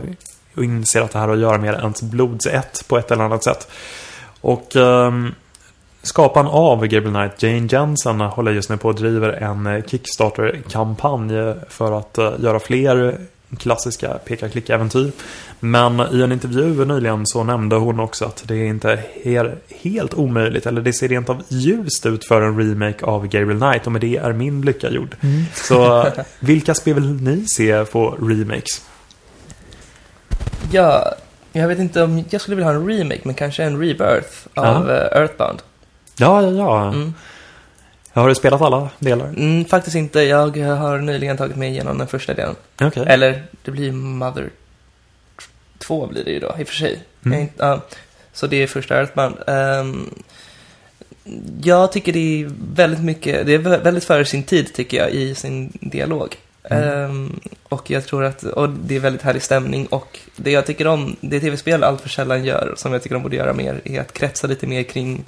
[0.56, 3.44] och inser att det här har att göra med ens blodsätt på ett eller annat
[3.44, 3.68] sätt.
[4.40, 5.34] Och um,
[6.06, 11.54] skaparen av Gabriel Knight, Jane Jensen, håller just nu på och driver en eh, Kickstarter-kampanj
[11.68, 13.18] för att eh, göra fler
[13.58, 15.12] klassiska peka-klicka-äventyr.
[15.60, 20.14] Men i en intervju nyligen så nämnde hon också att det inte är he- helt
[20.14, 23.92] omöjligt, eller det ser rent av ljust ut för en remake av Gabriel Knight och
[23.92, 25.16] med det är min lycka gjord.
[25.54, 28.82] Så eh, vilka spel vill ni se få remakes?
[30.72, 31.12] Ja,
[31.52, 34.90] jag vet inte om jag skulle vilja ha en remake, men kanske en rebirth av
[34.90, 35.58] eh, Earthbound.
[36.18, 36.88] Ja, ja, ja.
[36.88, 37.14] Mm.
[38.12, 39.26] Har du spelat alla delar?
[39.26, 40.20] Mm, faktiskt inte.
[40.20, 42.54] Jag har nyligen tagit mig igenom den första delen.
[42.80, 43.04] Okej.
[43.06, 44.50] Eller, det blir Mother
[45.78, 47.02] 2 blir det ju då, i och för sig.
[47.24, 47.40] Mm.
[47.40, 47.80] Inte- ja,
[48.32, 49.34] så det är första Earthbound.
[49.46, 50.10] Ehm,
[51.62, 55.10] jag tycker det är väldigt mycket, det är vä- väldigt före sin tid tycker jag
[55.10, 56.36] i sin dialog.
[56.70, 56.88] Mm.
[57.04, 60.86] Ehm, och jag tror att, och det är väldigt härlig stämning och det jag tycker
[60.86, 64.00] om, det tv-spel allt för sällan gör, som jag tycker de borde göra mer, är
[64.00, 65.24] att kretsa lite mer kring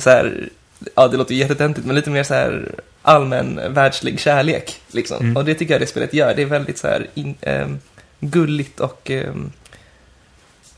[0.00, 0.48] så här,
[0.94, 4.80] ja det låter ju jättetöntigt, men lite mer så här allmän världslig kärlek.
[4.92, 5.20] Liksom.
[5.20, 5.36] Mm.
[5.36, 6.34] Och det tycker jag det spelet gör.
[6.34, 7.78] Det är väldigt så här in, ehm,
[8.20, 9.52] gulligt och ehm,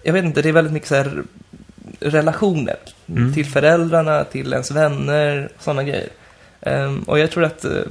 [0.03, 1.23] jag vet inte, det är väldigt mycket så här
[2.01, 2.77] relationer
[3.09, 3.35] Mm.
[3.35, 6.09] till föräldrarna, till ens vänner, sådana grejer.
[6.61, 7.83] Ehm, och jag tror att eh,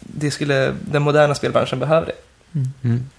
[0.00, 2.12] det skulle, den moderna spelbranschen behöver det.
[2.84, 3.10] Mm.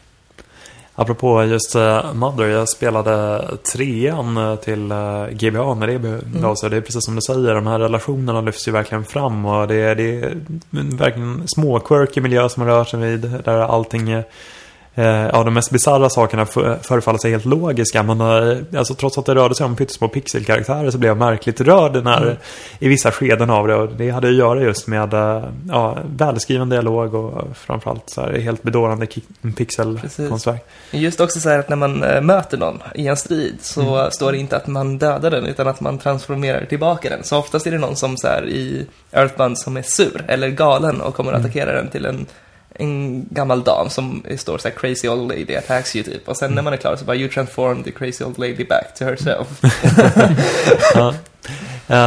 [0.96, 6.56] Apropå just uh, Mother, jag spelade trean eh, till uh, GBA när det begav Mm.
[6.56, 6.70] sig.
[6.70, 9.76] Det är precis som du säger, de här relationerna lyfts ju verkligen fram och det
[9.76, 10.38] är, det är
[10.72, 14.24] en verkligen små quirky miljö som man rör sig vid där allting är eh,
[14.96, 18.04] ja, de mest bisarra sakerna för, förefaller sig helt logiska.
[18.04, 21.62] Men eh, alltså, trots att det rörde sig om pyttesmå pixelkaraktärer så blev jag märkligt
[21.62, 22.36] rörd när, Mm.
[22.80, 23.76] i vissa skeden av det.
[23.76, 28.40] Och det hade att göra just med eh, ja, välskriven dialog och framförallt så här,
[28.40, 29.08] helt bedårande
[29.58, 30.66] pixelkonstverk.
[30.92, 34.12] Just också så här att när man eh, möter någon i en strid så Mm.
[34.12, 37.24] står det inte att man dödar den utan att man transformerar tillbaka den.
[37.24, 41.02] Så oftast är det någon som så här i Earthbound som är sur eller galen
[41.02, 41.46] och kommer att Mm.
[41.50, 42.26] attackera den till en,
[42.82, 46.30] en gammal dam som står så här crazy old lady attacks you typ.
[46.30, 46.56] Och sen Mm.
[46.56, 49.48] när man är klar så bara you transform the crazy old lady back to herself.
[50.96, 51.14] Ja.
[51.88, 51.98] Eh,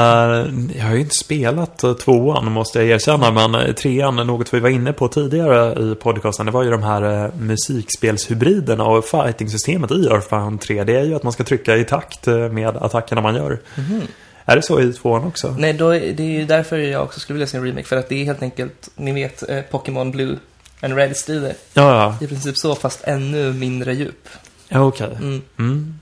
[0.77, 4.61] jag har ju inte spelat uh, tvåan måste jag erkänna, men uh, trean, något vi
[4.61, 10.07] var inne på tidigare i podcasten, det var ju de här musikspelshybriderna och fighting-systemet i
[10.07, 10.85] Earthbound 3.
[10.85, 13.59] Det är ju att man ska trycka i takt med attackerna man gör.
[13.77, 14.01] Mhm.
[14.47, 15.55] Är det så i tvåan också?
[15.59, 17.85] Nej, då, är- det är ju därför jag också skulle vilja se en remake.
[17.87, 20.37] För att det är helt enkelt, ni vet, eh, Pokémon Blue
[20.85, 21.55] and Red strider.
[21.75, 22.25] Ja, ja.
[22.25, 24.29] I princip så, fast ännu mindre djup.
[24.69, 25.17] ja okej.
[25.21, 25.43] Mm.
[25.59, 25.99] Mm.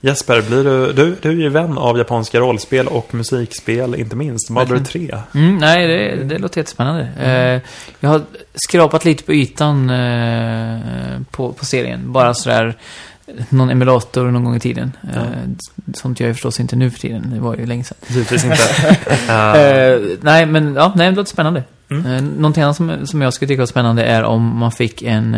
[0.00, 4.50] Jesper, blir du, du, du är ju vän av japanska rollspel och musikspel, inte minst.
[4.50, 5.08] Mother Verkligen.
[5.32, 5.40] 3.
[5.40, 7.08] Mm, nej, det, det låter jättespännande.
[7.20, 7.70] Eh,
[8.00, 8.22] jag har
[8.54, 12.12] skrapat lite på ytan eh, på, på serien.
[12.12, 12.76] Bara sådär
[13.48, 14.92] någon emulator någon gång i tiden.
[15.14, 15.20] Ja.
[15.20, 15.26] Eh,
[15.94, 17.30] sånt gör jag förstås inte nu för tiden.
[17.34, 17.96] Det var ju länge sedan.
[18.08, 18.56] Givetvis inte.
[19.28, 21.62] Eh, nej, men ja, nej, det låter spännande.
[21.90, 22.26] Mm.
[22.28, 25.34] Någonting annat som, som jag skulle tycka var spännande är om man fick en,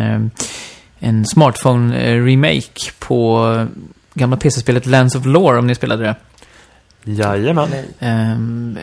[0.99, 3.65] en smartphone-remake på
[4.13, 6.15] gamla PC-spelet Lands of Lore, om ni spelade det.
[7.03, 7.69] jajamän.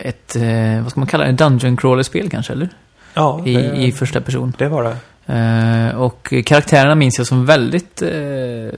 [0.03, 0.35] Ett,
[0.83, 2.69] vad ska man kalla det, Dungeon Crawler-spel kanske, eller?
[3.13, 4.53] Ja, I, det, I första person.
[4.57, 4.95] det var det.
[5.27, 8.71] Eh, och karaktärerna minns jag som väldigt, eh,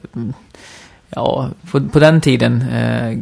[1.10, 3.18] ja, på, på den tiden, eh,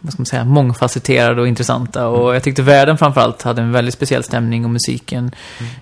[0.00, 2.06] vad ska man säga, mångfacetterade och intressanta.
[2.08, 5.30] Och jag tyckte världen framförallt hade en väldigt speciell stämning och musiken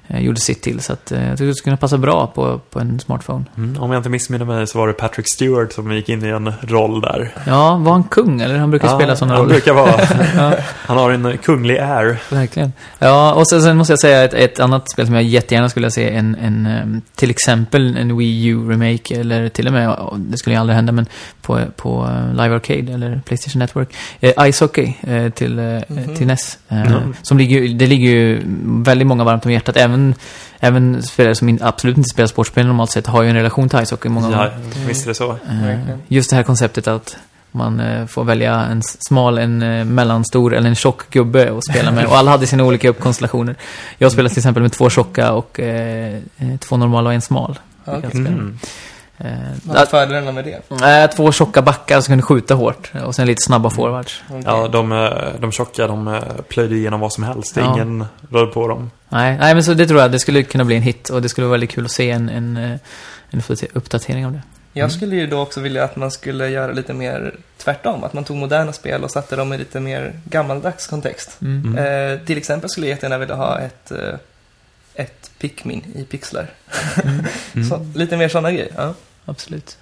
[0.09, 0.81] eh, gjorde sitt till.
[0.81, 3.45] Så att, eh, jag tyckte det skulle kunna passa bra på, på en smartphone.
[3.57, 6.29] Mm, om jag inte missminner mig så var det Patrick Stewart som gick in i
[6.29, 7.35] en roll där.
[7.47, 8.59] Ja, var han kung eller?
[8.59, 9.55] Han brukar spela sådana han roller.
[9.55, 10.01] brukar vara.
[10.51, 10.57] ja,
[10.87, 12.19] Han har en kunglig air.
[12.31, 12.73] verkligen.
[12.99, 15.91] Ja, och sen, sen måste jag säga ett, ett annat spel som jag jättegärna skulle
[15.91, 20.55] se en, en till exempel en Wii U-remake eller till och med, ja, det skulle
[20.57, 21.07] ju aldrig hända, men
[21.43, 23.89] på, på eh, Live Arcade eller Playstation Network.
[24.21, 26.17] Eh, Ice Hockey eh, till, eh, Mhm.
[26.17, 26.59] till NES.
[26.69, 27.15] Eh, Mm.
[27.23, 29.77] som ligger, det ligger ju väldigt många varmt om hjärtat.
[29.77, 30.15] Även,
[30.61, 33.87] även spelare som in, absolut inte spelar sportspel normalt sett har ju en relation till
[33.87, 34.87] Ice Hockey många Ja, gånger.
[34.87, 35.31] visst är det så.
[35.33, 35.79] Eh,
[36.09, 37.17] just det här konceptet att
[37.53, 41.91] man eh, får välja en smal, en eh, mellanstor eller en tjock gubbe att spela
[41.91, 42.07] med.
[42.11, 43.55] Och alla hade sina olika uppkonstellationer.
[43.99, 47.59] Jag spelade till exempel med två tjocka och eh, eh, två normala och en smal.
[47.85, 47.93] Ja.
[48.15, 48.59] Mm.
[49.19, 49.31] Eh,
[49.63, 51.05] Vad är fördelarna med det?
[51.05, 52.93] äh, två tjocka backar som kunde skjuta hårt.
[53.07, 54.23] Och sen lite snabba forwards.
[54.29, 54.43] Okej.
[54.47, 55.11] Ja, de, eh,
[55.41, 57.57] de tjocka, de eh, plöjde igenom vad som helst.
[57.57, 57.75] Ja.
[57.75, 58.91] Ingen rörde på dem.
[59.09, 60.13] Nej, nej, men så det tror jag.
[60.13, 61.09] Det skulle kunna bli en hit.
[61.09, 62.71] Och det skulle vara väldigt kul att se en, en, eh,
[63.31, 64.43] en uppdate- uppdatering av det.
[64.73, 68.05] Jag skulle ju då också vilja att man skulle göra lite mer tvärtom.
[68.05, 71.37] Att man tog moderna spel och satte dem i lite mer gammaldags kontext.
[71.43, 71.77] Mm.
[71.79, 72.13] Mm.
[72.13, 73.99] Eh, till exempel skulle jag jättegärna vilja ha ett, eh,
[74.97, 76.51] ett Pikmin i pixlar.
[77.55, 77.69] Mm.
[77.69, 78.73] Så, lite mer sådana grejer.
[78.77, 78.95] Ja.
[79.25, 79.79] Absolut.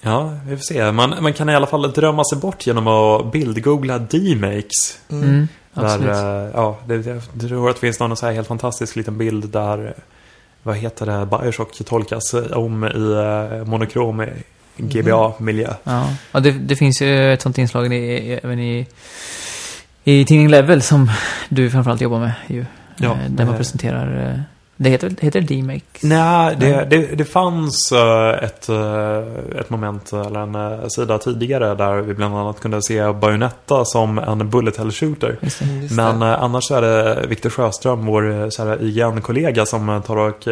[0.00, 0.92] Ja, vi får se.
[0.92, 4.98] Man, man kan i alla fall drömma sig bort genom att bildgoogla D-makes.
[5.10, 5.24] Mm.
[5.24, 5.48] Mm.
[5.74, 6.10] Där, Absolut.
[6.10, 9.48] eh, ja, det, jag tror att det finns någon så här helt fantastisk liten bild
[9.48, 9.94] där,
[10.62, 13.12] vad heter det, Bioshock tolkas om i
[13.58, 14.26] eh, monokrom
[14.76, 15.74] GBA-miljö.
[15.84, 18.86] Ja, och det, det finns ju ett sånt inslag i, i, även i,
[20.04, 21.10] i tidningen Level som
[21.48, 22.64] du framförallt jobbar med ju.
[23.00, 24.40] Ja, Eh, där man presenterar, eh,
[24.76, 25.84] det heter, heter det D-Make?
[26.02, 26.86] Nej, det, Nej.
[26.90, 28.68] det, det fanns eh, ett,
[29.60, 34.50] ett moment, eller en sida tidigare där vi bland annat kunde se Bayonetta som en
[34.50, 35.36] bullet hell shooter.
[35.40, 35.64] Just det.
[35.64, 36.36] Mm, just Men det.
[36.36, 38.22] annars så är det Viktor Sjöström, vår
[38.64, 40.48] här, IGN-kollega som tar och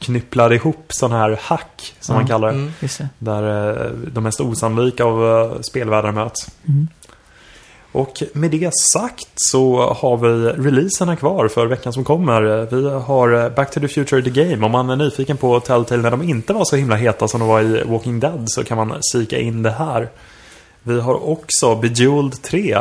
[0.00, 2.18] knypplar ihop sådana här hack, som Ja.
[2.20, 2.54] man kallar det.
[2.54, 2.72] Mm.
[3.18, 6.50] Där de mest osannolika av spelvärldar möts.
[6.68, 6.88] Mm.
[7.96, 12.66] Och med det sagt så har vi releaserna kvar för veckan som kommer.
[12.70, 14.66] Vi har eh, Back to the Future The Game.
[14.66, 17.48] Om man är nyfiken på Telltale när de inte var så himla heta som de
[17.48, 20.08] var i Walking Dead så kan man kika in det här.
[20.82, 22.78] Vi har också Bejeweled 3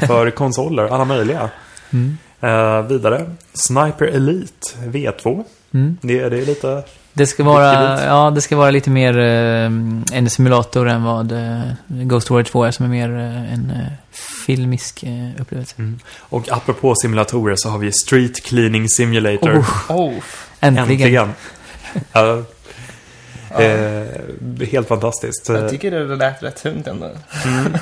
[0.06, 1.50] för konsoler, alla möjliga.
[1.90, 2.18] Mm.
[2.40, 5.44] Eh, vidare, Sniper Elite V2.
[5.74, 5.96] Mm.
[6.00, 6.82] Det, det är lite...
[7.14, 9.64] Det ska vara, ja, det ska vara lite mer eh,
[10.12, 13.92] en simulator än vad eh, Ghost Warrior 2 är, som är mer eh, en eh,
[14.46, 15.74] filmisk eh, upplevelse.
[15.78, 15.98] Mm.
[16.18, 19.58] Och apropå simulatorer så har vi Street Cleaning Simulator.
[19.58, 20.14] Oh, Oh.
[20.60, 21.30] äntligen.
[22.12, 22.44] Äntligen.
[23.58, 25.48] Eh, helt fantastiskt.
[25.48, 27.10] Jag tycker det lät rätt tungt ändå.
[27.44, 27.74] Mm.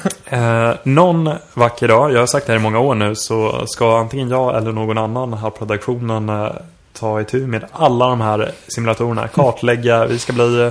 [0.71, 3.99] Eh, någon vacker dag, jag har sagt det här i många år nu, så ska
[3.99, 6.53] antingen jag eller någon annan här på produktionen eh,
[7.01, 9.29] ta itu med alla de här simulatorerna.
[9.29, 10.71] Kartlägga, vi ska bli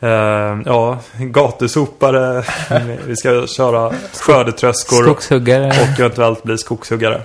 [0.00, 0.10] eh,
[0.64, 2.44] ja, gatusopare,
[3.06, 5.68] vi ska köra skördetröskor Skogshuggare.
[5.68, 7.22] och eventuellt bli skogshuggare.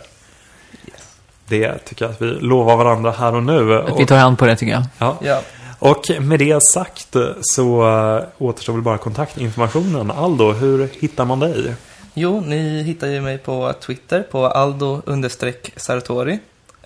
[1.48, 3.76] Det tycker jag att vi lovar varandra här och nu.
[3.76, 4.84] Att vi tar hand på det tycker jag.
[4.98, 5.18] Ja.
[5.22, 5.42] Ja.
[5.80, 7.88] Och med det sagt så
[8.18, 10.12] äh, återstår väl bara kontaktinformationen.
[10.12, 11.74] Aldo, hur hittar man dig?
[12.14, 16.40] Jo, ni hittar ju mig på Twitter på aldo-sartori.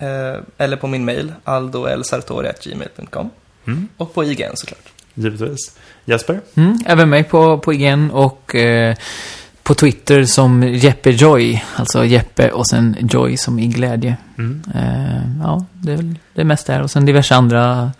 [0.04, 3.30] Eh, eller på min mail, aldolsartori.gmail.com.
[3.66, 4.92] Mm, Och på IGN såklart.
[5.14, 5.76] givetvis.
[6.04, 6.40] Jesper?
[6.54, 8.96] Mm, även mig på, på IGN och eh,
[9.62, 11.64] på Twitter som Jeppe Joy.
[11.76, 14.16] Alltså Jeppe och sen Joy som i glädje.
[14.38, 14.62] Mm.
[14.74, 16.82] Eh, ja, det är väl det mesta där.
[16.82, 17.92] Och sen diverse andra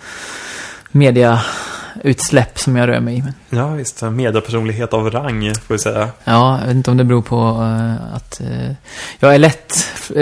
[2.04, 3.22] mediautsläpp som jag rör mig i.
[3.22, 4.02] Men, Ja, visst.
[4.02, 6.08] Mediepersonlighet av rang, får vi säga.
[6.24, 8.72] ja, jag vet inte om det beror på eh, att eh,
[9.18, 9.74] jag är lätt,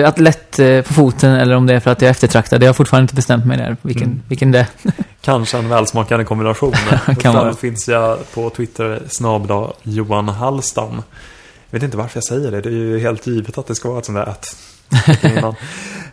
[0.07, 2.63] att lätt eh, på foten eller om det är för att jag är eftertraktad.
[2.63, 4.23] Jag har fortfarande inte bestämt mig där, vilken, Mm.
[4.29, 4.67] vilken det är.
[5.21, 6.73] Kanske en välsmakande kombination.
[7.21, 7.45] Kan vara.
[7.45, 11.03] Där finns jag på Twitter snabla Johan Hallstam.
[11.71, 12.61] Jag vet inte varför jag säger det.
[12.61, 14.57] Det är ju helt givet att det ska vara ett sånt där att.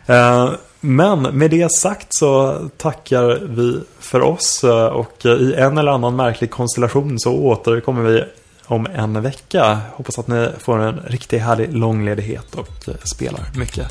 [0.80, 5.92] Men med det sagt så tackar vi för oss eh, och eh, i en eller
[5.92, 8.24] annan märklig konstellation så återkommer vi
[8.66, 9.80] om en vecka.
[9.92, 13.88] Hoppas att ni får en riktigt härlig långledighet och eh, spelar mycket.